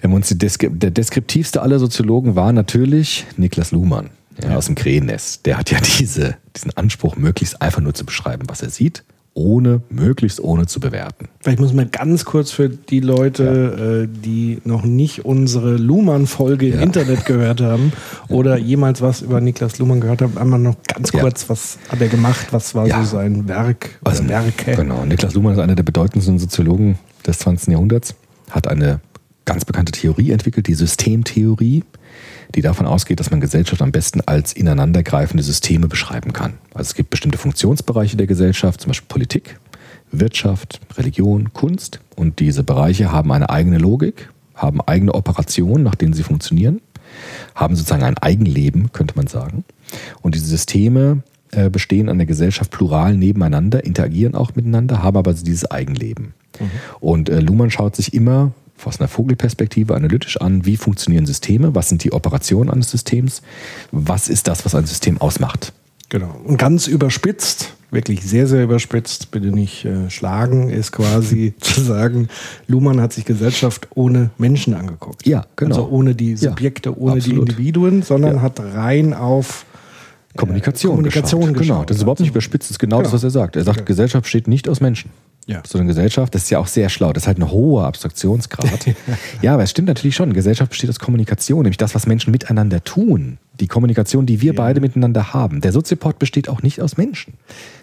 Wenn 0.00 0.10
wir 0.10 0.16
uns 0.16 0.28
die 0.28 0.36
der 0.36 0.90
deskriptivste 0.90 1.62
aller 1.62 1.78
Soziologen 1.78 2.36
war 2.36 2.52
natürlich 2.52 3.24
Niklas 3.36 3.72
Luhmann 3.72 4.10
ja, 4.42 4.56
aus 4.56 4.66
dem 4.66 4.74
Krähennest. 4.74 5.46
Der 5.46 5.58
hat 5.58 5.70
ja 5.70 5.78
diese, 5.80 6.36
diesen 6.56 6.76
Anspruch, 6.76 7.16
möglichst 7.16 7.60
einfach 7.62 7.80
nur 7.80 7.94
zu 7.94 8.04
beschreiben, 8.04 8.44
was 8.48 8.62
er 8.62 8.70
sieht, 8.70 9.04
ohne, 9.34 9.82
möglichst 9.90 10.40
ohne 10.40 10.66
zu 10.66 10.80
bewerten. 10.80 11.28
Vielleicht 11.40 11.60
muss 11.60 11.74
man 11.74 11.90
ganz 11.90 12.24
kurz 12.24 12.50
für 12.52 12.70
die 12.70 13.00
Leute, 13.00 14.08
äh, 14.10 14.18
die 14.24 14.62
noch 14.64 14.82
nicht 14.82 15.26
unsere 15.26 15.76
Luhmann-Folge 15.76 16.68
im 16.68 16.74
Ja. 16.76 16.80
Internet 16.80 17.26
gehört 17.26 17.60
haben 17.60 17.92
oder 18.28 18.56
jemals 18.56 19.02
was 19.02 19.20
über 19.20 19.42
Niklas 19.42 19.78
Luhmann 19.78 20.00
gehört 20.00 20.22
haben, 20.22 20.38
einmal 20.38 20.58
noch 20.58 20.76
ganz 20.86 21.12
Ja. 21.12 21.20
kurz, 21.20 21.50
was 21.50 21.78
hat 21.90 22.00
er 22.00 22.08
gemacht, 22.08 22.46
was 22.52 22.74
war 22.74 22.86
Ja. 22.86 23.02
so 23.04 23.16
sein 23.18 23.46
Werk 23.46 23.98
Also, 24.04 24.26
Werke. 24.26 24.74
Genau. 24.74 25.04
Niklas 25.04 25.34
Luhmann 25.34 25.52
ist 25.52 25.58
einer 25.58 25.74
der 25.74 25.82
bedeutendsten 25.82 26.38
Soziologen 26.38 26.98
des 27.26 27.38
20. 27.40 27.72
Jahrhunderts, 27.72 28.14
hat 28.50 28.66
eine 28.68 29.00
ganz 29.44 29.66
bekannte 29.66 29.92
Theorie 29.92 30.30
entwickelt, 30.30 30.66
die 30.66 30.74
Systemtheorie, 30.74 31.84
die 32.56 32.62
davon 32.62 32.86
ausgeht, 32.86 33.20
dass 33.20 33.30
man 33.30 33.40
Gesellschaft 33.40 33.82
am 33.82 33.92
besten 33.92 34.22
als 34.22 34.52
ineinandergreifende 34.54 35.42
Systeme 35.42 35.88
beschreiben 35.88 36.32
kann. 36.32 36.54
Also 36.74 36.88
es 36.88 36.94
gibt 36.94 37.10
bestimmte 37.10 37.38
Funktionsbereiche 37.38 38.16
der 38.16 38.26
Gesellschaft, 38.26 38.80
zum 38.80 38.88
Beispiel 38.90 39.08
Politik, 39.08 39.60
Wirtschaft, 40.10 40.80
Religion, 40.96 41.52
Kunst. 41.52 42.00
Und 42.16 42.40
diese 42.40 42.64
Bereiche 42.64 43.12
haben 43.12 43.30
eine 43.30 43.50
eigene 43.50 43.78
Logik, 43.78 44.30
haben 44.54 44.80
eigene 44.80 45.14
Operationen, 45.14 45.84
nach 45.84 45.94
denen 45.94 46.14
sie 46.14 46.22
funktionieren, 46.22 46.80
haben 47.54 47.76
sozusagen 47.76 48.02
ein 48.02 48.18
Eigenleben, 48.18 48.90
könnte 48.92 49.16
man 49.16 49.26
sagen. 49.26 49.64
Und 50.22 50.34
diese 50.34 50.46
Systeme 50.46 51.22
äh, 51.52 51.68
bestehen 51.68 52.08
an 52.08 52.18
der 52.18 52.26
Gesellschaft 52.26 52.70
plural 52.70 53.16
nebeneinander, 53.16 53.84
interagieren 53.84 54.34
auch 54.34 54.54
miteinander, 54.54 55.02
haben 55.02 55.16
aber 55.16 55.34
dieses 55.34 55.70
Eigenleben. 55.70 56.34
Und 57.00 57.28
äh, 57.28 57.40
Luhmann 57.40 57.70
schaut 57.70 57.96
sich 57.96 58.14
immer 58.14 58.52
aus 58.84 59.00
einer 59.00 59.08
Vogelperspektive 59.08 59.94
analytisch 59.94 60.40
an, 60.40 60.64
wie 60.64 60.76
funktionieren 60.76 61.26
Systeme, 61.26 61.74
was 61.74 61.88
sind 61.88 62.04
die 62.04 62.12
Operationen 62.12 62.70
eines 62.70 62.90
Systems, 62.90 63.42
was 63.90 64.28
ist 64.28 64.46
das, 64.48 64.64
was 64.64 64.74
ein 64.74 64.86
System 64.86 65.20
ausmacht. 65.20 65.72
Genau. 66.08 66.34
Und 66.44 66.56
ganz 66.56 66.86
überspitzt, 66.86 67.72
wirklich 67.90 68.22
sehr, 68.22 68.46
sehr 68.46 68.62
überspitzt, 68.62 69.32
bitte 69.32 69.48
nicht 69.48 69.84
äh, 69.84 70.08
schlagen, 70.08 70.68
ist 70.70 70.92
quasi 70.92 71.54
zu 71.60 71.80
sagen, 71.80 72.28
Luhmann 72.68 73.00
hat 73.00 73.12
sich 73.12 73.24
Gesellschaft 73.24 73.88
ohne 73.94 74.30
Menschen 74.38 74.74
angeguckt. 74.74 75.26
Ja, 75.26 75.46
genau. 75.56 75.74
Also 75.74 75.88
ohne 75.88 76.14
die 76.14 76.36
Subjekte, 76.36 76.96
ohne 76.96 77.16
absolut. 77.16 77.48
die 77.48 77.52
Individuen, 77.52 78.02
sondern 78.02 78.36
Ja. 78.36 78.42
hat 78.42 78.60
rein 78.60 79.14
auf 79.14 79.64
Kommunikation, 80.36 80.90
Kommunikation 80.92 81.40
geschaut. 81.40 81.56
Genau, 81.56 81.74
geschaut. 81.74 81.90
das 81.90 81.96
ist 81.96 82.02
überhaupt 82.02 82.20
nicht 82.20 82.30
überspitzt, 82.30 82.64
das 82.68 82.72
ist 82.72 82.78
genau, 82.78 82.98
Genau. 82.98 83.04
das, 83.04 83.12
was 83.12 83.24
er 83.24 83.30
sagt. 83.30 83.56
Er 83.56 83.64
sagt. 83.64 83.86
Gesellschaft 83.86 84.24
besteht 84.24 84.46
nicht 84.48 84.68
aus 84.68 84.80
Menschen. 84.80 85.10
Ja. 85.48 85.62
Sondern 85.64 85.86
Gesellschaft, 85.86 86.34
das 86.34 86.42
ist 86.42 86.50
ja 86.50 86.58
auch 86.58 86.66
sehr 86.66 86.88
schlau, 86.88 87.12
das 87.12 87.22
ist 87.22 87.26
halt 87.28 87.38
ein 87.38 87.50
hoher 87.50 87.84
Abstraktionsgrad. 87.86 88.86
ja, 89.42 89.54
aber 89.54 89.62
es 89.62 89.70
stimmt 89.70 89.86
natürlich 89.86 90.16
schon. 90.16 90.32
Gesellschaft 90.32 90.70
besteht 90.70 90.90
aus 90.90 90.98
Kommunikation, 90.98 91.62
nämlich 91.62 91.76
das, 91.76 91.94
was 91.94 92.06
Menschen 92.06 92.32
miteinander 92.32 92.82
tun. 92.82 93.38
Die 93.60 93.68
Kommunikation, 93.68 94.26
die 94.26 94.40
wir 94.40 94.54
beide 94.56 94.80
miteinander 94.80 95.32
haben. 95.32 95.60
Der 95.60 95.70
Soziopod 95.72 96.18
besteht 96.18 96.48
auch 96.48 96.62
nicht 96.62 96.80
aus 96.82 96.96
Menschen. 96.96 97.34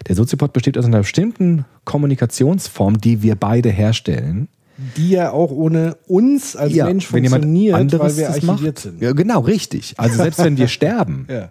Der 0.06 0.14
Soziopod 0.14 0.52
besteht 0.52 0.76
aus 0.76 0.84
einer 0.84 0.98
bestimmten 0.98 1.64
Kommunikationsform, 1.84 3.00
die 3.00 3.22
wir 3.22 3.34
beide 3.34 3.70
herstellen. 3.70 4.48
die 4.96 5.10
ja 5.10 5.30
auch 5.30 5.50
ohne 5.50 5.96
uns 6.06 6.56
als 6.56 6.74
Mensch 6.74 7.12
wenn 7.12 7.24
jemand 7.24 7.44
funktioniert, 7.44 7.74
anderes 7.76 8.00
weil 8.02 8.16
wir 8.16 8.28
archiviert 8.28 8.60
macht. 8.60 8.78
sind. 8.78 9.02
Ja, 9.02 9.12
genau, 9.12 9.40
richtig. 9.40 9.94
Also 9.96 10.16
selbst 10.16 10.38
wenn 10.44 10.58
wir 10.58 10.68
sterben, 10.78 11.26
Ja. 11.30 11.50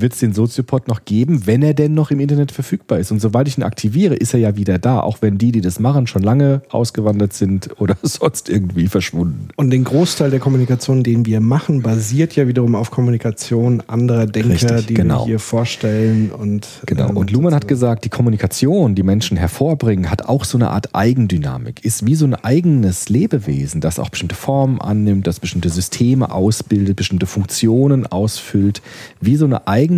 Wird 0.00 0.12
es 0.12 0.20
den 0.20 0.32
Soziopod 0.32 0.88
noch 0.88 1.04
geben, 1.04 1.46
wenn 1.46 1.62
er 1.62 1.74
denn 1.74 1.94
noch 1.94 2.10
im 2.10 2.20
Internet 2.20 2.52
verfügbar 2.52 2.98
ist. 2.98 3.10
Und 3.10 3.20
sobald 3.20 3.48
ich 3.48 3.58
ihn 3.58 3.62
aktiviere, 3.62 4.14
ist 4.14 4.34
er 4.34 4.40
ja 4.40 4.56
wieder 4.56 4.78
da, 4.78 5.00
auch 5.00 5.18
wenn 5.20 5.38
die, 5.38 5.52
die 5.52 5.60
das 5.60 5.80
machen, 5.80 6.06
schon 6.06 6.22
lange 6.22 6.62
ausgewandert 6.70 7.32
sind 7.32 7.70
oder 7.80 7.96
sonst 8.02 8.48
irgendwie 8.48 8.86
verschwunden. 8.86 9.48
Und 9.56 9.70
den 9.70 9.84
Großteil 9.84 10.30
der 10.30 10.40
Kommunikation, 10.40 11.02
den 11.02 11.26
wir 11.26 11.40
machen, 11.40 11.82
basiert 11.82 12.36
ja 12.36 12.46
wiederum 12.46 12.74
auf 12.74 12.90
Kommunikation 12.90 13.82
anderer 13.86 14.26
Denker, 14.26 14.50
Richtig, 14.50 14.86
die 14.86 14.94
genau. 14.94 15.20
wir 15.20 15.26
hier 15.26 15.38
vorstellen. 15.38 16.30
Und, 16.30 16.66
Genau. 16.86 17.08
ähm, 17.08 17.16
Und 17.16 17.30
Luhmann 17.30 17.54
hat 17.54 17.68
gesagt, 17.68 18.04
die 18.04 18.08
Kommunikation, 18.08 18.94
die 18.94 19.02
Menschen 19.02 19.36
hervorbringen, 19.36 20.10
hat 20.10 20.26
auch 20.26 20.44
so 20.44 20.58
eine 20.58 20.70
Art 20.70 20.94
Eigendynamik, 20.94 21.84
ist 21.84 22.06
wie 22.06 22.14
so 22.14 22.26
ein 22.26 22.34
eigenes 22.34 23.08
Lebewesen, 23.08 23.80
das 23.80 23.98
auch 23.98 24.10
bestimmte 24.10 24.34
Formen 24.34 24.80
annimmt, 24.80 25.26
das 25.26 25.40
bestimmte 25.40 25.68
Systeme 25.68 26.32
ausbildet, 26.32 26.96
bestimmte 26.96 27.26
Funktionen 27.26 28.06
ausfüllt, 28.06 28.82
wie 29.20 29.36
so 29.36 29.44
eine 29.44 29.66
eigene 29.66 29.89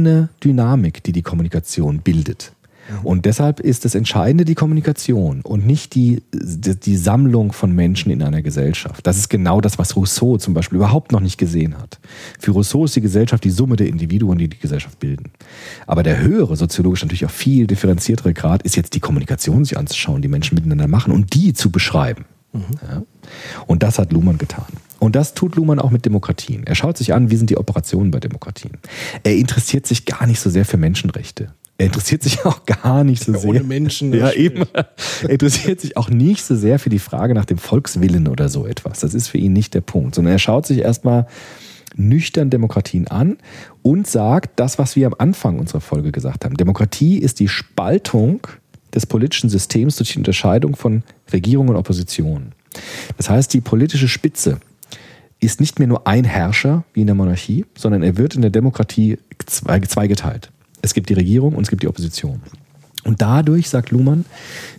Dynamik, 0.42 1.02
die 1.02 1.12
die 1.12 1.23
Kommunikation 1.23 2.00
bildet. 2.00 2.52
Und 3.02 3.25
deshalb 3.27 3.60
ist 3.60 3.85
das 3.85 3.94
Entscheidende 3.94 4.44
die 4.44 4.54
Kommunikation 4.54 5.40
und 5.42 5.66
nicht 5.66 5.94
die, 5.94 6.23
die, 6.33 6.77
die 6.77 6.96
Sammlung 6.96 7.52
von 7.52 7.73
Menschen 7.73 8.10
in 8.10 8.23
einer 8.23 8.42
Gesellschaft. 8.42 9.06
Das 9.06 9.16
ist 9.16 9.29
genau 9.29 9.60
das, 9.60 9.79
was 9.79 9.96
Rousseau 9.96 10.37
zum 10.37 10.54
Beispiel 10.54 10.77
überhaupt 10.77 11.12
noch 11.12 11.21
nicht 11.21 11.38
gesehen 11.38 11.79
hat. 11.79 12.00
Für 12.38 12.50
Rousseau 12.50 12.85
ist 12.85 12.96
die 12.96 13.00
Gesellschaft 13.00 13.44
die 13.44 13.50
Summe 13.50 13.77
der 13.77 13.87
Individuen, 13.87 14.38
die 14.38 14.48
die 14.48 14.58
Gesellschaft 14.58 14.98
bilden. 14.98 15.31
Aber 15.87 16.02
der 16.02 16.21
höhere, 16.21 16.56
soziologisch 16.56 17.02
natürlich 17.02 17.25
auch 17.25 17.31
viel 17.31 17.66
differenziertere 17.66 18.35
Grad 18.35 18.62
ist 18.62 18.77
jetzt 18.77 18.94
die 18.94 19.00
Kommunikation 19.00 19.64
sich 19.64 19.79
anzuschauen, 19.79 20.23
die 20.23 20.29
Menschen 20.29 20.56
miteinander 20.56 20.88
machen 20.88 21.12
und 21.12 21.35
die 21.35 21.52
zu 21.54 21.71
beschreiben. 21.71 22.25
Ja. 22.52 23.02
Und 23.66 23.83
das 23.83 23.98
hat 23.98 24.12
Luhmann 24.12 24.38
getan. 24.38 24.66
Und 25.03 25.17
das 25.17 25.35
tut 25.35 25.57
Luhmann 25.57 25.81
auch 25.81 25.90
mit 25.90 26.05
Demokratien. 26.07 26.65
Er 26.65 26.77
schaut 26.77 26.96
sich 26.96 27.13
an, 27.13 27.29
wie 27.29 27.35
sind 27.35 27.50
die 27.50 27.57
Operationen 27.57 28.13
bei 28.13 28.21
Demokratien. 28.21 28.79
Er 29.25 29.35
interessiert 29.35 29.85
sich 29.85 30.05
gar 30.07 30.29
nicht 30.29 30.38
so 30.38 30.48
sehr 30.48 30.65
für 30.65 30.77
Menschenrechte. 30.77 31.53
Er 31.77 31.87
interessiert 31.87 32.23
sich 32.23 32.38
auch 32.46 32.65
gar 32.67 33.03
nicht 33.03 33.25
so 33.25 33.33
Ja, 33.33 33.38
sehr. 33.38 33.50
ohne 33.50 33.65
Menschen, 33.65 34.15
Ja, 34.15 34.31
eben. 34.31 34.63
Er 35.23 35.31
interessiert 35.31 35.81
sich 35.81 35.96
auch 35.96 36.09
nicht 36.09 36.44
so 36.44 36.55
sehr 36.55 36.79
für 36.79 36.88
die 36.88 37.00
Frage 37.00 37.35
nach 37.35 37.46
dem 37.46 37.59
Volkswillen 37.59 38.29
oder 38.29 38.48
so 38.48 38.65
etwas. 38.65 39.00
Das 39.00 39.13
ist 39.13 39.27
für 39.27 39.38
ihn 39.38 39.53
nicht 39.53 39.75
der 39.75 39.81
Punkt. 39.81 40.15
Sondern 40.15 40.35
er 40.35 40.38
schaut 40.38 40.67
sich 40.69 40.79
erstmal 40.79 41.27
nüchtern 41.96 42.50
Demokratien 42.50 43.09
an 43.09 43.38
und 43.83 44.07
sagt 44.07 44.61
das, 44.61 44.79
was 44.79 44.94
wir 44.94 45.09
am 45.09 45.17
Anfang 45.19 45.59
unserer 45.59 45.81
Folge 45.81 46.13
gesagt 46.13 46.44
haben. 46.44 46.57
Demokratie 46.57 47.19
ist 47.19 47.40
die 47.40 47.48
Spaltung 47.48 48.46
des 48.94 49.07
politischen 49.07 49.50
Systems 49.50 49.96
durch 49.96 50.13
die 50.13 50.19
Unterscheidung 50.19 50.77
von 50.77 51.03
Regierung 51.33 51.67
und 51.71 51.75
Opposition. 51.77 52.53
Das 53.17 53.29
heißt, 53.29 53.53
die 53.53 53.61
politische 53.61 54.07
Spitze 54.07 54.61
ist 55.42 55.60
nicht 55.60 55.78
mehr 55.78 55.88
nur 55.88 56.06
ein 56.06 56.24
Herrscher 56.24 56.84
wie 56.94 57.00
in 57.00 57.06
der 57.06 57.16
Monarchie, 57.16 57.66
sondern 57.76 58.02
er 58.02 58.16
wird 58.16 58.34
in 58.34 58.42
der 58.42 58.50
Demokratie 58.50 59.18
zwei- 59.46 59.80
zweigeteilt. 59.80 60.50
Es 60.82 60.94
gibt 60.94 61.08
die 61.08 61.14
Regierung 61.14 61.54
und 61.54 61.62
es 61.62 61.70
gibt 61.70 61.82
die 61.82 61.88
Opposition. 61.88 62.40
Und 63.04 63.20
dadurch, 63.20 63.68
sagt 63.68 63.90
Luhmann, 63.90 64.24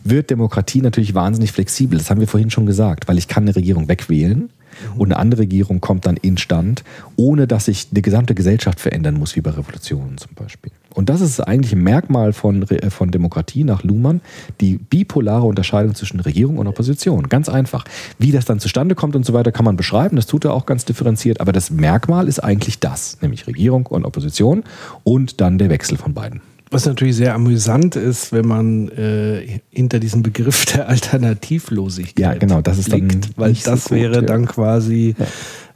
wird 0.03 0.29
Demokratie 0.29 0.81
natürlich 0.81 1.13
wahnsinnig 1.13 1.51
flexibel. 1.51 1.97
Das 1.97 2.09
haben 2.09 2.21
wir 2.21 2.27
vorhin 2.27 2.49
schon 2.49 2.65
gesagt, 2.65 3.07
weil 3.07 3.17
ich 3.17 3.27
kann 3.27 3.43
eine 3.43 3.55
Regierung 3.55 3.89
wegwählen 3.89 4.49
und 4.97 5.11
eine 5.11 5.17
andere 5.17 5.41
Regierung 5.41 5.81
kommt 5.81 6.05
dann 6.05 6.17
instand, 6.17 6.83
ohne 7.15 7.47
dass 7.47 7.65
sich 7.65 7.89
die 7.89 8.01
gesamte 8.01 8.35
Gesellschaft 8.35 8.79
verändern 8.79 9.15
muss, 9.15 9.35
wie 9.35 9.41
bei 9.41 9.51
Revolutionen 9.51 10.17
zum 10.17 10.33
Beispiel. 10.35 10.71
Und 10.93 11.09
das 11.09 11.21
ist 11.21 11.39
eigentlich 11.39 11.73
ein 11.73 11.81
Merkmal 11.81 12.33
von, 12.33 12.63
äh, 12.69 12.89
von 12.89 13.11
Demokratie 13.11 13.63
nach 13.63 13.83
Luhmann, 13.83 14.21
die 14.61 14.77
bipolare 14.77 15.45
Unterscheidung 15.45 15.95
zwischen 15.95 16.19
Regierung 16.19 16.57
und 16.57 16.67
Opposition. 16.67 17.29
Ganz 17.29 17.49
einfach. 17.49 17.85
Wie 18.19 18.31
das 18.31 18.45
dann 18.45 18.59
zustande 18.59 18.95
kommt 18.95 19.15
und 19.15 19.25
so 19.25 19.33
weiter, 19.33 19.51
kann 19.51 19.65
man 19.65 19.75
beschreiben. 19.75 20.15
Das 20.15 20.27
tut 20.27 20.45
er 20.45 20.53
auch 20.53 20.65
ganz 20.65 20.85
differenziert. 20.85 21.41
Aber 21.41 21.51
das 21.51 21.71
Merkmal 21.71 22.27
ist 22.27 22.39
eigentlich 22.39 22.79
das, 22.79 23.17
nämlich 23.21 23.47
Regierung 23.47 23.87
und 23.87 24.05
Opposition 24.05 24.63
und 25.03 25.41
dann 25.41 25.57
der 25.57 25.69
Wechsel 25.69 25.97
von 25.97 26.13
beiden. 26.13 26.52
Was 26.73 26.85
natürlich 26.85 27.15
sehr 27.15 27.33
amüsant 27.35 27.95
ist, 27.95 28.31
wenn 28.33 28.47
man 28.47 28.89
äh, 28.89 29.59
hinter 29.69 29.99
diesem 29.99 30.23
Begriff 30.23 30.65
der 30.73 30.89
Alternativlosigkeit 30.89 32.19
Ja, 32.19 32.33
genau, 32.33 32.61
das 32.61 32.77
ist 32.77 32.89
blickt, 32.89 33.29
weil 33.37 33.49
nicht 33.51 33.63
so 33.63 33.71
das 33.71 33.85
gut, 33.85 33.97
wäre 33.97 34.15
ja. 34.15 34.21
dann 34.21 34.45
quasi 34.45 35.15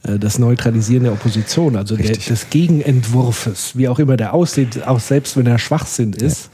äh, 0.04 0.18
das 0.20 0.40
Neutralisieren 0.40 1.04
der 1.04 1.14
Opposition, 1.14 1.76
also 1.76 1.96
der, 1.96 2.12
des 2.16 2.50
Gegenentwurfes, 2.50 3.78
wie 3.78 3.88
auch 3.88 4.00
immer 4.00 4.18
der 4.18 4.34
aussieht, 4.34 4.86
auch 4.86 5.00
selbst 5.00 5.38
wenn 5.38 5.48
er 5.48 5.60
Schwachsinn 5.60 6.14
ist, 6.14 6.50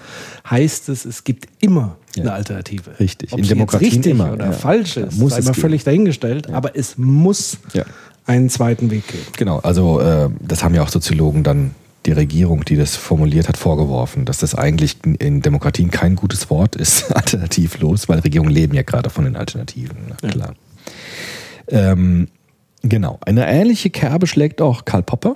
heißt 0.49 0.89
es, 0.89 1.05
es 1.05 1.23
gibt 1.23 1.47
immer 1.61 1.97
Ja. 2.15 2.23
eine 2.23 2.33
Alternative. 2.33 2.91
Richtig. 2.99 3.31
Ob 3.33 3.39
In 3.39 3.45
jetzt 3.45 3.79
richtig 3.81 4.05
immer, 4.11 4.33
oder 4.33 4.45
ja. 4.47 4.51
falsch 4.51 4.97
Ja, 4.97 5.05
ist, 5.05 5.17
muss 5.17 5.31
mal 5.31 5.41
geben. 5.41 5.53
völlig 5.53 5.83
dahingestellt, 5.83 6.49
aber 6.51 6.75
es 6.77 6.97
muss 6.97 7.57
Ja. 7.73 7.83
einen 8.25 8.49
zweiten 8.49 8.91
Weg 8.91 9.07
geben. 9.07 9.23
Genau, 9.37 9.59
also 9.59 9.99
äh, 9.99 10.29
das 10.41 10.63
haben 10.63 10.75
ja 10.75 10.83
auch 10.83 10.89
Soziologen 10.89 11.43
dann 11.43 11.71
die 12.05 12.11
Regierung, 12.11 12.65
die 12.65 12.75
das 12.75 12.95
formuliert 12.95 13.47
hat, 13.47 13.57
vorgeworfen, 13.57 14.25
dass 14.25 14.39
das 14.39 14.55
eigentlich 14.55 14.97
in- 15.19 15.41
Demokratien 15.41 15.89
kein 15.91 16.15
gutes 16.15 16.49
Wort 16.49 16.75
ist, 16.75 17.11
alternativlos, 17.15 18.09
weil 18.09 18.19
Regierungen 18.19 18.51
leben 18.51 18.73
ja 18.75 18.81
gerade 18.83 19.09
von 19.09 19.23
den 19.25 19.35
Alternativen, 19.35 19.97
na, 20.21 20.29
klar. 20.29 20.53
Ähm, 21.67 22.27
genau, 22.81 23.19
eine 23.25 23.47
ähnliche 23.47 23.89
Kerbe 23.89 24.27
schlägt 24.27 24.61
auch 24.61 24.83
Karl 24.85 25.03
Popper. 25.03 25.35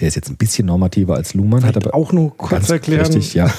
Der 0.00 0.08
ist 0.08 0.16
jetzt 0.16 0.28
ein 0.28 0.36
bisschen 0.36 0.66
normativer 0.66 1.14
als 1.14 1.34
Luhmann, 1.34 1.64
hat 1.64 1.76
aber 1.76 1.94
auch 1.94 2.12
nur 2.12 2.36
kurz 2.36 2.68
erklären. 2.68 3.06
Richtig, 3.06 3.32
ja. 3.34 3.52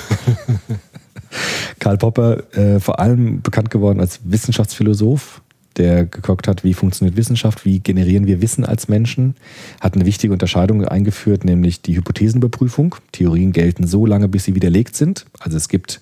Karl 1.80 1.98
Popper, 1.98 2.44
äh, 2.56 2.80
vor 2.80 3.00
allem 3.00 3.42
bekannt 3.42 3.70
geworden 3.70 4.00
als 4.00 4.20
Wissenschaftsphilosoph, 4.24 5.42
der 5.78 6.06
geguckt 6.06 6.48
hat, 6.48 6.64
wie 6.64 6.74
funktioniert 6.74 7.18
Wissenschaft, 7.18 7.66
wie 7.66 7.80
generieren 7.80 8.28
wir 8.28 8.42
Wissen 8.42 8.66
als 8.66 8.88
Menschen, 8.88 9.36
hat 9.82 9.96
eine 9.96 10.06
wichtige 10.06 10.34
Unterscheidung 10.34 10.84
eingeführt, 10.86 11.46
nämlich 11.46 11.82
die 11.82 11.96
Hypothesenüberprüfung. 11.96 12.96
Theorien 13.12 13.52
gelten 13.52 13.88
so 13.88 14.06
lange, 14.06 14.28
bis 14.28 14.46
sie 14.46 14.56
widerlegt 14.56 14.96
sind. 14.96 15.26
Also 15.40 15.58
es 15.58 15.68
gibt 15.68 16.02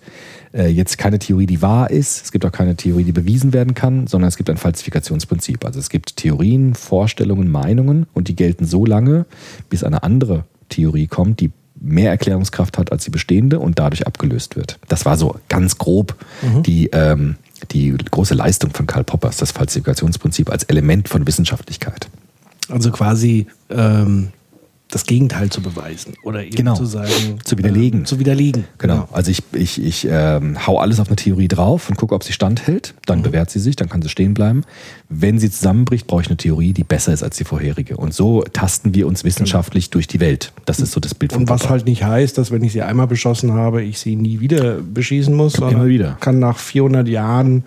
äh, 0.53 0.67
jetzt 0.67 0.97
keine 0.97 1.19
Theorie, 1.19 1.45
die 1.45 1.61
wahr 1.61 1.89
ist, 1.89 2.23
es 2.25 2.31
gibt 2.31 2.45
auch 2.45 2.51
keine 2.51 2.75
Theorie, 2.75 3.03
die 3.03 3.11
bewiesen 3.11 3.53
werden 3.53 3.73
kann, 3.73 4.07
sondern 4.07 4.27
es 4.27 4.37
gibt 4.37 4.49
ein 4.49 4.57
Falsifikationsprinzip. 4.57 5.65
Also 5.65 5.79
es 5.79 5.89
gibt 5.89 6.17
Theorien, 6.17 6.75
Vorstellungen, 6.75 7.49
Meinungen 7.49 8.05
und 8.13 8.27
die 8.27 8.35
gelten 8.35 8.65
so 8.65 8.85
lange, 8.85 9.25
bis 9.69 9.83
eine 9.83 10.03
andere 10.03 10.45
Theorie 10.69 11.07
kommt, 11.07 11.39
die 11.39 11.51
mehr 11.83 12.11
Erklärungskraft 12.11 12.77
hat 12.77 12.91
als 12.91 13.03
die 13.03 13.09
bestehende 13.09 13.59
und 13.59 13.77
dadurch 13.77 14.07
abgelöst 14.07 14.55
wird. 14.55 14.79
Das 14.87 15.05
war 15.05 15.17
so 15.17 15.35
ganz 15.49 15.77
grob 15.77 16.15
die, 16.61 16.89
ähm, 16.93 17.35
die 17.71 17.93
große 17.93 18.33
Leistung 18.33 18.71
von 18.71 18.87
Karl 18.87 19.03
Poppers, 19.03 19.37
das 19.37 19.51
Falsifikationsprinzip 19.51 20.49
als 20.49 20.63
Element 20.65 21.09
von 21.09 21.25
Wissenschaftlichkeit. 21.25 22.09
Also 22.69 22.91
quasi 22.91 23.47
ähm, 23.69 24.29
das 24.93 25.05
Gegenteil 25.05 25.49
zu 25.49 25.61
beweisen 25.61 26.13
oder 26.23 26.43
eben 26.43 26.55
Genau. 26.55 26.75
zu 26.75 26.85
sagen, 26.85 27.39
Zu 27.43 27.57
widerlegen. 27.57 27.99
ähm, 28.01 28.05
zu 28.05 28.19
widerlegen. 28.19 28.65
Genau. 28.77 29.07
Also 29.11 29.31
ich, 29.31 29.41
ich, 29.53 29.81
ich 29.83 30.07
ähm, 30.09 30.65
hau 30.67 30.79
alles 30.79 30.99
auf 30.99 31.07
eine 31.07 31.15
Theorie 31.15 31.47
drauf 31.47 31.89
und 31.89 31.97
gucke, 31.97 32.13
ob 32.13 32.23
sie 32.23 32.33
standhält. 32.33 32.93
Dann 33.05 33.21
bewährt 33.23 33.49
sie 33.49 33.59
sich, 33.59 33.75
dann 33.75 33.89
kann 33.89 34.01
sie 34.01 34.09
stehen 34.09 34.33
bleiben. 34.33 34.63
Wenn 35.09 35.39
sie 35.39 35.49
zusammenbricht, 35.49 36.07
brauche 36.07 36.21
ich 36.21 36.27
eine 36.27 36.37
Theorie, 36.37 36.73
die 36.73 36.83
besser 36.83 37.11
ist 37.13 37.23
als 37.23 37.37
die 37.37 37.43
vorherige. 37.43 37.97
Und 37.97 38.13
so 38.13 38.43
tasten 38.43 38.93
wir 38.93 39.07
uns 39.07 39.23
wissenschaftlich 39.23 39.89
durch 39.89 40.07
die 40.07 40.19
Welt. 40.19 40.53
Das 40.65 40.79
ist 40.79 40.91
so 40.91 40.99
das 40.99 41.15
Bild 41.15 41.33
von 41.33 41.41
Und 41.43 41.49
was 41.49 41.61
Popper. 41.61 41.71
halt 41.73 41.85
nicht 41.85 42.03
heißt, 42.03 42.37
dass 42.37 42.51
wenn 42.51 42.63
ich 42.63 42.73
sie 42.73 42.81
einmal 42.81 43.07
beschossen 43.07 43.53
habe, 43.53 43.83
ich 43.83 43.99
sie 43.99 44.15
nie 44.15 44.39
wieder 44.39 44.75
beschießen 44.81 45.33
muss, 45.33 45.55
Immer 45.55 45.69
sondern 45.71 45.87
wieder. 45.89 46.17
kann 46.19 46.39
nach 46.39 46.57
400 46.59 47.07
Jahren 47.07 47.63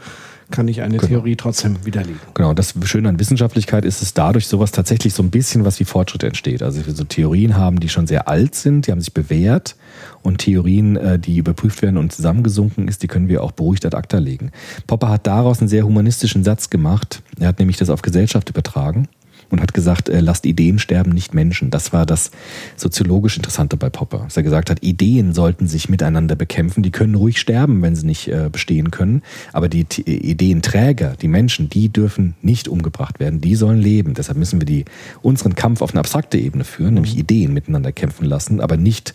kann 0.50 0.68
ich 0.68 0.82
eine 0.82 0.98
Genau. 0.98 1.08
Theorie 1.08 1.36
trotzdem 1.36 1.84
widerlegen. 1.84 2.20
Genau, 2.34 2.54
das 2.54 2.74
Schöne 2.84 3.08
an 3.08 3.18
Wissenschaftlichkeit 3.18 3.84
ist 3.84 4.02
es 4.02 4.14
dadurch 4.14 4.46
sowas 4.46 4.72
tatsächlich 4.72 5.14
so 5.14 5.22
ein 5.22 5.30
bisschen 5.30 5.64
was 5.64 5.80
wie 5.80 5.84
Fortschritt 5.84 6.22
entsteht. 6.22 6.62
Also 6.62 6.84
wir 6.86 6.94
so 6.94 7.04
Theorien 7.04 7.56
haben, 7.56 7.80
die 7.80 7.88
schon 7.88 8.06
sehr 8.06 8.28
alt 8.28 8.54
sind, 8.54 8.86
die 8.86 8.92
haben 8.92 9.00
sich 9.00 9.12
bewährt 9.12 9.76
und 10.22 10.38
Theorien, 10.38 10.96
äh, 10.96 11.18
die 11.18 11.38
überprüft 11.38 11.82
werden 11.82 11.96
und 11.96 12.12
zusammengesunken 12.12 12.88
ist, 12.88 13.02
die 13.02 13.06
können 13.08 13.28
wir 13.28 13.42
auch 13.42 13.52
beruhigt 13.52 13.84
ad 13.84 13.96
acta 13.96 14.18
legen. 14.18 14.50
Popper 14.86 15.08
hat 15.08 15.26
daraus 15.26 15.60
einen 15.60 15.68
sehr 15.68 15.84
humanistischen 15.84 16.44
Satz 16.44 16.70
gemacht. 16.70 17.22
Er 17.38 17.48
hat 17.48 17.58
nämlich 17.58 17.76
das 17.76 17.90
auf 17.90 18.02
Gesellschaft 18.02 18.48
übertragen 18.50 19.08
und 19.50 19.60
hat 19.60 19.74
gesagt, 19.74 20.08
äh, 20.08 20.20
lasst 20.20 20.46
Ideen 20.46 20.78
sterben, 20.78 21.10
nicht 21.12 21.34
Menschen. 21.34 21.70
Das 21.70 21.92
war 21.92 22.06
das 22.06 22.30
soziologisch 22.76 23.36
Interessante 23.36 23.76
bei 23.76 23.90
Popper. 23.90 24.20
Dass 24.24 24.36
er 24.36 24.42
gesagt 24.42 24.70
hat, 24.70 24.82
Ideen 24.82 25.32
sollten 25.34 25.66
sich 25.68 25.88
miteinander 25.88 26.34
bekämpfen. 26.36 26.82
Die 26.82 26.90
können 26.90 27.14
ruhig 27.14 27.38
sterben, 27.38 27.82
wenn 27.82 27.94
sie 27.96 28.06
nicht 28.06 28.28
äh, 28.28 28.48
bestehen 28.50 28.90
können. 28.90 29.22
Aber 29.52 29.68
die 29.68 29.84
T 29.84 30.02
Ideenträger, 30.02 31.14
die 31.20 31.28
Menschen, 31.28 31.68
die 31.70 31.88
dürfen 31.88 32.34
nicht 32.42 32.68
umgebracht 32.68 33.20
werden. 33.20 33.40
Die 33.40 33.54
sollen 33.54 33.78
leben. 33.80 34.14
Deshalb 34.14 34.38
müssen 34.38 34.60
wir 34.60 34.66
die, 34.66 34.84
unseren 35.22 35.54
Kampf 35.54 35.82
auf 35.82 35.90
eine 35.92 36.00
abstrakte 36.00 36.38
Ebene 36.38 36.64
führen, 36.64 36.94
nämlich 36.94 37.16
Ideen 37.16 37.52
miteinander 37.52 37.92
kämpfen 37.92 38.24
lassen, 38.24 38.60
aber 38.60 38.76
nicht 38.76 39.14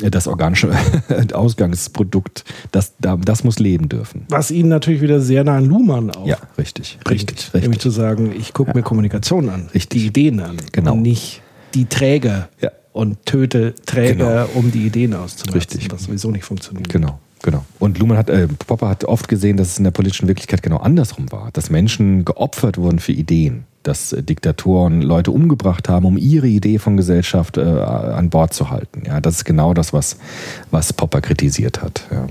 äh, 0.00 0.10
das 0.10 0.26
organische 0.28 0.70
Ausgangsprodukt. 1.32 2.44
Das, 2.70 2.94
da- 3.00 3.16
das 3.16 3.44
muss 3.44 3.58
leben 3.58 3.88
dürfen. 3.88 4.22
Was 4.28 4.50
ihn 4.50 4.68
natürlich 4.68 5.00
wieder 5.00 5.20
sehr 5.20 5.44
nah 5.44 5.56
an 5.56 5.66
Luhmann 5.66 6.10
auch 6.10 6.26
Ja, 6.26 6.38
richtig. 6.58 6.98
bringt. 7.04 7.20
Richtig. 7.22 7.52
Nämlich 7.52 7.68
richtig. 7.70 7.82
zu 7.82 7.90
sagen, 7.90 8.32
ich 8.38 8.52
gucke 8.52 8.72
mir 8.74 8.82
Kommunikation 8.82 9.48
an, 9.48 9.68
Richtig. 9.74 10.00
die 10.02 10.06
Ideen 10.08 10.40
an 10.40 10.56
Genau. 10.72 10.92
und 10.94 11.02
nicht 11.02 11.42
die 11.74 11.86
Träger 11.86 12.48
Ja. 12.60 12.70
und 12.92 13.24
töte 13.26 13.74
Träger, 13.86 14.48
um 14.54 14.70
die 14.70 14.86
Ideen 14.86 15.14
auszunutzen, 15.14 15.54
Richtig. 15.54 15.90
was 15.92 16.04
sowieso 16.04 16.30
nicht 16.30 16.44
funktioniert. 16.44 16.88
Genau, 16.88 17.18
genau. 17.42 17.64
Und 17.78 17.98
Luhmann 17.98 18.18
hat, 18.18 18.28
äh, 18.30 18.48
Popper 18.48 18.88
hat 18.88 19.04
oft 19.04 19.28
gesehen, 19.28 19.56
dass 19.56 19.68
es 19.68 19.78
in 19.78 19.84
der 19.84 19.90
politischen 19.90 20.28
Wirklichkeit 20.28 20.62
genau 20.62 20.76
andersrum 20.78 21.30
war. 21.32 21.50
Dass 21.52 21.70
Menschen 21.70 22.24
geopfert 22.24 22.76
wurden 22.78 22.98
für 22.98 23.12
Ideen. 23.12 23.64
Dass 23.82 24.14
Diktatoren 24.18 25.02
Leute 25.02 25.30
umgebracht 25.30 25.88
haben, 25.88 26.06
um 26.06 26.16
ihre 26.16 26.48
Idee 26.48 26.78
von 26.78 26.96
Gesellschaft 26.96 27.56
äh, 27.56 27.62
an 27.62 28.30
Bord 28.30 28.54
zu 28.54 28.70
halten. 28.70 29.02
Ja, 29.06 29.20
das 29.20 29.36
ist 29.36 29.44
genau 29.44 29.74
das, 29.74 29.92
was, 29.92 30.18
was 30.70 30.92
Popper 30.92 31.20
kritisiert 31.20 31.82
hat. 31.82 32.06
Ja. 32.10 32.26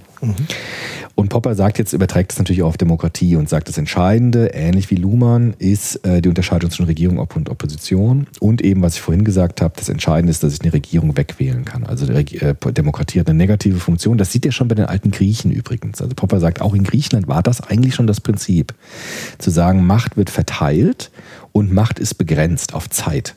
Und 1.16 1.30
Popper 1.30 1.56
sagt 1.56 1.80
jetzt, 1.80 1.94
überträgt 1.94 2.32
es 2.32 2.38
natürlich 2.38 2.62
auch 2.62 2.70
auf 2.70 2.78
Demokratie 2.78 3.36
und 3.36 3.50
sagt, 3.50 3.68
das 3.68 3.78
Entscheidende, 3.78 4.48
ähnlich 4.54 4.90
wie 4.92 4.96
Luhmann, 4.96 5.54
ist 5.58 6.06
äh, 6.06 6.22
die 6.22 6.30
Unterscheidung 6.30 6.70
zwischen 6.70 6.86
Regierung 6.86 7.18
und 7.18 7.50
Opposition. 7.50 8.28
Und 8.40 8.62
eben, 8.62 8.82
was 8.82 8.96
ich 8.96 9.02
vorhin 9.02 9.24
gesagt 9.24 9.62
habe, 9.62 9.74
das 9.76 9.90
Entscheidende 9.90 10.32
ist, 10.32 10.44
dass 10.44 10.54
ich 10.54 10.62
eine 10.62 10.74
Regierung 10.74 11.18
wegwählen 11.18 11.66
kann. 11.66 11.86
Also 11.86 12.12
äh, 12.12 12.56
Demokratie 12.72 13.20
hat 13.20 13.30
eine 13.30 13.38
negative 13.38 13.80
Funktion. 13.80 14.18
Das 14.18 14.32
sieht 14.32 14.46
er 14.46 14.52
schon 14.52 14.68
bei 14.68 14.76
den 14.76 14.86
alten 14.86 15.12
Griechen 15.12 15.52
übrigens. 15.52 16.02
Also 16.02 16.14
Popper 16.16 16.40
sagt, 16.40 16.62
auch 16.62 16.74
in 16.74 16.84
Griechenland 16.84 17.28
war 17.28 17.42
das 17.42 17.62
eigentlich 17.62 17.96
schon 17.96 18.08
das 18.08 18.22
Prinzip. 18.22 18.74
Zu 19.40 19.50
sagen, 19.50 19.86
Macht 19.86 20.18
wird 20.18 20.30
verteilt 20.30 21.12
und 21.52 21.72
Macht 21.72 22.00
ist 22.00 22.16
begrenzt 22.16 22.74
auf 22.74 22.90
Zeit. 22.90 23.36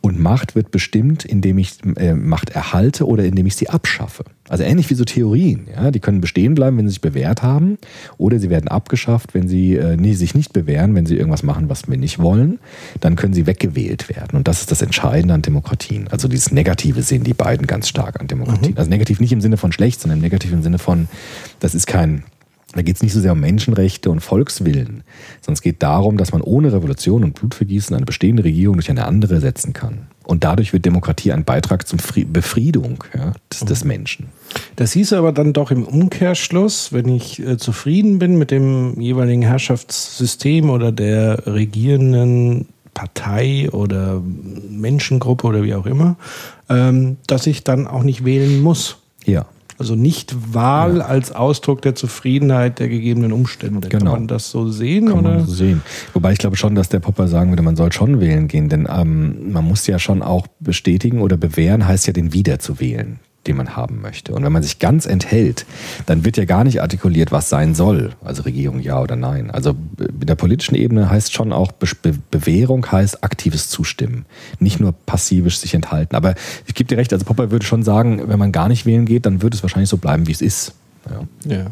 Und 0.00 0.20
Macht 0.20 0.54
wird 0.54 0.70
bestimmt, 0.70 1.24
indem 1.24 1.56
ich 1.56 1.78
äh, 1.96 2.12
Macht 2.12 2.50
erhalte 2.50 3.06
oder 3.06 3.24
indem 3.24 3.46
ich 3.46 3.56
sie 3.56 3.70
abschaffe. 3.70 4.24
Also 4.50 4.62
ähnlich 4.62 4.90
wie 4.90 4.94
so 4.94 5.04
Theorien. 5.04 5.66
Ja? 5.74 5.90
Die 5.90 6.00
können 6.00 6.20
bestehen 6.20 6.54
bleiben, 6.54 6.76
wenn 6.76 6.86
sie 6.86 6.92
sich 6.92 7.00
bewährt 7.00 7.42
haben, 7.42 7.78
oder 8.18 8.38
sie 8.38 8.50
werden 8.50 8.68
abgeschafft, 8.68 9.32
wenn 9.32 9.48
sie 9.48 9.76
äh, 9.76 9.96
nie, 9.96 10.12
sich 10.12 10.34
nicht 10.34 10.52
bewähren, 10.52 10.94
wenn 10.94 11.06
sie 11.06 11.16
irgendwas 11.16 11.42
machen, 11.42 11.70
was 11.70 11.88
wir 11.88 11.96
nicht 11.96 12.18
wollen. 12.18 12.58
Dann 13.00 13.16
können 13.16 13.32
sie 13.32 13.46
weggewählt 13.46 14.10
werden. 14.10 14.36
Und 14.36 14.46
das 14.46 14.60
ist 14.60 14.70
das 14.70 14.82
Entscheidende 14.82 15.32
an 15.32 15.40
Demokratien. 15.40 16.08
Also 16.08 16.28
dieses 16.28 16.52
Negative 16.52 17.00
sehen 17.00 17.24
die 17.24 17.32
beiden 17.32 17.66
ganz 17.66 17.88
stark 17.88 18.20
an 18.20 18.26
Demokratien. 18.26 18.76
Also 18.76 18.90
negativ 18.90 19.20
nicht 19.20 19.32
im 19.32 19.40
Sinne 19.40 19.56
von 19.56 19.72
schlecht, 19.72 20.02
sondern 20.02 20.18
im 20.18 20.22
negativen 20.22 20.62
Sinne 20.62 20.78
von, 20.78 21.08
das 21.60 21.74
ist 21.74 21.86
kein 21.86 22.24
Da 22.74 22.82
geht 22.82 22.96
es 22.96 23.02
nicht 23.02 23.12
so 23.12 23.20
sehr 23.20 23.32
um 23.32 23.40
Menschenrechte 23.40 24.10
und 24.10 24.20
Volkswillen, 24.20 25.04
sondern 25.40 25.54
es 25.54 25.62
geht 25.62 25.82
darum, 25.82 26.16
dass 26.16 26.32
man 26.32 26.42
ohne 26.42 26.72
Revolution 26.72 27.24
und 27.24 27.34
Blutvergießen 27.34 27.94
eine 27.94 28.04
bestehende 28.04 28.44
Regierung 28.44 28.76
durch 28.76 28.90
eine 28.90 29.04
andere 29.04 29.34
ersetzen 29.34 29.72
kann. 29.72 30.08
Und 30.24 30.42
dadurch 30.42 30.72
wird 30.72 30.86
Demokratie 30.86 31.32
ein 31.32 31.44
Beitrag 31.44 31.86
zur 31.86 31.98
Befriedung 32.26 33.04
ja, 33.14 33.34
des, 33.52 33.60
des, 33.60 33.84
Menschen. 33.84 34.28
Das 34.76 34.92
hieß 34.92 35.12
aber 35.12 35.32
dann 35.32 35.52
doch 35.52 35.70
im 35.70 35.84
Umkehrschluss, 35.84 36.92
wenn 36.92 37.08
ich 37.08 37.40
äh, 37.40 37.58
zufrieden 37.58 38.18
bin 38.18 38.38
mit 38.38 38.50
dem 38.50 38.98
jeweiligen 38.98 39.42
Herrschaftssystem 39.42 40.70
oder 40.70 40.92
der 40.92 41.46
regierenden 41.46 42.68
Partei 42.94 43.68
oder 43.70 44.22
Menschengruppe 44.70 45.46
oder 45.46 45.62
wie 45.62 45.74
auch 45.74 45.84
immer, 45.84 46.16
ähm, 46.70 47.18
dass 47.26 47.46
ich 47.46 47.64
dann 47.64 47.86
auch 47.86 48.02
nicht 48.02 48.24
wählen 48.24 48.62
muss. 48.62 48.96
Ja. 49.26 49.44
Also 49.78 49.94
nicht 49.94 50.54
Wahl 50.54 50.98
ja. 50.98 51.06
als 51.06 51.32
Ausdruck 51.32 51.82
der 51.82 51.94
Zufriedenheit 51.94 52.78
der 52.78 52.88
gegebenen 52.88 53.32
Umstände. 53.32 53.88
Genau. 53.88 54.04
Kann 54.04 54.20
man 54.20 54.28
das 54.28 54.50
so 54.50 54.68
sehen? 54.68 55.08
Kann 55.08 55.20
oder? 55.20 55.36
man 55.36 55.46
so 55.46 55.52
sehen. 55.52 55.82
Wobei 56.12 56.32
ich 56.32 56.38
glaube 56.38 56.56
schon, 56.56 56.74
dass 56.74 56.88
der 56.88 57.00
Popper 57.00 57.28
sagen 57.28 57.50
würde, 57.50 57.62
man 57.62 57.76
soll 57.76 57.92
schon 57.92 58.20
wählen 58.20 58.48
gehen, 58.48 58.68
denn 58.68 58.88
ähm, 58.90 59.52
man 59.52 59.64
muss 59.64 59.86
ja 59.86 59.98
schon 59.98 60.22
auch 60.22 60.46
bestätigen 60.60 61.20
oder 61.20 61.36
bewähren, 61.36 61.86
heißt 61.86 62.06
ja 62.06 62.12
den 62.12 62.32
wieder 62.32 62.58
zu 62.58 62.80
wählen 62.80 63.18
den 63.46 63.56
man 63.56 63.76
haben 63.76 64.00
möchte. 64.00 64.32
Und 64.34 64.44
wenn 64.44 64.52
man 64.52 64.62
sich 64.62 64.78
ganz 64.78 65.06
enthält, 65.06 65.66
dann 66.06 66.24
wird 66.24 66.36
ja 66.36 66.44
gar 66.44 66.64
nicht 66.64 66.82
artikuliert, 66.82 67.32
was 67.32 67.48
sein 67.48 67.74
soll. 67.74 68.12
Also 68.24 68.42
Regierung 68.42 68.80
ja 68.80 69.00
oder 69.00 69.16
nein. 69.16 69.50
Also 69.50 69.74
in 69.98 70.26
der 70.26 70.34
politischen 70.34 70.74
Ebene 70.74 71.10
heißt 71.10 71.32
schon 71.32 71.52
auch, 71.52 71.72
Be 71.72 72.14
Bewährung 72.30 72.90
heißt 72.90 73.22
aktives 73.22 73.68
Zustimmen. 73.68 74.26
Nicht 74.58 74.80
nur 74.80 74.92
passivisch 74.92 75.58
sich 75.58 75.74
enthalten. 75.74 76.16
Aber 76.16 76.34
ich 76.66 76.74
gebe 76.74 76.88
dir 76.88 76.98
recht, 76.98 77.12
also 77.12 77.24
Popper 77.24 77.50
würde 77.50 77.64
schon 77.64 77.82
sagen, 77.82 78.22
wenn 78.28 78.38
man 78.38 78.52
gar 78.52 78.68
nicht 78.68 78.86
wählen 78.86 79.06
geht, 79.06 79.26
dann 79.26 79.42
würde 79.42 79.56
es 79.56 79.62
wahrscheinlich 79.62 79.90
so 79.90 79.98
bleiben, 79.98 80.26
wie 80.26 80.32
es 80.32 80.40
ist. 80.40 80.74
Ja. 81.10 81.56
ja. 81.56 81.66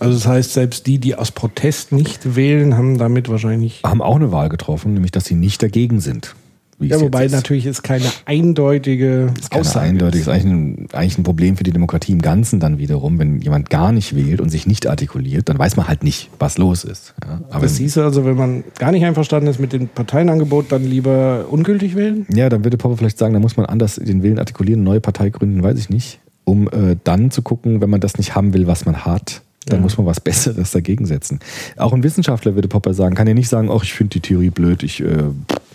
Also 0.00 0.14
das 0.14 0.26
heißt, 0.26 0.52
selbst 0.52 0.86
die, 0.86 0.98
die 0.98 1.16
aus 1.16 1.32
Protest 1.32 1.92
nicht 1.92 2.36
wählen, 2.36 2.76
haben 2.76 2.98
damit 2.98 3.28
wahrscheinlich... 3.28 3.82
Haben 3.84 4.00
auch 4.00 4.16
eine 4.16 4.30
Wahl 4.30 4.48
getroffen, 4.48 4.94
nämlich 4.94 5.10
dass 5.10 5.24
sie 5.24 5.34
nicht 5.34 5.62
dagegen 5.62 6.00
sind. 6.00 6.36
Ja, 6.80 7.00
wobei 7.00 7.26
natürlich 7.26 7.66
ist 7.66 7.82
keine 7.82 8.04
eindeutige 8.24 9.32
ist 9.38 9.50
keine 9.50 9.62
Aussage. 9.62 9.86
Eindeutig 9.86 10.20
ist 10.22 10.28
eigentlich 10.28 10.44
ein, 10.44 10.86
eigentlich 10.92 11.18
ein 11.18 11.24
Problem 11.24 11.56
für 11.56 11.64
die 11.64 11.72
Demokratie 11.72 12.12
im 12.12 12.22
Ganzen 12.22 12.60
dann 12.60 12.78
wiederum, 12.78 13.18
wenn 13.18 13.40
jemand 13.40 13.68
gar 13.68 13.90
nicht 13.90 14.14
wählt 14.14 14.40
und 14.40 14.50
sich 14.50 14.66
nicht 14.66 14.86
artikuliert, 14.86 15.48
dann 15.48 15.58
weiß 15.58 15.76
man 15.76 15.88
halt 15.88 16.04
nicht, 16.04 16.30
was 16.38 16.56
los 16.56 16.84
ist. 16.84 17.14
Ja, 17.24 17.40
aber 17.50 17.62
das 17.62 17.76
hieße 17.78 18.02
also, 18.02 18.24
wenn 18.24 18.36
man 18.36 18.64
gar 18.78 18.92
nicht 18.92 19.04
einverstanden 19.04 19.48
ist 19.48 19.58
mit 19.58 19.72
dem 19.72 19.88
Parteienangebot, 19.88 20.70
dann 20.70 20.84
lieber 20.84 21.46
ungültig 21.50 21.96
wählen? 21.96 22.26
Ja, 22.32 22.48
dann 22.48 22.64
würde 22.64 22.76
Popper 22.76 22.96
vielleicht 22.96 23.18
sagen, 23.18 23.34
da 23.34 23.40
muss 23.40 23.56
man 23.56 23.66
anders 23.66 23.96
den 23.96 24.22
Willen 24.22 24.38
artikulieren, 24.38 24.84
neue 24.84 25.00
Partei 25.00 25.30
gründen, 25.30 25.62
weiß 25.62 25.78
ich 25.78 25.90
nicht, 25.90 26.20
um 26.44 26.68
äh, 26.68 26.96
dann 27.02 27.30
zu 27.32 27.42
gucken, 27.42 27.80
wenn 27.80 27.90
man 27.90 28.00
das 28.00 28.18
nicht 28.18 28.36
haben 28.36 28.54
will, 28.54 28.66
was 28.68 28.86
man 28.86 29.04
hat, 29.04 29.42
dann 29.66 29.78
ja. 29.78 29.82
muss 29.82 29.98
man 29.98 30.06
was 30.06 30.20
Besseres 30.20 30.70
dagegen 30.70 31.06
setzen. 31.06 31.40
Auch 31.76 31.92
ein 31.92 32.02
Wissenschaftler 32.02 32.54
würde 32.54 32.68
Popper 32.68 32.94
sagen, 32.94 33.14
kann 33.14 33.26
ja 33.26 33.34
nicht 33.34 33.48
sagen, 33.48 33.70
ach, 33.70 33.82
ich 33.82 33.92
finde 33.92 34.10
die 34.10 34.20
Theorie 34.20 34.50
blöd, 34.50 34.82
ich 34.82 35.00
äh, 35.00 35.24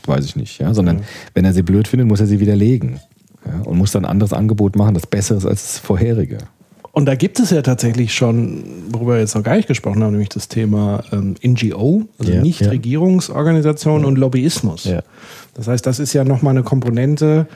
weiß 0.06 0.26
ich 0.26 0.36
nicht, 0.36 0.60
ja, 0.60 0.74
sondern 0.74 1.00
ja. 1.00 1.04
wenn 1.34 1.46
er 1.46 1.54
sie 1.54 1.64
blöd 1.64 1.88
findet, 1.88 2.08
muss 2.08 2.20
er 2.20 2.28
sie 2.28 2.40
widerlegen 2.40 3.00
ja, 3.46 3.62
und 3.66 3.78
muss 3.78 3.92
dann 3.92 4.06
ein 4.06 4.12
anderes 4.12 4.34
Angebot 4.34 4.76
machen, 4.76 4.94
das 4.94 5.08
besser 5.08 5.38
ist 5.38 5.46
als 5.46 5.64
das 5.64 5.80
vorherige. 5.80 6.40
Und 6.92 7.06
da 7.06 7.16
gibt 7.16 7.40
es 7.40 7.50
ja 7.50 7.64
tatsächlich 7.64 8.14
schon, 8.14 8.64
worüber 8.92 9.14
wir 9.14 9.22
jetzt 9.22 9.34
noch 9.34 9.42
gar 9.42 9.56
nicht 9.56 9.68
gesprochen 9.68 10.04
haben, 10.04 10.12
nämlich 10.12 10.30
das 10.30 10.48
Thema 10.48 11.04
ähm, 11.12 11.34
NGO, 11.44 12.04
also 12.20 12.32
ja, 12.32 12.42
Nichtregierungsorganisation 12.42 14.06
und 14.06 14.20
Lobbyismus. 14.20 14.88
Das 15.56 15.68
heißt, 15.68 15.86
das 15.88 15.98
ist 15.98 16.14
ja 16.14 16.24
nochmal 16.24 16.52
eine 16.52 16.62
Komponente, 16.62 17.48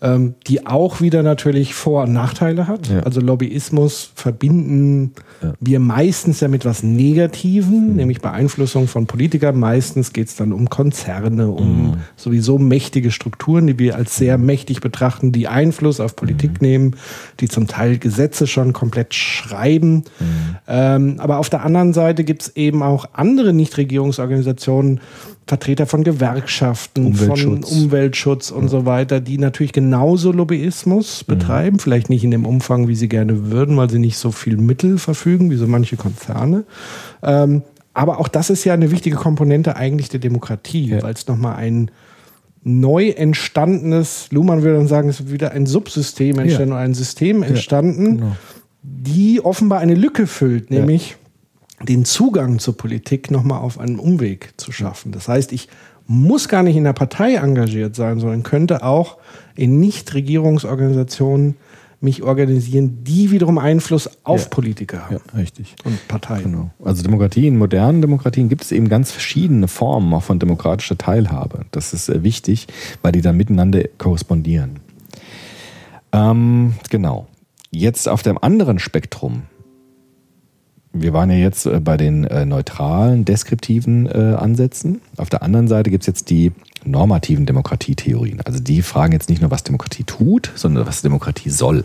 ähm, 0.00 0.34
die 0.46 0.66
auch 0.66 1.00
wieder 1.00 1.22
natürlich 1.22 1.74
Vor- 1.74 2.04
und 2.04 2.12
Nachteile 2.12 2.68
hat. 2.68 2.88
Ja. 2.88 3.00
Also 3.00 3.20
Lobbyismus 3.20 4.12
verbinden 4.14 5.12
ja. 5.42 5.54
wir 5.60 5.80
meistens 5.80 6.40
ja 6.40 6.46
mit 6.46 6.64
was 6.64 6.84
Negativen, 6.84 7.90
mhm. 7.90 7.96
nämlich 7.96 8.20
Beeinflussung 8.20 8.86
von 8.86 9.06
Politikern. 9.06 9.58
Meistens 9.58 10.12
geht 10.12 10.28
es 10.28 10.36
dann 10.36 10.52
um 10.52 10.70
Konzerne, 10.70 11.48
um 11.50 11.82
mhm. 11.82 11.94
sowieso 12.16 12.58
mächtige 12.58 13.10
Strukturen, 13.10 13.66
die 13.66 13.78
wir 13.78 13.96
als 13.96 14.16
sehr 14.16 14.38
mächtig 14.38 14.80
betrachten, 14.80 15.32
die 15.32 15.48
Einfluss 15.48 15.98
auf 15.98 16.14
Politik 16.14 16.60
mhm. 16.62 16.68
nehmen, 16.68 16.96
die 17.40 17.48
zum 17.48 17.66
Teil 17.66 17.98
Gesetze 17.98 18.46
schon 18.46 18.72
komplett 18.72 19.14
schreiben. 19.14 20.04
Mhm. 20.20 20.56
Ähm, 20.68 21.14
aber 21.18 21.38
auf 21.38 21.50
der 21.50 21.64
anderen 21.64 21.92
Seite 21.92 22.22
gibt 22.22 22.42
es 22.42 22.56
eben 22.56 22.84
auch 22.84 23.06
andere 23.14 23.52
Nichtregierungsorganisationen, 23.52 25.00
Vertreter 25.48 25.86
von 25.86 26.04
Gewerkschaften, 26.04 27.06
Umweltschutz. 27.06 27.70
von 27.70 27.78
Umweltschutz 27.78 28.50
und 28.50 28.64
ja. 28.64 28.68
so 28.68 28.86
weiter, 28.86 29.18
die 29.20 29.38
natürlich 29.38 29.72
genauso 29.88 30.32
Lobbyismus 30.32 31.22
mhm. 31.22 31.32
betreiben, 31.32 31.76
mhm. 31.76 31.80
vielleicht 31.80 32.10
nicht 32.10 32.22
in 32.22 32.30
dem 32.30 32.44
Umfang, 32.44 32.88
wie 32.88 32.94
sie 32.94 33.08
gerne 33.08 33.50
würden, 33.50 33.76
weil 33.76 33.88
sie 33.88 33.98
nicht 33.98 34.18
so 34.18 34.32
viel 34.32 34.58
Mittel 34.58 34.98
verfügen 34.98 35.50
wie 35.50 35.56
so 35.56 35.66
manche 35.66 35.96
Konzerne. 35.96 36.64
Ähm, 37.22 37.62
aber 37.94 38.20
auch 38.20 38.28
das 38.28 38.50
ist 38.50 38.64
ja 38.64 38.74
eine 38.74 38.90
wichtige 38.90 39.16
Komponente 39.16 39.76
eigentlich 39.76 40.10
der 40.10 40.20
Demokratie, 40.20 40.88
ja. 40.88 41.02
weil 41.02 41.14
es 41.14 41.26
nochmal 41.26 41.56
ein 41.56 41.90
neu 42.62 43.08
entstandenes, 43.08 44.28
Luhmann 44.30 44.62
würde 44.62 44.76
dann 44.76 44.88
sagen, 44.88 45.08
es 45.08 45.20
ist 45.20 45.32
wieder 45.32 45.52
ein 45.52 45.64
Subsystem 45.64 46.38
entstanden, 46.38 46.72
ja. 46.72 46.78
ein 46.78 46.92
System 46.92 47.42
entstanden, 47.42 48.04
ja, 48.04 48.10
genau. 48.10 48.36
die 48.82 49.40
offenbar 49.42 49.80
eine 49.80 49.94
Lücke 49.94 50.26
füllt, 50.26 50.70
nämlich 50.70 51.16
den 51.82 52.04
Zugang 52.04 52.58
zur 52.58 52.76
Politik 52.76 53.30
nochmal 53.30 53.60
auf 53.60 53.78
einem 53.78 53.98
Umweg 53.98 54.52
zu 54.58 54.70
schaffen. 54.70 55.12
Das 55.12 55.28
heißt, 55.28 55.52
ich 55.52 55.68
muss 56.08 56.48
gar 56.48 56.62
nicht 56.62 56.74
in 56.74 56.84
der 56.84 56.94
Partei 56.94 57.34
engagiert 57.34 57.94
sein, 57.94 58.18
sondern 58.18 58.42
könnte 58.42 58.82
auch 58.82 59.18
in 59.54 59.78
Nichtregierungsorganisationen 59.78 61.56
mich 62.00 62.22
organisieren, 62.22 63.04
die 63.04 63.30
wiederum 63.30 63.58
Einfluss 63.58 64.08
auf 64.24 64.44
ja. 64.44 64.48
Politiker 64.48 65.04
haben. 65.04 65.16
Ja, 65.16 65.38
richtig. 65.38 65.76
Und 65.84 66.08
Parteien. 66.08 66.44
Genau. 66.44 66.70
Also 66.82 67.02
Demokratie, 67.02 67.46
in 67.46 67.58
modernen 67.58 68.00
Demokratien 68.00 68.48
gibt 68.48 68.62
es 68.62 68.72
eben 68.72 68.88
ganz 68.88 69.10
verschiedene 69.10 69.68
Formen 69.68 70.14
auch 70.14 70.22
von 70.22 70.38
demokratischer 70.38 70.96
Teilhabe. 70.96 71.66
Das 71.72 71.92
ist 71.92 72.08
äh, 72.08 72.22
wichtig, 72.22 72.68
weil 73.02 73.12
die 73.12 73.20
dann 73.20 73.36
miteinander 73.36 73.82
korrespondieren. 73.98 74.78
Ähm, 76.12 76.74
genau. 76.88 77.26
Jetzt 77.70 78.08
auf 78.08 78.22
dem 78.22 78.38
anderen 78.38 78.78
Spektrum 78.78 79.42
wir 80.92 81.12
waren 81.12 81.30
ja 81.30 81.36
jetzt 81.36 81.66
äh, 81.66 81.80
bei 81.80 81.96
den 81.96 82.24
äh, 82.24 82.44
neutralen, 82.44 83.24
deskriptiven 83.24 84.06
äh, 84.06 84.36
Ansätzen. 84.36 85.00
Auf 85.16 85.28
der 85.28 85.42
anderen 85.42 85.68
Seite 85.68 85.90
gibt 85.90 86.02
es 86.02 86.06
jetzt 86.06 86.30
die 86.30 86.52
normativen 86.84 87.46
Demokratietheorien. 87.46 88.40
Also 88.42 88.60
die 88.60 88.82
fragen 88.82 89.12
jetzt 89.12 89.28
nicht 89.28 89.40
nur, 89.40 89.50
was 89.50 89.64
Demokratie 89.64 90.04
tut, 90.04 90.50
sondern 90.54 90.86
was 90.86 91.02
Demokratie 91.02 91.50
soll. 91.50 91.84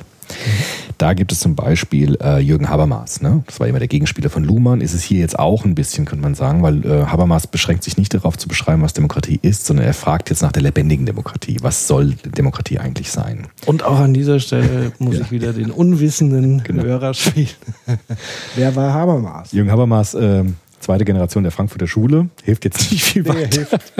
Da 0.97 1.13
gibt 1.13 1.31
es 1.31 1.39
zum 1.39 1.55
Beispiel 1.55 2.17
äh, 2.21 2.39
Jürgen 2.39 2.69
Habermas. 2.69 3.21
Ne? 3.21 3.43
Das 3.47 3.59
war 3.59 3.67
immer 3.67 3.79
der 3.79 3.87
Gegenspieler 3.87 4.29
von 4.29 4.43
Luhmann. 4.43 4.81
Ist 4.81 4.93
es 4.93 5.03
hier 5.03 5.19
jetzt 5.19 5.37
auch 5.37 5.65
ein 5.65 5.75
bisschen, 5.75 6.05
könnte 6.05 6.23
man 6.23 6.35
sagen, 6.35 6.61
weil 6.63 6.85
äh, 6.85 7.05
Habermas 7.05 7.47
beschränkt 7.47 7.83
sich 7.83 7.97
nicht 7.97 8.13
darauf 8.13 8.37
zu 8.37 8.47
beschreiben, 8.47 8.81
was 8.81 8.93
Demokratie 8.93 9.39
ist, 9.41 9.65
sondern 9.65 9.85
er 9.85 9.93
fragt 9.93 10.29
jetzt 10.29 10.41
nach 10.41 10.51
der 10.51 10.61
lebendigen 10.61 11.05
Demokratie. 11.05 11.57
Was 11.61 11.87
soll 11.87 12.15
Demokratie 12.37 12.79
eigentlich 12.79 13.11
sein? 13.11 13.47
Und 13.65 13.83
auch 13.83 13.99
an 13.99 14.13
dieser 14.13 14.39
Stelle 14.39 14.91
muss 14.99 15.15
ja. 15.15 15.21
ich 15.21 15.31
wieder 15.31 15.53
den 15.53 15.71
unwissenden 15.71 16.63
genau. 16.63 16.83
Hörer 16.83 17.13
spielen. 17.13 17.49
Wer 18.55 18.75
war 18.75 18.93
Habermas? 18.93 19.51
Jürgen 19.51 19.71
Habermas, 19.71 20.13
äh, 20.13 20.43
zweite 20.79 21.05
Generation 21.05 21.43
der 21.43 21.51
Frankfurter 21.51 21.87
Schule, 21.87 22.29
hilft 22.43 22.65
jetzt 22.65 22.91
nicht 22.91 23.03
viel 23.03 23.27
weiter. 23.27 23.39
Nee, 23.39 23.65
hilft 23.69 23.93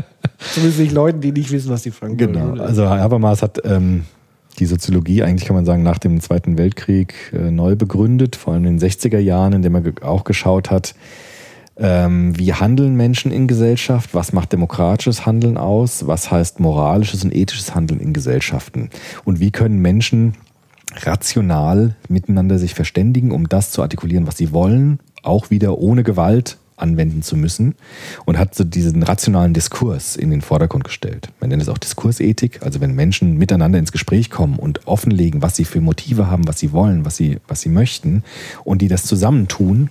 zumindest 0.54 0.80
nicht 0.80 0.92
Leuten, 0.92 1.22
die 1.22 1.32
nicht 1.32 1.52
wissen, 1.52 1.70
was 1.70 1.84
die 1.84 1.92
Frankfurter 1.92 2.32
genau. 2.32 2.50
Schule 2.50 2.64
ist. 2.64 2.70
Also 2.70 2.90
Habermas 2.90 3.42
hat 3.42 3.60
ähm, 3.66 4.06
die 4.60 4.66
Soziologie 4.66 5.24
eigentlich, 5.24 5.47
kann 5.47 5.56
man 5.56 5.66
sagen, 5.66 5.84
nach 5.84 5.97
dem 5.97 6.22
Zweiten 6.22 6.58
Weltkrieg 6.58 7.34
äh, 7.34 7.51
neu 7.51 7.76
begründet, 7.76 8.36
vor 8.36 8.54
allem 8.54 8.66
in 8.66 8.78
den 8.78 8.89
60er 8.89 9.20
Jahren, 9.20 9.54
indem 9.54 9.76
er 9.76 9.84
auch 10.04 10.24
geschaut 10.24 10.70
hat, 10.70 10.95
ähm, 11.78 12.38
wie 12.38 12.54
handeln 12.54 12.95
Menschen 12.95 13.32
in 13.32 13.47
Gesellschaft, 13.47 14.14
was 14.14 14.32
macht 14.32 14.54
demokratisches 14.54 15.26
Handeln 15.26 15.58
aus, 15.58 16.06
was 16.06 16.30
heißt 16.30 16.60
moralisches 16.60 17.24
und 17.24 17.36
ethisches 17.36 17.74
Handeln 17.74 17.99
in 17.99 18.14
Gesellschaften 18.14 18.89
und 19.26 19.39
wie 19.39 19.51
können 19.51 19.80
Menschen 19.80 20.36
rational 21.01 21.95
miteinander 22.08 22.60
sich 22.60 22.76
verständigen, 22.76 23.32
um 23.32 23.49
das 23.49 23.72
zu 23.72 23.82
artikulieren, 23.82 24.28
was 24.28 24.38
sie 24.38 24.51
wollen, 24.51 24.99
auch 25.24 25.49
wieder 25.49 25.80
ohne 25.80 26.04
Gewalt 26.04 26.58
anwenden 26.78 27.21
zu 27.21 27.36
müssen 27.36 27.76
und 28.26 28.38
hat 28.38 28.55
so 28.55 28.63
diesen 28.63 29.03
rationalen 29.03 29.53
Diskurs 29.53 30.15
in 30.15 30.32
den 30.32 30.41
Vordergrund 30.41 30.84
gestellt. 30.84 31.30
Man 31.39 31.49
nennt 31.49 31.61
es 31.61 31.69
auch 31.69 31.78
Diskursethik, 31.78 32.61
also 32.63 32.82
wenn 32.82 32.93
Menschen 32.93 33.38
miteinander 33.38 33.80
ins 33.80 33.91
Gespräch 33.91 34.30
kommen 34.30 34.57
und 34.57 34.88
offenlegen, 34.88 35.41
was 35.41 35.55
sie 35.55 35.65
für 35.65 35.82
Motive 35.82 36.28
haben, 36.28 36.47
was 36.47 36.59
sie 36.59 36.71
wollen, 36.71 37.05
was 37.05 37.15
sie, 37.15 37.39
was 37.47 37.61
sie 37.61 37.69
möchten 37.69 38.24
und 38.63 38.82
die 38.82 38.88
das 38.88 39.03
zusammentun, 39.03 39.89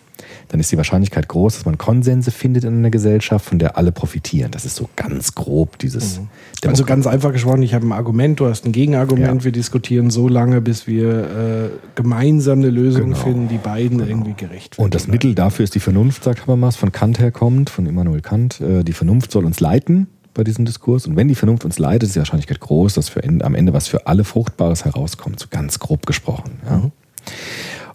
dann 0.53 0.61
ist 0.61 0.71
die 0.71 0.77
Wahrscheinlichkeit 0.77 1.29
groß, 1.29 1.55
dass 1.55 1.65
man 1.65 1.79
Konsense 1.79 2.31
findet 2.31 2.65
in 2.65 2.77
einer 2.77 2.91
Gesellschaft, 2.91 3.47
von 3.47 3.59
der 3.59 3.79
alle 3.79 3.91
profitieren. 3.91 4.51
Das 4.51 4.67
ist 4.67 4.77
so 4.77 4.87
ganz 4.97 5.35
grob 5.35 5.79
dieses. 5.79 6.21
Mhm. 6.21 6.29
Also 6.67 6.85
ganz 6.85 7.07
einfach 7.07 7.33
gesprochen, 7.33 7.63
ich 7.63 7.73
habe 7.73 7.87
ein 7.87 7.93
Argument, 7.93 8.39
du 8.39 8.47
hast 8.47 8.67
ein 8.67 8.73
Gegenargument, 8.73 9.41
ja. 9.41 9.45
wir 9.45 9.53
diskutieren 9.53 10.11
so 10.11 10.29
lange, 10.29 10.61
bis 10.61 10.87
wir 10.87 11.09
äh, 11.09 11.71
gemeinsam 11.95 12.59
eine 12.59 12.69
Lösung 12.69 13.05
genau. 13.05 13.17
finden, 13.17 13.49
die 13.49 13.57
beiden 13.57 13.97
genau. 13.97 14.11
irgendwie 14.11 14.35
gerecht 14.35 14.77
wird. 14.77 14.85
Und 14.85 14.95
das 14.95 15.09
Mittel 15.09 15.35
dafür 15.35 15.65
ist 15.65 15.75
die 15.75 15.81
Vernunft, 15.81 16.23
sagt 16.23 16.43
Habermas, 16.43 16.77
von 16.77 16.93
Kant 16.93 17.19
herkommt, 17.19 17.71
von 17.71 17.87
Immanuel 17.87 18.21
Kant. 18.21 18.61
Äh, 18.61 18.85
die 18.85 18.93
Vernunft 18.93 19.33
soll 19.33 19.47
uns 19.47 19.59
leiten 19.59 20.07
bei 20.35 20.45
diesem 20.45 20.67
Diskurs. 20.67 21.07
Und 21.07 21.17
wenn 21.17 21.29
die 21.29 21.35
Vernunft 21.35 21.65
uns 21.65 21.79
leitet, 21.79 22.09
ist 22.09 22.15
die 22.15 22.21
Wahrscheinlichkeit 22.21 22.61
groß, 22.61 22.93
dass 22.93 23.09
für, 23.09 23.25
am 23.25 23.55
Ende 23.55 23.73
was 23.73 23.89
für 23.89 24.07
alle 24.07 24.25
Fruchtbares 24.25 24.85
herauskommt, 24.85 25.41
so 25.41 25.47
ganz 25.49 25.79
grob 25.79 26.05
gesprochen. 26.05 26.61
Ja. 26.67 26.77
Mhm. 26.77 26.93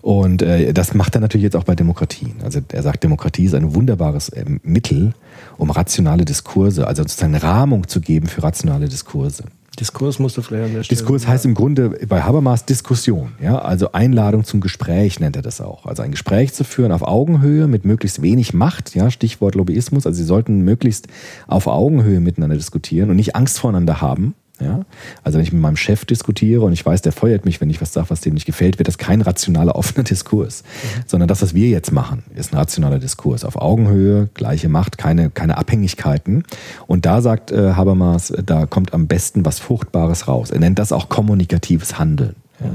Und 0.08 0.42
äh, 0.42 0.72
das 0.72 0.94
macht 0.94 1.16
er 1.16 1.20
natürlich 1.20 1.44
jetzt 1.44 1.58
auch 1.58 1.66
bei 1.66 1.76
Demokratien. 1.76 2.36
Also 2.42 2.62
er 2.72 2.82
sagt, 2.82 3.04
Demokratie 3.04 3.44
ist 3.44 3.54
ein 3.54 3.76
wunderbares 3.76 4.32
ähm, 4.34 4.62
Mittel, 4.64 5.12
um 5.58 5.70
rationale 5.70 6.24
Diskurse, 6.24 6.88
also 6.88 7.04
sozusagen 7.04 7.36
Rahmung 7.36 7.90
zu 7.90 8.00
geben 8.00 8.28
für 8.28 8.42
rationale 8.42 8.88
Diskurse. 8.88 9.44
Diskurs 9.78 10.18
musst 10.18 10.38
du 10.38 10.42
vielleicht 10.42 10.68
an 10.68 10.74
der 10.76 10.84
Stelle. 10.84 10.98
Diskurs 10.98 11.28
heißt 11.28 11.44
im 11.44 11.56
Grunde 11.56 11.90
bei 12.08 12.22
Habermas 12.22 12.64
Diskussion, 12.64 13.34
ja, 13.44 13.60
also 13.60 13.92
Einladung 13.92 14.46
zum 14.46 14.62
Gespräch 14.62 15.20
nennt 15.20 15.36
er 15.36 15.42
das 15.42 15.60
auch. 15.60 15.86
Also 15.86 16.04
ein 16.04 16.12
Gespräch 16.12 16.54
zu 16.54 16.64
führen 16.64 16.94
auf 16.94 17.02
Augenhöhe 17.02 17.68
mit 17.68 17.84
möglichst 17.84 18.22
wenig 18.22 18.54
Macht, 18.54 18.96
ja, 18.96 19.12
Stichwort 19.12 19.56
Lobbyismus. 19.56 20.06
Also 20.06 20.16
sie 20.16 20.24
sollten 20.24 20.62
möglichst 20.62 21.10
auf 21.48 21.68
Augenhöhe 21.68 22.22
miteinander 22.22 22.56
diskutieren 22.56 23.10
und 23.10 23.18
nicht 23.18 23.36
Angst 23.36 23.60
voneinander 23.60 24.00
haben. 24.00 24.36
Ja? 24.60 24.86
Also 25.24 25.38
wenn 25.38 25.44
ich 25.44 25.54
mit 25.54 25.62
meinem 25.62 25.78
Chef 25.78 26.06
diskutiere 26.06 26.62
und 26.62 26.74
ich 26.74 26.86
weiß, 26.86 27.02
der 27.02 27.12
feuert 27.12 27.46
mich, 27.46 27.62
wenn 27.62 27.70
ich 27.70 27.82
was 27.82 27.94
sage, 27.94 28.10
was 28.10 28.22
dem 28.22 28.34
nicht 28.34 28.46
gefällt, 28.46 28.80
wird 28.80 28.88
das 28.88 28.98
kein 28.98 29.22
rationaler, 29.22 29.76
offener 29.78 30.04
Diskurs. 30.04 30.64
Mhm. 30.64 31.02
Sondern 31.06 31.28
das, 31.28 31.42
was 31.42 31.54
wir 31.54 31.70
jetzt 31.70 31.92
machen, 31.92 32.24
ist 32.36 32.54
ein 32.54 32.58
rationaler 32.58 33.00
Diskurs. 33.00 33.44
Auf 33.44 33.56
Augenhöhe, 33.56 34.30
gleiche 34.34 34.70
Macht, 34.70 34.98
keine, 34.98 35.30
keine 35.30 35.58
Abhängigkeiten. 35.58 36.44
Und 36.88 37.06
da 37.06 37.22
sagt 37.22 37.52
äh, 37.52 37.74
Habermas, 37.74 38.34
da 38.46 38.66
kommt 38.66 38.94
am 38.94 39.08
besten 39.08 39.46
was 39.46 39.60
Fruchtbares 39.60 40.28
raus. 40.28 40.52
Er 40.52 40.60
nennt 40.60 40.80
das 40.80 40.92
auch 40.92 41.10
kommunikatives 41.10 42.00
Handeln. 42.00 42.36
Ja. 42.60 42.72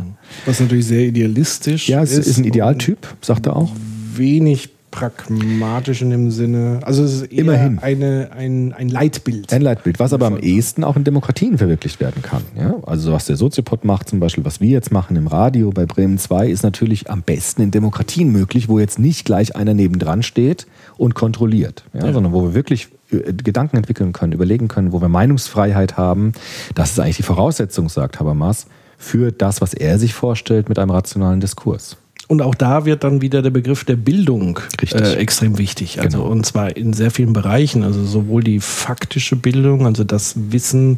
Was 0.46 0.60
natürlich 0.60 0.86
sehr 0.86 1.02
idealistisch 1.02 1.88
ja, 1.88 2.02
es 2.02 2.12
ist. 2.12 2.26
ist 2.26 2.38
ein 2.38 2.44
Idealtyp, 2.44 3.14
sagt 3.20 3.46
er 3.46 3.56
auch. 3.56 3.72
Wenig 4.14 4.70
pragmatisch 4.92 6.02
in 6.02 6.10
dem 6.10 6.30
Sinne. 6.30 6.78
Also 6.82 7.02
es 7.02 7.14
ist 7.14 7.32
eher 7.32 7.40
Immerhin. 7.40 7.80
Eine, 7.80 8.30
ein, 8.36 8.72
ein 8.72 8.88
Leitbild. 8.88 9.52
Ein 9.52 9.62
Leitbild, 9.62 9.98
was 9.98 10.12
aber 10.12 10.26
am 10.26 10.38
ehesten 10.38 10.84
auch 10.84 10.94
in 10.94 11.02
Demokratien 11.02 11.58
verwirklicht 11.58 11.98
werden 11.98 12.22
kann. 12.22 12.42
Ja? 12.56 12.76
Also 12.86 13.12
was 13.12 13.26
der 13.26 13.36
Soziopod 13.36 13.84
macht, 13.84 14.10
zum 14.10 14.20
Beispiel, 14.20 14.44
was 14.44 14.60
wir 14.60 14.68
jetzt 14.68 14.92
machen 14.92 15.16
im 15.16 15.26
Radio 15.26 15.70
bei 15.70 15.86
Bremen 15.86 16.18
2, 16.18 16.48
ist 16.48 16.62
natürlich 16.62 17.10
am 17.10 17.22
besten 17.22 17.62
in 17.62 17.72
Demokratien 17.72 18.30
möglich, 18.30 18.68
wo 18.68 18.78
jetzt 18.78 19.00
nicht 19.00 19.24
gleich 19.24 19.56
einer 19.56 19.74
nebendran 19.74 20.22
steht 20.22 20.66
und 20.96 21.14
kontrolliert, 21.14 21.84
ja? 21.94 22.06
Ja. 22.06 22.12
sondern 22.12 22.32
wo 22.32 22.42
wir 22.42 22.54
wirklich 22.54 22.88
äh, 23.10 23.32
Gedanken 23.32 23.78
entwickeln 23.78 24.12
können, 24.12 24.32
überlegen 24.32 24.68
können, 24.68 24.92
wo 24.92 25.00
wir 25.00 25.08
Meinungsfreiheit 25.08 25.96
haben. 25.96 26.34
Das 26.74 26.92
ist 26.92 27.00
eigentlich 27.00 27.16
die 27.16 27.22
Voraussetzung, 27.22 27.88
sagt 27.88 28.20
Habermas, 28.20 28.66
für 28.98 29.32
das, 29.32 29.60
was 29.60 29.74
er 29.74 29.98
sich 29.98 30.14
vorstellt 30.14 30.68
mit 30.68 30.78
einem 30.78 30.90
rationalen 30.90 31.40
Diskurs. 31.40 31.96
Und 32.32 32.40
auch 32.40 32.54
da 32.54 32.86
wird 32.86 33.04
dann 33.04 33.20
wieder 33.20 33.42
der 33.42 33.50
Begriff 33.50 33.84
der 33.84 33.96
Bildung 33.96 34.58
äh, 34.80 35.16
extrem 35.16 35.58
wichtig. 35.58 36.00
Also 36.00 36.20
Genau. 36.22 36.30
und 36.30 36.46
zwar 36.46 36.74
in 36.78 36.94
sehr 36.94 37.10
vielen 37.10 37.34
Bereichen. 37.34 37.82
Also 37.84 38.02
sowohl 38.06 38.42
die 38.42 38.58
faktische 38.58 39.36
Bildung, 39.36 39.84
also 39.84 40.02
das 40.02 40.32
Wissen, 40.50 40.96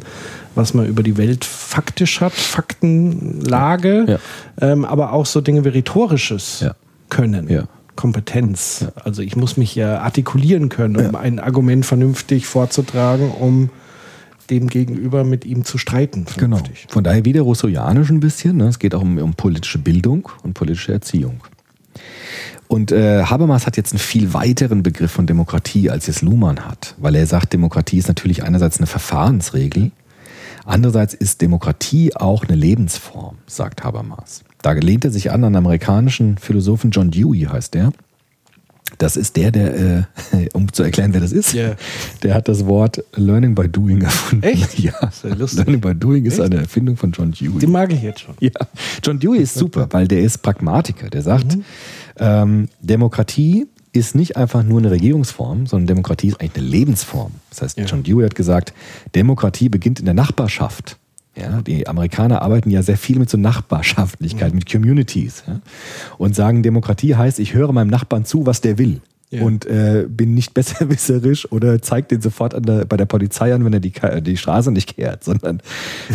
was 0.55 0.73
man 0.73 0.85
über 0.85 1.03
die 1.03 1.17
Welt 1.17 1.43
faktisch 1.43 2.21
hat, 2.21 2.31
Faktenlage, 2.31 4.05
Ja. 4.07 4.19
Ähm, 4.61 4.85
aber 4.85 5.11
auch 5.11 5.25
so 5.25 5.41
Dinge 5.41 5.65
wie 5.65 5.69
rhetorisches 5.69 6.61
Ja. 6.61 6.75
Können. 7.09 7.49
Ja. 7.49 7.65
Kompetenz. 7.97 8.85
Also 9.03 9.21
ich 9.21 9.35
muss 9.35 9.57
mich 9.57 9.75
ja 9.75 9.99
artikulieren 9.99 10.69
können, 10.69 10.95
um 10.95 11.15
ein 11.15 11.39
Argument 11.39 11.85
vernünftig 11.85 12.45
vorzutragen, 12.47 13.29
um 13.29 13.69
dem 14.49 14.67
Gegenüber 14.67 15.23
mit 15.23 15.45
ihm 15.45 15.65
zu 15.65 15.77
streiten. 15.77 16.25
Genau. 16.37 16.57
vernünftig. 16.57 16.87
Von 16.89 17.03
daher 17.03 17.25
wieder 17.25 17.41
rousseauianisch 17.41 18.09
ein 18.09 18.19
bisschen. 18.19 18.57
Ne? 18.57 18.67
Es 18.67 18.79
geht 18.79 18.95
auch 18.95 19.01
um, 19.01 19.17
um 19.17 19.33
politische 19.33 19.79
Bildung 19.79 20.29
und 20.43 20.53
politische 20.53 20.93
Erziehung. 20.93 21.41
Und 22.67 22.91
äh, 22.91 23.23
Habermas 23.23 23.67
hat 23.67 23.77
jetzt 23.77 23.93
einen 23.93 23.99
viel 23.99 24.33
weiteren 24.33 24.83
Begriff 24.83 25.11
von 25.11 25.27
Demokratie, 25.27 25.89
als 25.89 26.07
es 26.07 26.21
Luhmann 26.21 26.65
hat, 26.65 26.95
weil 26.97 27.15
er 27.15 27.27
sagt, 27.27 27.53
Demokratie 27.53 27.97
ist 27.97 28.07
natürlich 28.07 28.43
einerseits 28.43 28.77
eine 28.77 28.87
Verfahrensregel, 28.87 29.91
andererseits 30.65 31.13
ist 31.13 31.41
Demokratie 31.41 32.15
auch 32.15 32.43
eine 32.43 32.55
Lebensform, 32.55 33.37
sagt 33.45 33.83
Habermas. 33.83 34.43
Da 34.63 34.71
lehnt 34.71 35.05
er 35.05 35.11
sich 35.11 35.31
an 35.31 35.43
an 35.43 35.53
den 35.53 35.57
amerikanischen 35.57 36.39
Philosophen 36.39 36.89
John 36.89 37.11
Dewey, 37.11 37.41
heißt 37.41 37.75
der. 37.75 37.93
Das 38.97 39.17
ist 39.17 39.35
der, 39.35 39.51
der, 39.51 39.75
äh, 39.75 40.47
um 40.53 40.71
zu 40.71 40.83
erklären, 40.83 41.13
wer 41.13 41.19
das 41.21 41.31
ist, 41.31 41.53
Ja. 41.53 41.75
der 42.23 42.33
hat 42.33 42.47
das 42.47 42.65
Wort 42.65 43.03
Learning 43.15 43.53
by 43.55 43.67
Doing 43.67 44.01
erfunden. 44.01 44.43
Echt? 44.43 44.79
Ja, 44.79 44.93
ja 45.23 45.33
lustig. 45.35 45.65
Learning 45.65 45.81
by 45.81 45.93
Doing 45.95 46.25
ist 46.25 46.39
Echt? 46.39 46.43
eine 46.51 46.61
Erfindung 46.61 46.95
von 46.95 47.11
John 47.11 47.31
Dewey. 47.31 47.59
Den 47.59 47.71
mag 47.71 47.91
ich 47.91 48.01
jetzt 48.01 48.21
schon. 48.21 48.35
Ja, 48.39 48.51
John 49.03 49.19
Dewey 49.19 49.39
ist 49.39 49.55
super, 49.55 49.87
weil 49.91 50.07
der 50.07 50.19
ist 50.21 50.37
Pragmatiker. 50.41 51.09
Der 51.09 51.21
sagt, 51.23 51.57
ähm, 52.17 52.69
Demokratie 52.81 53.67
ist 53.91 54.13
nicht 54.15 54.37
einfach 54.37 54.61
nur 54.63 54.79
eine 54.79 54.91
Regierungsform, 54.91 55.67
sondern 55.67 55.87
Demokratie 55.87 56.27
ist 56.27 56.39
eigentlich 56.41 56.55
eine 56.57 56.67
Lebensform. 56.67 57.31
Das 57.49 57.61
heißt, 57.63 57.77
Ja. 57.77 57.85
John 57.85 58.03
Dewey 58.03 58.23
hat 58.23 58.35
gesagt, 58.35 58.73
Demokratie 59.15 59.69
beginnt 59.69 59.99
in 59.99 60.05
der 60.05 60.13
Nachbarschaft. 60.13 60.97
Ja, 61.35 61.61
die 61.61 61.87
Amerikaner 61.87 62.41
arbeiten 62.41 62.69
ja 62.69 62.81
sehr 62.81 62.97
viel 62.97 63.19
mit 63.19 63.29
so 63.29 63.37
Nachbarschaftlichkeit, 63.37 64.53
mit 64.53 64.71
Communities. 64.71 65.43
Ja, 65.47 65.59
und 66.17 66.33
sagen, 66.33 66.63
Demokratie 66.63 67.15
heißt, 67.15 67.39
ich 67.39 67.53
höre 67.53 67.73
meinem 67.73 67.89
Nachbarn 67.89 68.23
zu, 68.23 68.45
was 68.45 68.61
der 68.61 68.77
will. 68.77 69.01
Ja. 69.31 69.41
Und 69.41 69.65
äh, 69.65 70.05
bin 70.07 70.33
nicht 70.33 70.53
besserwisserisch 70.53 71.51
oder 71.51 71.81
zeigt 71.81 72.11
den 72.11 72.21
sofort 72.21 72.53
an 72.53 72.63
der, 72.63 72.85
bei 72.85 72.95
der 72.95 73.05
Polizei 73.05 73.53
an, 73.53 73.65
wenn 73.65 73.73
er 73.73 73.79
die, 73.79 73.93
die 74.21 74.37
Straße 74.37 74.71
nicht 74.71 74.95
kehrt, 74.95 75.23
sondern 75.23 75.61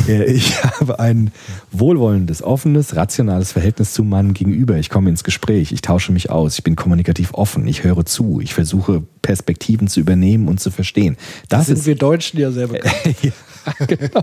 äh, 0.09 0.25
ich 0.33 0.63
habe 0.63 1.01
ein 1.01 1.33
wohlwollendes, 1.73 2.43
offenes, 2.43 2.95
rationales 2.95 3.53
Verhältnis 3.53 3.93
zu 3.93 4.05
meinem 4.05 4.33
Gegenüber. 4.33 4.77
Ich 4.77 4.91
komme 4.91 5.11
ins 5.11 5.25
Gespräch, 5.25 5.73
ich 5.73 5.83
tausche 5.83 6.13
mich 6.13 6.31
aus, 6.31 6.59
ich 6.59 6.65
bin 6.65 6.77
kommunikativ 6.77 7.35
offen, 7.35 7.67
ich 7.67 7.83
höre 7.83 8.07
zu, 8.07 8.41
ich 8.41 8.55
versuche 8.55 9.03
Perspektiven 9.23 9.89
zu 9.89 10.01
übernehmen 10.01 10.49
und 10.49 10.61
zu 10.61 10.71
verstehen. 10.71 11.17
Das 11.49 11.67
sind 11.67 11.79
ist 11.79 11.87
wir 11.87 11.97
Deutschen 11.97 12.39
ja 12.39 12.53
sehr 12.53 12.67
bekannt. 12.69 12.95
ja, 13.23 13.87
genau. 13.87 14.23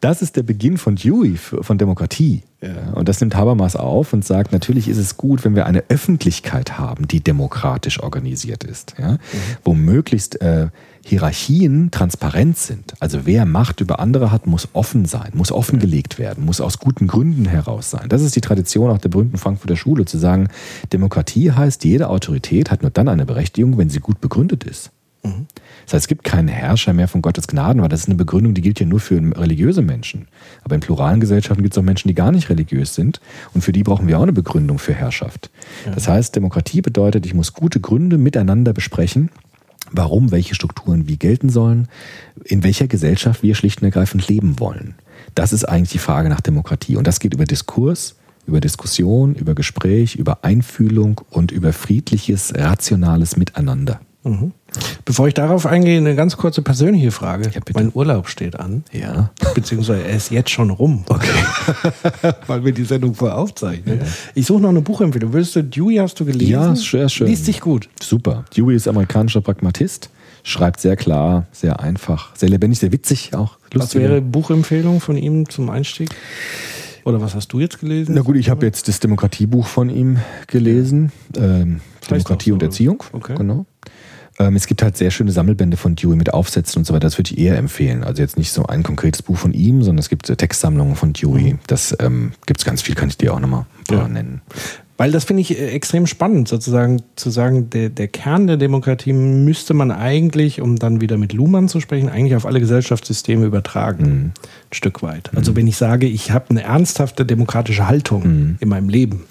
Das 0.00 0.22
ist 0.22 0.36
der 0.36 0.42
Beginn 0.42 0.78
von 0.78 0.96
Dewey, 0.96 1.36
von 1.36 1.78
Demokratie. 1.78 2.42
Ja, 2.62 2.92
Und 2.94 3.08
das 3.08 3.20
nimmt 3.20 3.36
Habermas 3.36 3.76
auf 3.76 4.12
und 4.12 4.24
sagt, 4.24 4.52
natürlich 4.52 4.88
ist 4.88 4.96
es 4.96 5.18
gut, 5.18 5.44
wenn 5.44 5.54
wir 5.54 5.66
eine 5.66 5.84
Öffentlichkeit 5.88 6.78
haben, 6.78 7.06
die 7.06 7.20
demokratisch 7.20 8.02
organisiert 8.02 8.64
ist. 8.64 8.94
Ja? 8.98 9.18
Wo 9.62 9.74
möglichst 9.74 10.40
äh, 10.40 10.68
Hierarchien 11.04 11.90
transparent 11.90 12.56
sind. 12.56 12.94
Also 12.98 13.26
wer 13.26 13.44
Macht 13.44 13.80
über 13.80 14.00
andere 14.00 14.32
hat, 14.32 14.46
muss 14.46 14.68
offen 14.72 15.04
sein, 15.04 15.30
muss 15.34 15.52
offengelegt 15.52 16.18
werden, 16.18 16.44
muss 16.44 16.60
aus 16.60 16.78
guten 16.78 17.06
Gründen 17.06 17.44
heraus 17.44 17.90
sein. 17.90 18.08
Das 18.08 18.22
ist 18.22 18.34
die 18.34 18.40
Tradition 18.40 18.90
auch 18.90 18.98
der 18.98 19.10
berühmten 19.10 19.38
Frankfurter 19.38 19.76
Schule, 19.76 20.06
zu 20.06 20.18
sagen, 20.18 20.48
Demokratie 20.92 21.52
heißt, 21.52 21.84
jede 21.84 22.08
Autorität 22.08 22.70
hat 22.70 22.82
nur 22.82 22.90
dann 22.90 23.08
eine 23.08 23.26
Berechtigung, 23.26 23.78
wenn 23.78 23.90
sie 23.90 24.00
gut 24.00 24.20
begründet 24.20 24.64
ist. 24.64 24.90
Das 25.84 25.94
heißt, 25.94 26.04
es 26.04 26.08
gibt 26.08 26.24
keinen 26.24 26.48
Herrscher 26.48 26.92
mehr 26.92 27.08
von 27.08 27.22
Gottes 27.22 27.46
Gnaden, 27.46 27.80
weil 27.80 27.88
das 27.88 28.00
ist 28.00 28.06
eine 28.06 28.16
Begründung, 28.16 28.54
die 28.54 28.60
gilt 28.60 28.80
ja 28.80 28.86
nur 28.86 29.00
für 29.00 29.16
religiöse 29.16 29.82
Menschen. 29.82 30.26
Aber 30.64 30.74
in 30.74 30.80
pluralen 30.80 31.20
Gesellschaften 31.20 31.62
gibt 31.62 31.74
es 31.74 31.78
auch 31.78 31.84
Menschen, 31.84 32.08
die 32.08 32.14
gar 32.14 32.32
nicht 32.32 32.50
religiös 32.50 32.94
sind. 32.94 33.20
Und 33.54 33.62
für 33.62 33.72
die 33.72 33.82
brauchen 33.82 34.08
wir 34.08 34.18
auch 34.18 34.22
eine 34.22 34.32
Begründung 34.32 34.78
für 34.78 34.94
Herrschaft. 34.94 35.50
Das 35.94 36.08
heißt, 36.08 36.34
Demokratie 36.34 36.80
bedeutet, 36.80 37.24
ich 37.26 37.34
muss 37.34 37.52
gute 37.52 37.80
Gründe 37.80 38.18
miteinander 38.18 38.72
besprechen, 38.72 39.30
warum 39.92 40.32
welche 40.32 40.54
Strukturen 40.54 41.08
wie 41.08 41.16
gelten 41.16 41.48
sollen, 41.48 41.88
in 42.44 42.64
welcher 42.64 42.88
Gesellschaft 42.88 43.42
wir 43.42 43.54
schlicht 43.54 43.82
und 43.82 43.86
ergreifend 43.86 44.26
leben 44.28 44.58
wollen. 44.58 44.94
Das 45.34 45.52
ist 45.52 45.64
eigentlich 45.64 45.90
die 45.90 45.98
Frage 45.98 46.28
nach 46.28 46.40
Demokratie. 46.40 46.96
Und 46.96 47.06
das 47.06 47.20
geht 47.20 47.34
über 47.34 47.44
Diskurs, 47.44 48.16
über 48.46 48.60
Diskussion, 48.60 49.34
über 49.34 49.54
Gespräch, 49.54 50.16
über 50.16 50.44
Einfühlung 50.44 51.20
und 51.30 51.52
über 51.52 51.72
friedliches, 51.72 52.54
rationales 52.54 53.36
Miteinander. 53.36 54.00
Bevor 55.04 55.28
ich 55.28 55.34
darauf 55.34 55.66
eingehe, 55.66 55.98
eine 55.98 56.16
ganz 56.16 56.36
kurze 56.36 56.62
persönliche 56.62 57.10
Frage. 57.10 57.50
Ja, 57.54 57.60
mein 57.74 57.92
Urlaub 57.94 58.28
steht 58.28 58.58
an. 58.58 58.84
Ja. 58.92 59.30
Beziehungsweise 59.54 60.02
er 60.02 60.16
ist 60.16 60.30
jetzt 60.30 60.50
schon 60.50 60.70
rum. 60.70 61.04
Okay. 61.08 61.28
Weil 62.46 62.64
wir 62.64 62.72
die 62.72 62.84
Sendung 62.84 63.14
vorher 63.14 63.38
aufzeichnen. 63.38 64.00
Ich 64.34 64.46
suche 64.46 64.60
noch 64.62 64.70
eine 64.70 64.80
Buchempfehlung. 64.80 65.32
Willst 65.32 65.54
du, 65.56 65.62
Dewey 65.62 65.96
hast 65.96 66.18
du 66.18 66.24
gelesen? 66.24 66.50
Ja, 66.50 66.72
ist 66.72 66.90
sehr 66.90 67.08
schön. 67.08 67.28
Liest 67.28 67.44
sich 67.44 67.60
gut. 67.60 67.88
Super. 68.02 68.44
Dewey 68.56 68.74
ist 68.74 68.88
amerikanischer 68.88 69.40
Pragmatist, 69.40 70.10
schreibt 70.42 70.80
sehr 70.80 70.96
klar, 70.96 71.46
sehr 71.52 71.80
einfach, 71.80 72.34
sehr 72.34 72.48
lebendig, 72.48 72.80
sehr 72.80 72.92
witzig 72.92 73.34
auch. 73.34 73.58
Was 73.72 73.82
lustig. 73.82 74.02
wäre 74.02 74.20
Buchempfehlung 74.20 75.00
von 75.00 75.16
ihm 75.16 75.48
zum 75.48 75.70
Einstieg? 75.70 76.10
Oder 77.04 77.20
was 77.20 77.36
hast 77.36 77.52
du 77.52 77.60
jetzt 77.60 77.78
gelesen? 77.78 78.16
Na 78.16 78.22
gut, 78.22 78.34
ich 78.34 78.50
habe 78.50 78.66
jetzt 78.66 78.88
das 78.88 78.98
Demokratiebuch 78.98 79.68
von 79.68 79.90
ihm 79.90 80.18
gelesen. 80.48 81.12
Ähm, 81.36 81.80
Demokratie 82.10 82.50
so, 82.50 82.54
und 82.54 82.62
Erziehung. 82.64 83.04
Okay. 83.12 83.36
Genau. 83.36 83.64
Ähm, 84.38 84.56
es 84.56 84.66
gibt 84.66 84.82
halt 84.82 84.96
sehr 84.96 85.10
schöne 85.10 85.32
Sammelbände 85.32 85.76
von 85.76 85.94
Dewey 85.96 86.16
mit 86.16 86.32
Aufsätzen 86.34 86.80
und 86.80 86.84
so 86.84 86.92
weiter. 86.94 87.06
Das 87.06 87.18
würde 87.18 87.30
ich 87.32 87.38
eher 87.38 87.56
empfehlen. 87.56 88.04
Also 88.04 88.22
jetzt 88.22 88.36
nicht 88.36 88.52
so 88.52 88.66
ein 88.66 88.82
konkretes 88.82 89.22
Buch 89.22 89.36
von 89.38 89.52
ihm, 89.52 89.82
sondern 89.82 89.98
es 90.00 90.08
gibt 90.08 90.28
äh, 90.28 90.36
Textsammlungen 90.36 90.94
von 90.96 91.12
Dewey. 91.12 91.56
Das 91.66 91.96
ähm, 92.00 92.32
gibt 92.46 92.60
es 92.60 92.64
ganz 92.66 92.82
viel, 92.82 92.94
kann 92.94 93.08
ich 93.08 93.16
dir 93.16 93.32
auch 93.34 93.40
nochmal 93.40 93.66
Ja. 93.90 94.06
nennen. 94.08 94.42
Weil 94.98 95.10
das 95.12 95.24
finde 95.24 95.42
ich 95.42 95.58
äh, 95.58 95.68
extrem 95.72 96.06
spannend, 96.06 96.48
sozusagen 96.48 97.02
zu 97.16 97.28
sagen, 97.30 97.68
der, 97.70 97.90
der 97.90 98.08
Kern 98.08 98.46
der 98.46 98.56
Demokratie 98.56 99.12
müsste 99.12 99.74
man 99.74 99.90
eigentlich, 99.90 100.60
um 100.62 100.76
dann 100.76 101.00
wieder 101.00 101.18
mit 101.18 101.32
Luhmann 101.32 101.68
zu 101.68 101.80
sprechen, 101.80 102.08
eigentlich 102.08 102.34
auf 102.34 102.46
alle 102.46 102.60
Gesellschaftssysteme 102.60 103.44
übertragen. 103.44 104.04
Ein 104.04 104.32
Stück 104.72 105.02
weit. 105.02 105.30
Also 105.34 105.54
wenn 105.54 105.66
ich 105.66 105.76
sage, 105.76 106.06
ich 106.06 106.30
habe 106.30 106.46
eine 106.50 106.62
ernsthafte 106.62 107.26
demokratische 107.26 107.86
Haltung 107.88 108.56
in 108.58 108.68
meinem 108.68 108.88
Leben, 108.88 109.24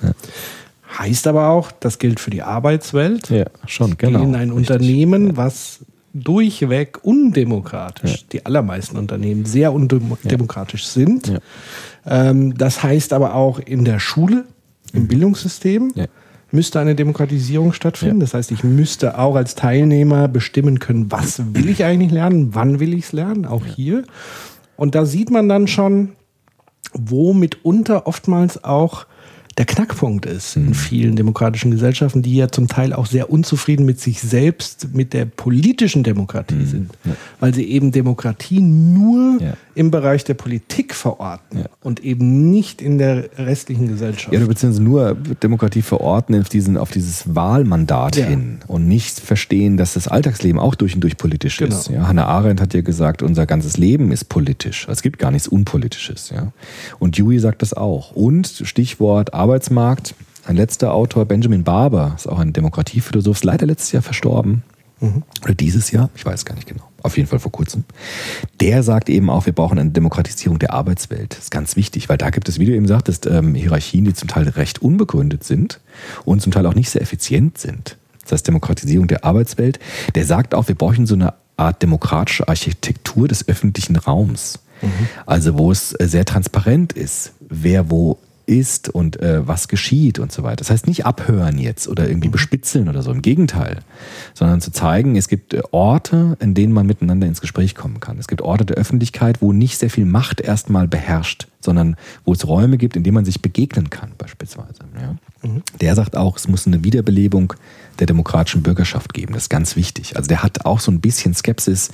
heißt 0.97 1.27
aber 1.27 1.49
auch, 1.49 1.71
das 1.71 1.99
gilt 1.99 2.19
für 2.19 2.29
die 2.31 2.41
Arbeitswelt, 2.43 3.29
Ja, 3.29 3.45
schon, 3.65 3.97
genau. 3.97 4.21
in 4.23 4.35
ein 4.35 4.51
Richtig. 4.51 4.69
Unternehmen, 4.71 5.37
was 5.37 5.79
durchweg 6.13 6.99
undemokratisch, 7.03 8.25
die 8.31 8.45
allermeisten 8.45 8.97
Unternehmen 8.97 9.45
sehr 9.45 9.73
undemokratisch 9.73 10.87
sind. 10.87 11.27
Ja. 11.27 11.39
Ähm, 12.05 12.57
das 12.57 12.83
heißt 12.83 13.11
aber 13.13 13.33
auch 13.35 13.59
in 13.59 13.83
der 13.85 13.99
Schule, 13.99 14.45
Im 14.93 15.07
Bildungssystem 15.07 15.91
Ja. 15.95 16.05
müsste 16.51 16.79
eine 16.79 16.95
Demokratisierung 16.95 17.73
stattfinden. 17.73 18.21
Das 18.21 18.33
heißt, 18.33 18.51
ich 18.51 18.63
müsste 18.63 19.17
auch 19.19 19.35
als 19.35 19.55
Teilnehmer 19.55 20.29
bestimmen 20.29 20.79
können, 20.79 21.11
was 21.11 21.41
will 21.53 21.67
ich 21.67 21.83
eigentlich 21.83 22.11
lernen, 22.11 22.55
wann 22.55 22.79
will 22.79 22.93
ich 22.93 23.05
es 23.05 23.11
lernen, 23.11 23.45
auch 23.45 23.65
hier. 23.65 24.03
Und 24.77 24.95
da 24.95 25.05
sieht 25.05 25.31
man 25.31 25.49
dann 25.49 25.67
schon, 25.67 26.13
wo 26.93 27.33
mitunter 27.33 28.07
oftmals 28.07 28.63
auch 28.63 29.05
der 29.57 29.65
Knackpunkt 29.65 30.25
ist 30.25 30.57
in 30.57 30.73
vielen 30.73 31.15
demokratischen 31.15 31.71
Gesellschaften, 31.71 32.21
die 32.21 32.35
ja 32.35 32.49
zum 32.49 32.67
Teil 32.67 32.91
auch 32.91 33.05
sehr 33.05 33.29
unzufrieden 33.29 33.85
mit 33.85 34.01
sich 34.01 34.19
selbst, 34.19 34.89
mit 34.93 35.13
der 35.13 35.23
politischen 35.25 36.03
Demokratie 36.03 36.65
sind, 36.65 36.91
weil 37.39 37.53
sie 37.53 37.63
eben 37.63 37.93
Demokratie 37.93 38.59
nur 38.59 39.41
Ja. 39.41 39.53
im 39.73 39.91
Bereich 39.91 40.25
der 40.25 40.33
Politik 40.33 40.93
verorten 40.93 41.59
Ja. 41.59 41.65
und 41.81 42.03
eben 42.03 42.51
nicht 42.51 42.81
in 42.81 42.97
der 42.97 43.29
restlichen 43.37 43.87
Gesellschaft. 43.87 44.33
Ja, 44.33 44.45
beziehungsweise 44.45 44.83
nur 44.83 45.15
Demokratie 45.41 45.81
verordnen 45.81 46.41
auf, 46.41 46.49
diesen, 46.49 46.75
auf 46.77 46.91
dieses 46.91 47.33
Wahlmandat 47.33 48.17
Ja. 48.17 48.25
hin 48.25 48.57
und 48.67 48.89
nicht 48.89 49.21
verstehen, 49.21 49.77
dass 49.77 49.93
das 49.93 50.09
Alltagsleben 50.09 50.59
auch 50.59 50.75
durch 50.75 50.95
und 50.95 51.01
durch 51.01 51.15
politisch 51.15 51.57
Genau. 51.57 51.75
ist. 51.77 51.87
Ja, 51.89 52.07
Hannah 52.09 52.25
Arendt 52.25 52.59
hat 52.59 52.73
ja 52.73 52.81
gesagt, 52.81 53.23
unser 53.23 53.45
ganzes 53.45 53.77
Leben 53.77 54.11
ist 54.11 54.25
politisch. 54.25 54.85
Es 54.89 55.01
gibt 55.01 55.17
gar 55.17 55.31
nichts 55.31 55.47
Unpolitisches. 55.47 56.29
Ja. 56.31 56.51
Und 56.99 57.17
Dewey 57.17 57.39
sagt 57.39 57.61
das 57.61 57.73
auch. 57.73 58.11
Und 58.11 58.47
Stichwort 58.63 59.33
Arbeitsmarkt. 59.45 60.15
Ein 60.47 60.55
letzter 60.55 60.91
Autor, 60.91 61.25
Benjamin 61.25 61.63
Barber, 61.63 62.13
ist 62.15 62.25
auch 62.25 62.39
ein 62.39 62.51
Demokratiephilosoph, 62.51 63.37
ist 63.37 63.43
leider 63.43 63.67
letztes 63.67 63.91
Jahr 63.91 64.01
verstorben. 64.01 64.63
Oder 65.43 65.53
dieses 65.53 65.91
Jahr, 65.91 66.09
ich 66.15 66.25
weiß 66.25 66.45
gar 66.45 66.55
nicht 66.55 66.67
genau. 66.67 66.83
Auf 67.03 67.15
jeden 67.15 67.29
Fall 67.29 67.37
vor 67.37 67.51
kurzem. 67.51 67.83
Der 68.59 68.81
sagt 68.81 69.07
eben 69.07 69.29
auch, 69.29 69.45
wir 69.45 69.53
brauchen 69.53 69.77
eine 69.77 69.91
Demokratisierung 69.91 70.57
der 70.57 70.73
Arbeitswelt. 70.73 71.33
Das 71.33 71.43
ist 71.43 71.51
ganz 71.51 71.75
wichtig, 71.75 72.09
weil 72.09 72.17
da 72.17 72.31
gibt 72.31 72.49
es, 72.49 72.57
wie 72.57 72.65
du 72.65 72.73
eben 72.73 72.87
sagtest, 72.87 73.27
ähm, 73.27 73.53
Hierarchien, 73.53 74.05
die 74.05 74.15
zum 74.15 74.27
Teil 74.27 74.49
recht 74.49 74.81
unbegründet 74.81 75.43
sind 75.43 75.79
und 76.23 76.41
zum 76.41 76.51
Teil 76.51 76.65
auch 76.65 76.73
nicht 76.73 76.89
sehr 76.89 77.03
effizient 77.03 77.59
sind. 77.59 77.97
Das 78.23 78.31
heißt, 78.31 78.47
Demokratisierung 78.47 79.07
der 79.07 79.25
Arbeitswelt. 79.25 79.77
Der 80.15 80.25
sagt 80.25 80.55
auch, 80.55 80.67
wir 80.67 80.75
brauchen 80.75 81.05
so 81.05 81.13
eine 81.13 81.35
Art 81.55 81.83
demokratische 81.83 82.47
Architektur 82.47 83.27
des 83.27 83.47
öffentlichen 83.47 83.95
Raums. 83.95 84.57
Also 85.27 85.57
wo 85.57 85.71
es 85.71 85.93
äh, 85.99 86.07
sehr 86.07 86.25
transparent 86.25 86.93
ist, 86.93 87.33
wer 87.47 87.91
wo 87.91 88.17
ist 88.45 88.89
und 88.89 89.19
äh, 89.21 89.47
was 89.47 89.67
geschieht 89.67 90.19
und 90.19 90.31
so 90.31 90.43
weiter. 90.43 90.57
Das 90.57 90.69
heißt 90.69 90.87
nicht 90.87 91.05
abhören 91.05 91.57
jetzt 91.57 91.87
oder 91.87 92.07
irgendwie 92.07 92.29
bespitzeln 92.29 92.89
oder 92.89 93.01
so, 93.01 93.11
im 93.11 93.21
Gegenteil, 93.21 93.79
sondern 94.33 94.61
zu 94.61 94.71
zeigen, 94.71 95.15
es 95.15 95.27
gibt 95.27 95.53
äh, 95.53 95.61
Orte, 95.71 96.37
in 96.39 96.53
denen 96.53 96.73
man 96.73 96.85
miteinander 96.85 97.27
ins 97.27 97.41
Gespräch 97.41 97.75
kommen 97.75 97.99
kann. 97.99 98.17
Es 98.19 98.27
gibt 98.27 98.41
Orte 98.41 98.65
der 98.65 98.77
Öffentlichkeit, 98.77 99.41
wo 99.41 99.53
nicht 99.53 99.77
sehr 99.77 99.89
viel 99.89 100.05
Macht 100.05 100.41
erstmal 100.41 100.87
beherrscht, 100.87 101.47
sondern 101.59 101.95
wo 102.23 102.33
es 102.33 102.47
Räume 102.47 102.77
gibt, 102.77 102.95
in 102.95 103.03
denen 103.03 103.15
man 103.15 103.25
sich 103.25 103.41
begegnen 103.41 103.89
kann, 103.89 104.11
beispielsweise. 104.17 104.79
Ja. 104.99 105.15
Der 105.81 105.95
sagt 105.95 106.15
auch, 106.15 106.37
es 106.37 106.47
muss 106.47 106.67
eine 106.67 106.83
Wiederbelebung 106.83 107.53
der 107.99 108.07
demokratischen 108.07 108.63
Bürgerschaft 108.63 109.13
geben. 109.13 109.33
Das 109.33 109.43
ist 109.43 109.49
ganz 109.49 109.75
wichtig. 109.75 110.17
Also 110.17 110.27
der 110.27 110.43
hat 110.43 110.65
auch 110.65 110.79
so 110.79 110.91
ein 110.91 111.01
bisschen 111.01 111.33
Skepsis, 111.33 111.91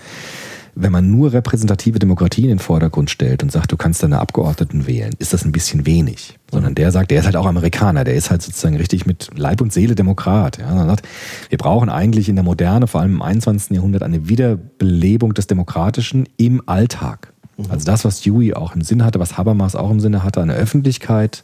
wenn 0.76 0.92
man 0.92 1.12
nur 1.12 1.34
repräsentative 1.34 2.00
Demokratie 2.00 2.44
in 2.44 2.50
den 2.50 2.60
Vordergrund 2.60 3.10
stellt 3.10 3.44
und 3.44 3.52
sagt, 3.52 3.72
du 3.72 3.78
kannst 3.78 4.04
deine 4.04 4.20
Abgeordneten 4.20 4.88
wählen, 4.88 5.14
ist 5.20 5.34
das 5.34 5.46
ein 5.46 5.52
bisschen 5.52 5.86
wenig. 5.86 6.38
Sondern 6.52 6.76
der 6.76 6.92
sagt, 6.92 7.12
der 7.12 7.20
ist 7.20 7.26
halt 7.26 7.36
auch 7.36 7.46
Amerikaner, 7.46 8.04
der 8.04 8.16
ist 8.16 8.30
halt 8.30 8.42
sozusagen 8.42 8.78
richtig 8.78 9.06
mit 9.06 9.30
Leib 9.36 9.62
und 9.62 9.72
Seele 9.74 9.96
Demokrat. 9.96 10.58
Ja, 10.58 10.86
sagt, 10.86 11.08
wir 11.50 11.58
brauchen 11.58 11.90
eigentlich 11.90 12.30
in 12.30 12.36
der 12.36 12.44
Moderne, 12.44 12.88
vor 12.88 13.02
allem 13.02 13.16
im 13.16 13.22
21. 13.22 13.72
Jahrhundert, 13.72 14.04
eine 14.04 14.28
Wiederbelebung 14.28 15.34
des 15.34 15.48
Demokratischen 15.48 16.28
im 16.38 16.62
Alltag. 16.68 17.34
Also 17.70 17.86
das, 17.86 18.06
was 18.06 18.22
Dewey 18.22 18.54
auch 18.54 18.76
im 18.76 18.82
Sinn 18.82 19.04
hatte, 19.04 19.20
was 19.20 19.38
Habermas 19.38 19.76
auch 19.76 19.92
im 19.92 20.00
Sinne 20.00 20.24
hatte, 20.24 20.42
eine 20.42 20.54
Öffentlichkeit, 20.54 21.44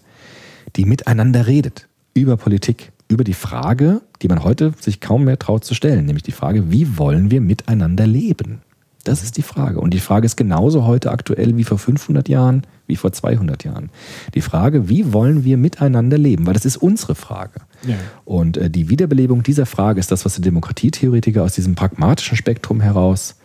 die 0.76 0.86
miteinander 0.86 1.48
redet 1.48 1.88
über 2.14 2.38
Politik, 2.38 2.92
über 3.08 3.24
die 3.24 3.34
Frage, 3.34 4.02
die 4.22 4.28
man 4.28 4.44
heute 4.44 4.74
sich 4.80 5.00
kaum 5.00 5.26
mehr 5.26 5.40
traut 5.40 5.64
zu 5.64 5.74
stellen, 5.74 6.06
nämlich 6.06 6.24
die 6.24 6.32
Frage, 6.32 6.72
wie 6.72 6.98
wollen 6.98 7.32
wir 7.32 7.42
miteinander 7.42 8.08
leben? 8.08 8.62
Das 9.08 9.24
ist 9.24 9.38
die 9.38 9.42
Frage. 9.42 9.80
Und 9.80 9.94
die 9.94 10.02
Frage 10.02 10.26
ist 10.26 10.36
genauso 10.36 10.86
heute 10.86 11.12
aktuell 11.12 11.56
wie 11.56 11.64
vor 11.64 11.78
500 11.78 12.28
Jahren, 12.28 12.64
wie 12.88 12.98
vor 12.98 13.14
200 13.14 13.64
Jahren. 13.64 13.90
Die 14.34 14.42
Frage, 14.42 14.90
wie 14.90 15.14
wollen 15.14 15.46
wir 15.46 15.56
miteinander 15.56 16.18
leben? 16.18 16.46
Weil 16.46 16.56
das 16.56 16.66
ist 16.66 16.76
unsere 16.76 17.16
Frage. 17.16 17.62
Ja. 17.88 17.96
Und 18.26 18.58
äh, 18.58 18.70
die 18.70 18.90
Wiederbelebung 18.90 19.44
dieser 19.44 19.66
Frage 19.66 20.02
ist 20.02 20.12
das, 20.12 20.26
was 20.26 20.36
die 20.36 20.42
Demokratietheoretiker 20.42 21.42
aus 21.42 21.54
diesem 21.54 21.76
pragmatischen 21.76 22.36
Spektrum 22.36 22.82
heraus 22.82 23.38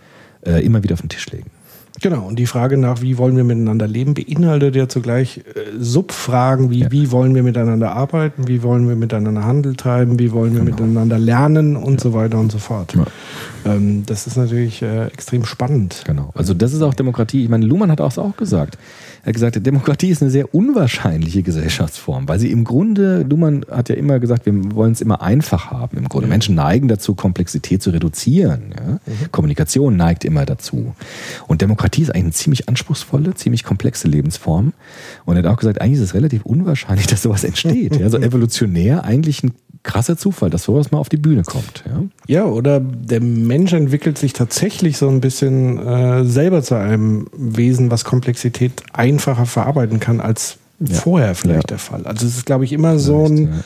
äh, 0.45 0.65
immer 0.65 0.83
wieder 0.83 0.95
auf 0.95 1.01
den 1.01 1.11
Tisch 1.11 1.31
legen. 1.31 1.52
Genau, 2.03 2.27
und 2.27 2.37
die 2.37 2.47
Frage 2.47 2.77
nach, 2.77 3.01
wie 3.01 3.17
wollen 3.17 3.37
wir 3.37 3.45
miteinander 3.45 3.87
leben, 3.87 4.15
beinhaltet 4.15 4.75
ja 4.75 4.89
zugleich 4.89 5.39
äh, 5.39 5.43
Subfragen 5.79 6.71
wie, 6.71 6.91
wie 6.91 7.13
wollen 7.13 7.35
wir 7.35 7.45
miteinander 7.45 7.93
arbeiten, 7.93 8.49
wie 8.49 8.65
wollen 8.65 8.89
wir 8.89 8.97
miteinander 8.97 9.45
Handel 9.45 9.77
treiben, 9.77 10.19
wie 10.19 10.33
wollen 10.33 10.55
wir 10.55 10.65
miteinander 10.65 11.19
lernen 11.19 11.77
und 11.77 12.01
so 12.01 12.13
weiter 12.13 12.39
und 12.39 12.51
so 12.51 12.59
fort. 12.59 12.95
Ja. 12.95 13.05
Ähm, 13.65 14.05
das 14.07 14.27
ist 14.27 14.37
natürlich 14.37 14.83
äh, 14.83 15.07
extrem 15.07 15.45
spannend. 15.45 16.03
Genau. 16.05 16.31
Also 16.35 16.55
das 16.55 16.73
ist 16.73 16.83
auch 16.83 16.95
Demokratie. 16.95 17.45
Ich 17.45 17.49
meine, 17.49 17.65
Luhmann 17.65 17.91
hat 17.91 18.01
auch 18.01 18.13
auch 18.19 18.37
gesagt. 18.37 18.77
Er 19.23 19.29
hat 19.29 19.35
gesagt, 19.35 19.65
Demokratie 19.65 20.11
ist 20.11 20.21
eine 20.21 20.33
sehr 20.33 20.53
unwahrscheinliche 20.53 21.43
Gesellschaftsform, 21.45 22.27
weil 22.29 22.41
sie 22.41 22.51
im 22.51 22.65
Grunde, 22.65 23.23
Luhmann 23.23 23.65
hat 23.71 23.89
ja 23.89 23.95
immer 23.95 24.19
gesagt, 24.19 24.47
wir 24.47 24.75
wollen 24.75 24.93
es 24.93 25.01
immer 25.01 25.23
einfach 25.23 25.71
haben. 25.71 25.97
Im 25.97 26.09
Grunde 26.09 26.27
Menschen 26.27 26.57
neigen 26.57 26.89
dazu, 26.89 27.15
Komplexität 27.15 27.83
zu 27.83 27.91
reduzieren. 27.91 28.75
Ja? 28.77 28.99
Kommunikation 29.31 29.97
neigt 29.97 30.25
immer 30.25 30.45
dazu. 30.45 30.95
Und 31.47 31.63
Demokratie 31.63 31.92
ist 32.01 32.11
eigentlich 32.11 32.25
eine 32.25 32.33
ziemlich 32.33 32.69
anspruchsvolle, 32.71 33.35
ziemlich 33.35 33.65
komplexe 33.65 34.09
Lebensform. 34.09 34.73
Und 35.27 35.37
er 35.37 35.43
hat 35.43 35.51
auch 35.53 35.59
gesagt, 35.59 35.81
eigentlich 35.83 35.99
ist 35.99 36.05
es 36.09 36.15
relativ 36.15 36.47
unwahrscheinlich, 36.47 37.07
dass 37.09 37.23
sowas 37.23 37.45
entsteht. 37.45 37.97
Ja? 37.97 38.05
Also 38.05 38.19
evolutionär 38.19 39.05
eigentlich 39.05 39.43
ein 39.43 39.53
krasser 39.83 40.17
Zufall, 40.17 40.49
dass 40.49 40.63
sowas 40.65 40.93
mal 40.93 40.99
auf 40.99 41.09
die 41.09 41.17
Bühne 41.17 41.43
kommt. 41.43 41.83
Ja? 41.87 42.03
Ja, 42.29 42.45
oder 42.47 42.79
der 42.81 43.21
Mensch 43.21 43.73
entwickelt 43.73 44.17
sich 44.17 44.33
tatsächlich 44.33 44.97
so 44.97 45.09
ein 45.09 45.21
bisschen 45.21 45.79
äh, 45.85 46.25
selber 46.25 46.63
zu 46.63 46.77
einem 46.77 47.27
Wesen, 47.37 47.91
was 47.91 48.05
Komplexität 48.05 48.73
einfacher 48.93 49.45
verarbeiten 49.45 49.99
kann 50.01 50.21
als 50.21 50.57
Ja. 50.81 50.95
vorher 50.99 51.35
vielleicht 51.35 51.65
Ja. 51.71 51.77
der 51.77 51.79
Fall. 51.79 52.07
Also 52.07 52.27
es 52.27 52.37
ist, 52.39 52.47
glaube 52.47 52.65
ich, 52.65 52.73
immer 52.73 52.99
so 52.99 53.27
ein 53.27 53.65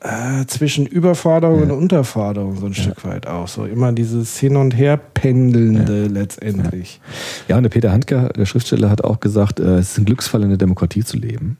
äh, 0.00 0.46
zwischen 0.46 0.86
Überforderung 0.86 1.62
und 1.62 1.70
Unterforderung 1.70 2.56
so 2.56 2.66
ein 2.66 2.74
Stück 2.74 3.04
weit 3.04 3.26
auch. 3.26 3.48
So 3.48 3.64
immer 3.64 3.92
dieses 3.92 4.38
Hin- 4.38 4.56
und 4.56 4.76
Herpendelnde 4.76 6.06
letztendlich. 6.06 7.00
Ja, 7.48 7.56
und 7.56 7.64
der 7.64 7.70
Peter 7.70 7.90
Handke, 7.90 8.30
der 8.36 8.46
Schriftsteller, 8.46 8.90
hat 8.90 9.02
auch 9.02 9.20
gesagt, 9.20 9.58
äh, 9.60 9.78
es 9.78 9.92
ist 9.92 9.98
ein 9.98 10.04
Glücksfall, 10.04 10.42
in 10.42 10.50
der 10.50 10.58
Demokratie 10.58 11.04
zu 11.04 11.16
leben. 11.16 11.56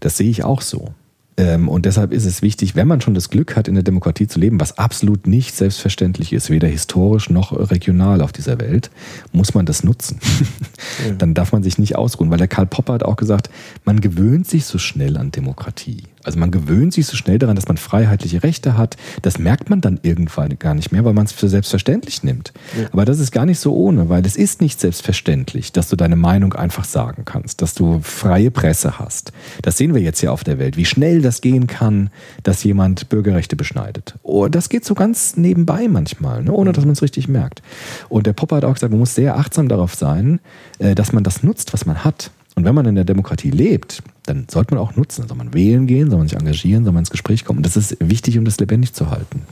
Das 0.00 0.16
sehe 0.16 0.30
ich 0.30 0.44
auch 0.44 0.62
so. 0.62 0.94
Ähm, 1.36 1.68
Und 1.68 1.86
deshalb 1.86 2.12
ist 2.12 2.26
es 2.26 2.42
wichtig, 2.42 2.76
wenn 2.76 2.86
man 2.86 3.00
schon 3.00 3.14
das 3.14 3.30
Glück 3.30 3.56
hat, 3.56 3.68
in 3.68 3.74
der 3.74 3.82
Demokratie 3.82 4.26
zu 4.26 4.38
leben, 4.38 4.60
was 4.60 4.78
absolut 4.78 5.26
nicht 5.26 5.54
selbstverständlich 5.54 6.32
ist, 6.32 6.50
weder 6.50 6.68
historisch 6.68 7.30
noch 7.30 7.52
regional 7.70 8.20
auf 8.20 8.32
dieser 8.32 8.60
Welt, 8.60 8.90
muss 9.32 9.54
man 9.54 9.64
das 9.64 9.82
nutzen. 9.82 10.20
Dann 11.18 11.34
darf 11.34 11.52
man 11.52 11.62
sich 11.62 11.78
nicht 11.78 11.96
ausruhen, 11.96 12.30
weil 12.30 12.38
der 12.38 12.48
Karl 12.48 12.66
Popper 12.66 12.94
hat 12.94 13.02
auch 13.02 13.16
gesagt, 13.16 13.48
man 13.84 14.00
gewöhnt 14.00 14.46
sich 14.46 14.66
so 14.66 14.78
schnell 14.78 15.16
an 15.16 15.32
Demokratie. 15.32 16.02
Also 16.24 16.38
man 16.38 16.50
gewöhnt 16.50 16.94
sich 16.94 17.06
so 17.06 17.16
schnell 17.16 17.38
daran, 17.38 17.56
dass 17.56 17.68
man 17.68 17.76
freiheitliche 17.76 18.42
Rechte 18.42 18.76
hat. 18.76 18.96
Das 19.22 19.38
merkt 19.38 19.70
man 19.70 19.80
dann 19.80 19.98
irgendwann 20.02 20.58
gar 20.58 20.74
nicht 20.74 20.92
mehr, 20.92 21.04
weil 21.04 21.14
man 21.14 21.26
es 21.26 21.32
für 21.32 21.48
selbstverständlich 21.48 22.22
nimmt. 22.22 22.52
Aber 22.92 23.04
das 23.04 23.18
ist 23.18 23.32
gar 23.32 23.46
nicht 23.46 23.58
so 23.58 23.74
ohne, 23.74 24.08
weil 24.08 24.24
es 24.26 24.36
ist 24.36 24.60
nicht 24.60 24.80
selbstverständlich, 24.80 25.72
dass 25.72 25.88
du 25.88 25.96
deine 25.96 26.16
Meinung 26.16 26.54
einfach 26.54 26.84
sagen 26.84 27.24
kannst, 27.24 27.62
dass 27.62 27.74
du 27.74 28.00
freie 28.02 28.50
Presse 28.50 28.98
hast. 28.98 29.32
Das 29.62 29.76
sehen 29.76 29.94
wir 29.94 30.02
jetzt 30.02 30.22
ja 30.22 30.30
auf 30.30 30.44
der 30.44 30.58
Welt, 30.58 30.76
wie 30.76 30.84
schnell 30.84 31.22
das 31.22 31.40
gehen 31.40 31.66
kann, 31.66 32.10
dass 32.42 32.64
jemand 32.64 33.08
Bürgerrechte 33.08 33.56
beschneidet. 33.56 34.14
Oh, 34.22 34.48
das 34.48 34.68
geht 34.68 34.84
so 34.84 34.94
ganz 34.94 35.36
nebenbei 35.36 35.88
manchmal, 35.88 36.42
ne, 36.42 36.52
ohne 36.52 36.72
dass 36.72 36.84
man 36.84 36.92
es 36.92 37.02
richtig 37.02 37.28
merkt. 37.28 37.62
Und 38.08 38.26
der 38.26 38.32
Popper 38.32 38.56
hat 38.56 38.64
auch 38.64 38.74
gesagt, 38.74 38.92
man 38.92 39.00
muss 39.00 39.14
sehr 39.14 39.36
achtsam 39.38 39.68
darauf 39.68 39.94
sein, 39.94 40.40
äh, 40.78 40.94
dass 40.94 41.12
man 41.12 41.24
das 41.24 41.42
nutzt, 41.42 41.72
was 41.72 41.86
man 41.86 42.04
hat. 42.04 42.30
Und 42.54 42.64
wenn 42.64 42.74
man 42.74 42.86
in 42.86 42.94
der 42.94 43.04
Demokratie 43.04 43.50
lebt, 43.50 44.02
dann 44.26 44.46
sollte 44.50 44.74
man 44.74 44.82
auch 44.82 44.96
nutzen. 44.96 45.26
Soll 45.26 45.36
man 45.36 45.52
wählen 45.54 45.86
gehen, 45.86 46.10
soll 46.10 46.18
man 46.18 46.28
sich 46.28 46.38
engagieren, 46.38 46.84
soll 46.84 46.92
man 46.92 47.02
ins 47.02 47.10
Gespräch 47.10 47.44
kommen. 47.44 47.58
Und 47.58 47.66
das 47.66 47.76
ist 47.76 47.96
wichtig, 48.00 48.38
um 48.38 48.44
das 48.44 48.58
lebendig 48.58 48.92
zu 48.92 49.10
halten. 49.10 49.42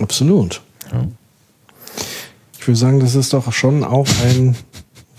Absolut. 0.00 0.62
Ja. 0.92 1.06
Ich 2.58 2.66
würde 2.66 2.78
sagen, 2.78 3.00
das 3.00 3.14
ist 3.14 3.32
doch 3.32 3.52
schon 3.52 3.84
auch 3.84 4.08
ein 4.26 4.56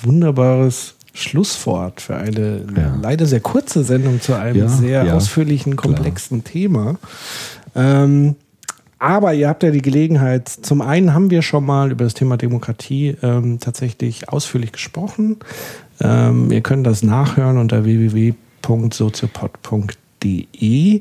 wunderbares 0.01 0.95
Schlusswort 1.13 2.01
für 2.01 2.17
eine 2.17 2.65
Ja. 2.75 2.97
leider 3.01 3.25
sehr 3.25 3.39
kurze 3.39 3.83
Sendung 3.83 4.19
zu 4.21 4.33
einem 4.37 4.57
Ja, 4.57 4.67
sehr 4.67 5.15
ausführlichen, 5.15 5.75
komplexen 5.75 6.43
Thema. 6.43 6.97
Ähm, 7.75 8.35
aber 8.99 9.33
ihr 9.33 9.47
habt 9.49 9.63
ja 9.63 9.71
die 9.71 9.81
Gelegenheit, 9.81 10.49
zum 10.49 10.81
einen 10.81 11.13
haben 11.13 11.29
wir 11.29 11.41
schon 11.41 11.65
mal 11.65 11.91
über 11.91 12.03
das 12.03 12.13
Thema 12.15 12.37
Demokratie 12.37 13.15
ähm, 13.21 13.59
tatsächlich 13.59 14.29
ausführlich 14.29 14.71
gesprochen. 14.71 15.37
Ähm, 16.01 16.51
ihr 16.51 16.61
könnt 16.61 16.87
das 16.87 17.03
nachhören 17.03 17.57
unter 17.57 17.85
www.soziopod.de. 18.67 20.99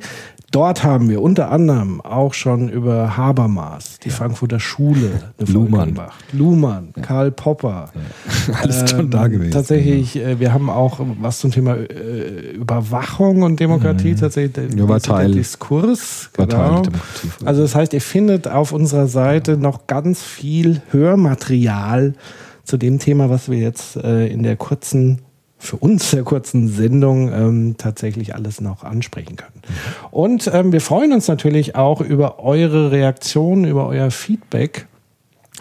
Dort 0.51 0.85
haben 0.85 1.09
wir 1.09 1.21
unter 1.21 1.51
anderem 1.51 2.01
auch 2.01 2.33
schon 2.33 2.69
über 2.69 3.17
Habermas, 3.17 3.99
die 3.99 4.11
Frankfurter 4.11 4.61
Schule, 4.61 5.11
eine 5.37 5.47
Folge 5.49 5.53
Luhmann. 5.53 5.89
gemacht. 5.95 6.25
Luhmann, 6.33 6.89
Karl 7.03 7.33
Popper. 7.33 7.91
Alles 8.63 8.89
schon 8.89 9.11
da 9.11 9.27
gewesen. 9.27 9.47
Ähm, 9.47 9.51
Tatsächlich, 9.51 10.15
äh, 10.15 10.39
wir 10.39 10.53
haben 10.53 10.71
auch 10.71 11.01
was 11.21 11.41
zum 11.41 11.51
Thema 11.51 11.75
äh, 11.75 12.53
Überwachung 12.53 13.43
und 13.43 13.59
Demokratie 13.59 14.15
tatsächlich. 14.15 14.53
der- 14.53 14.65
Mhm. 14.65 14.79
Ja, 14.79 14.89
war 14.89 15.01
der 15.01 15.13
Teil. 15.13 15.33
Diskurs. 15.33 16.31
War 16.37 16.49
Teil 16.49 16.69
Genau. 16.69 16.83
der 16.83 16.93
Demokratie. 16.93 17.29
Also 17.45 17.63
das 17.63 17.75
heißt, 17.75 17.93
ihr 17.93 18.01
findet 18.01 18.47
auf 18.47 18.71
unserer 18.71 19.09
Seite 19.09 19.57
noch 19.57 19.89
ganz 19.89 20.23
viel 20.23 20.83
Hörmaterial 20.93 22.15
zu 22.63 22.77
dem 22.77 23.01
Thema, 23.01 23.29
was 23.29 23.51
wir 23.51 23.59
jetzt 23.59 23.97
äh, 23.97 24.29
in 24.29 24.45
der 24.45 24.55
kurzen, 24.55 25.23
für 25.65 25.77
uns 25.77 26.11
sehr 26.11 26.23
kurzen 26.23 26.69
Sendung 26.69 27.33
ähm, 27.33 27.75
tatsächlich 27.79 28.35
alles 28.35 28.61
noch 28.61 28.85
ansprechen 28.85 29.37
können. 29.37 29.63
Und 30.11 30.51
ähm, 30.53 30.73
wir 30.73 30.81
freuen 30.81 31.13
uns 31.13 31.29
natürlich 31.29 31.75
auch 31.77 32.01
über 32.01 32.39
eure 32.39 32.91
Reaktionen, 32.91 33.65
über 33.65 33.87
euer 33.87 34.11
Feedback. 34.11 34.87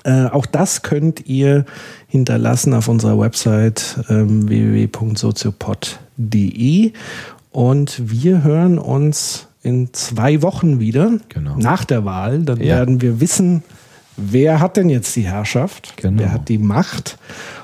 Äh, 0.04 0.26
auch 0.26 0.46
das 0.46 0.82
könnt 0.82 1.26
ihr 1.28 1.66
hinterlassen 2.08 2.74
auf 2.74 2.88
unserer 2.90 3.20
Website 3.20 4.00
ähm, 4.10 4.50
www.soziopod.de 4.50 6.92
und 7.52 8.02
wir 8.12 8.44
hören 8.44 8.80
uns 8.80 9.48
in 9.62 9.94
zwei 9.94 10.42
Wochen 10.42 10.80
wieder 10.80 11.12
Genau. 11.30 11.56
nach 11.58 11.86
der 11.86 12.04
Wahl. 12.06 12.40
Dann 12.40 12.60
Ja. 12.60 12.78
werden 12.78 13.02
wir 13.02 13.20
wissen, 13.22 13.64
wer 14.18 14.60
hat 14.60 14.76
denn 14.78 14.90
jetzt 14.90 15.16
die 15.16 15.22
Herrschaft, 15.22 15.96
Genau. 15.98 16.22
wer 16.22 16.32
hat 16.34 16.50
die 16.50 16.58
Macht 16.58 17.18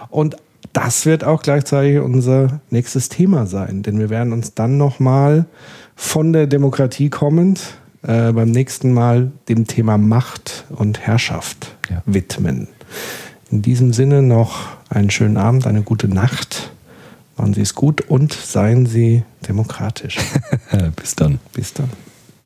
und 0.10 0.38
das 0.82 1.06
wird 1.06 1.24
auch 1.26 1.42
gleichzeitig 1.42 2.00
unser 2.00 2.62
nächstes 2.70 3.10
Thema 3.10 3.46
sein, 3.46 3.84
denn 3.84 4.00
wir 4.00 4.10
werden 4.10 4.32
uns 4.32 4.54
dann 4.54 4.78
nochmal 4.78 5.46
von 5.96 6.32
der 6.32 6.48
Demokratie 6.48 7.10
kommend 7.10 7.60
äh, 8.04 8.32
beim 8.32 8.50
nächsten 8.52 8.94
Mal 8.94 9.32
dem 9.50 9.68
Thema 9.68 9.98
Macht 9.98 10.66
und 10.70 11.00
Herrschaft 11.00 11.76
Ja. 11.90 12.02
widmen. 12.06 12.70
In 13.52 13.62
diesem 13.62 13.92
Sinne 13.92 14.22
noch 14.22 14.68
einen 14.90 15.10
schönen 15.10 15.36
Abend, 15.38 15.68
eine 15.68 15.82
gute 15.82 16.08
Nacht. 16.08 16.72
Machen 17.36 17.54
Sie 17.54 17.62
es 17.62 17.76
gut 17.76 18.02
und 18.02 18.32
seien 18.32 18.86
Sie 18.86 19.24
demokratisch. 19.48 20.18
Bis 20.96 21.16
dann. 21.16 21.40
Bis 21.54 21.74
dann. 21.74 21.90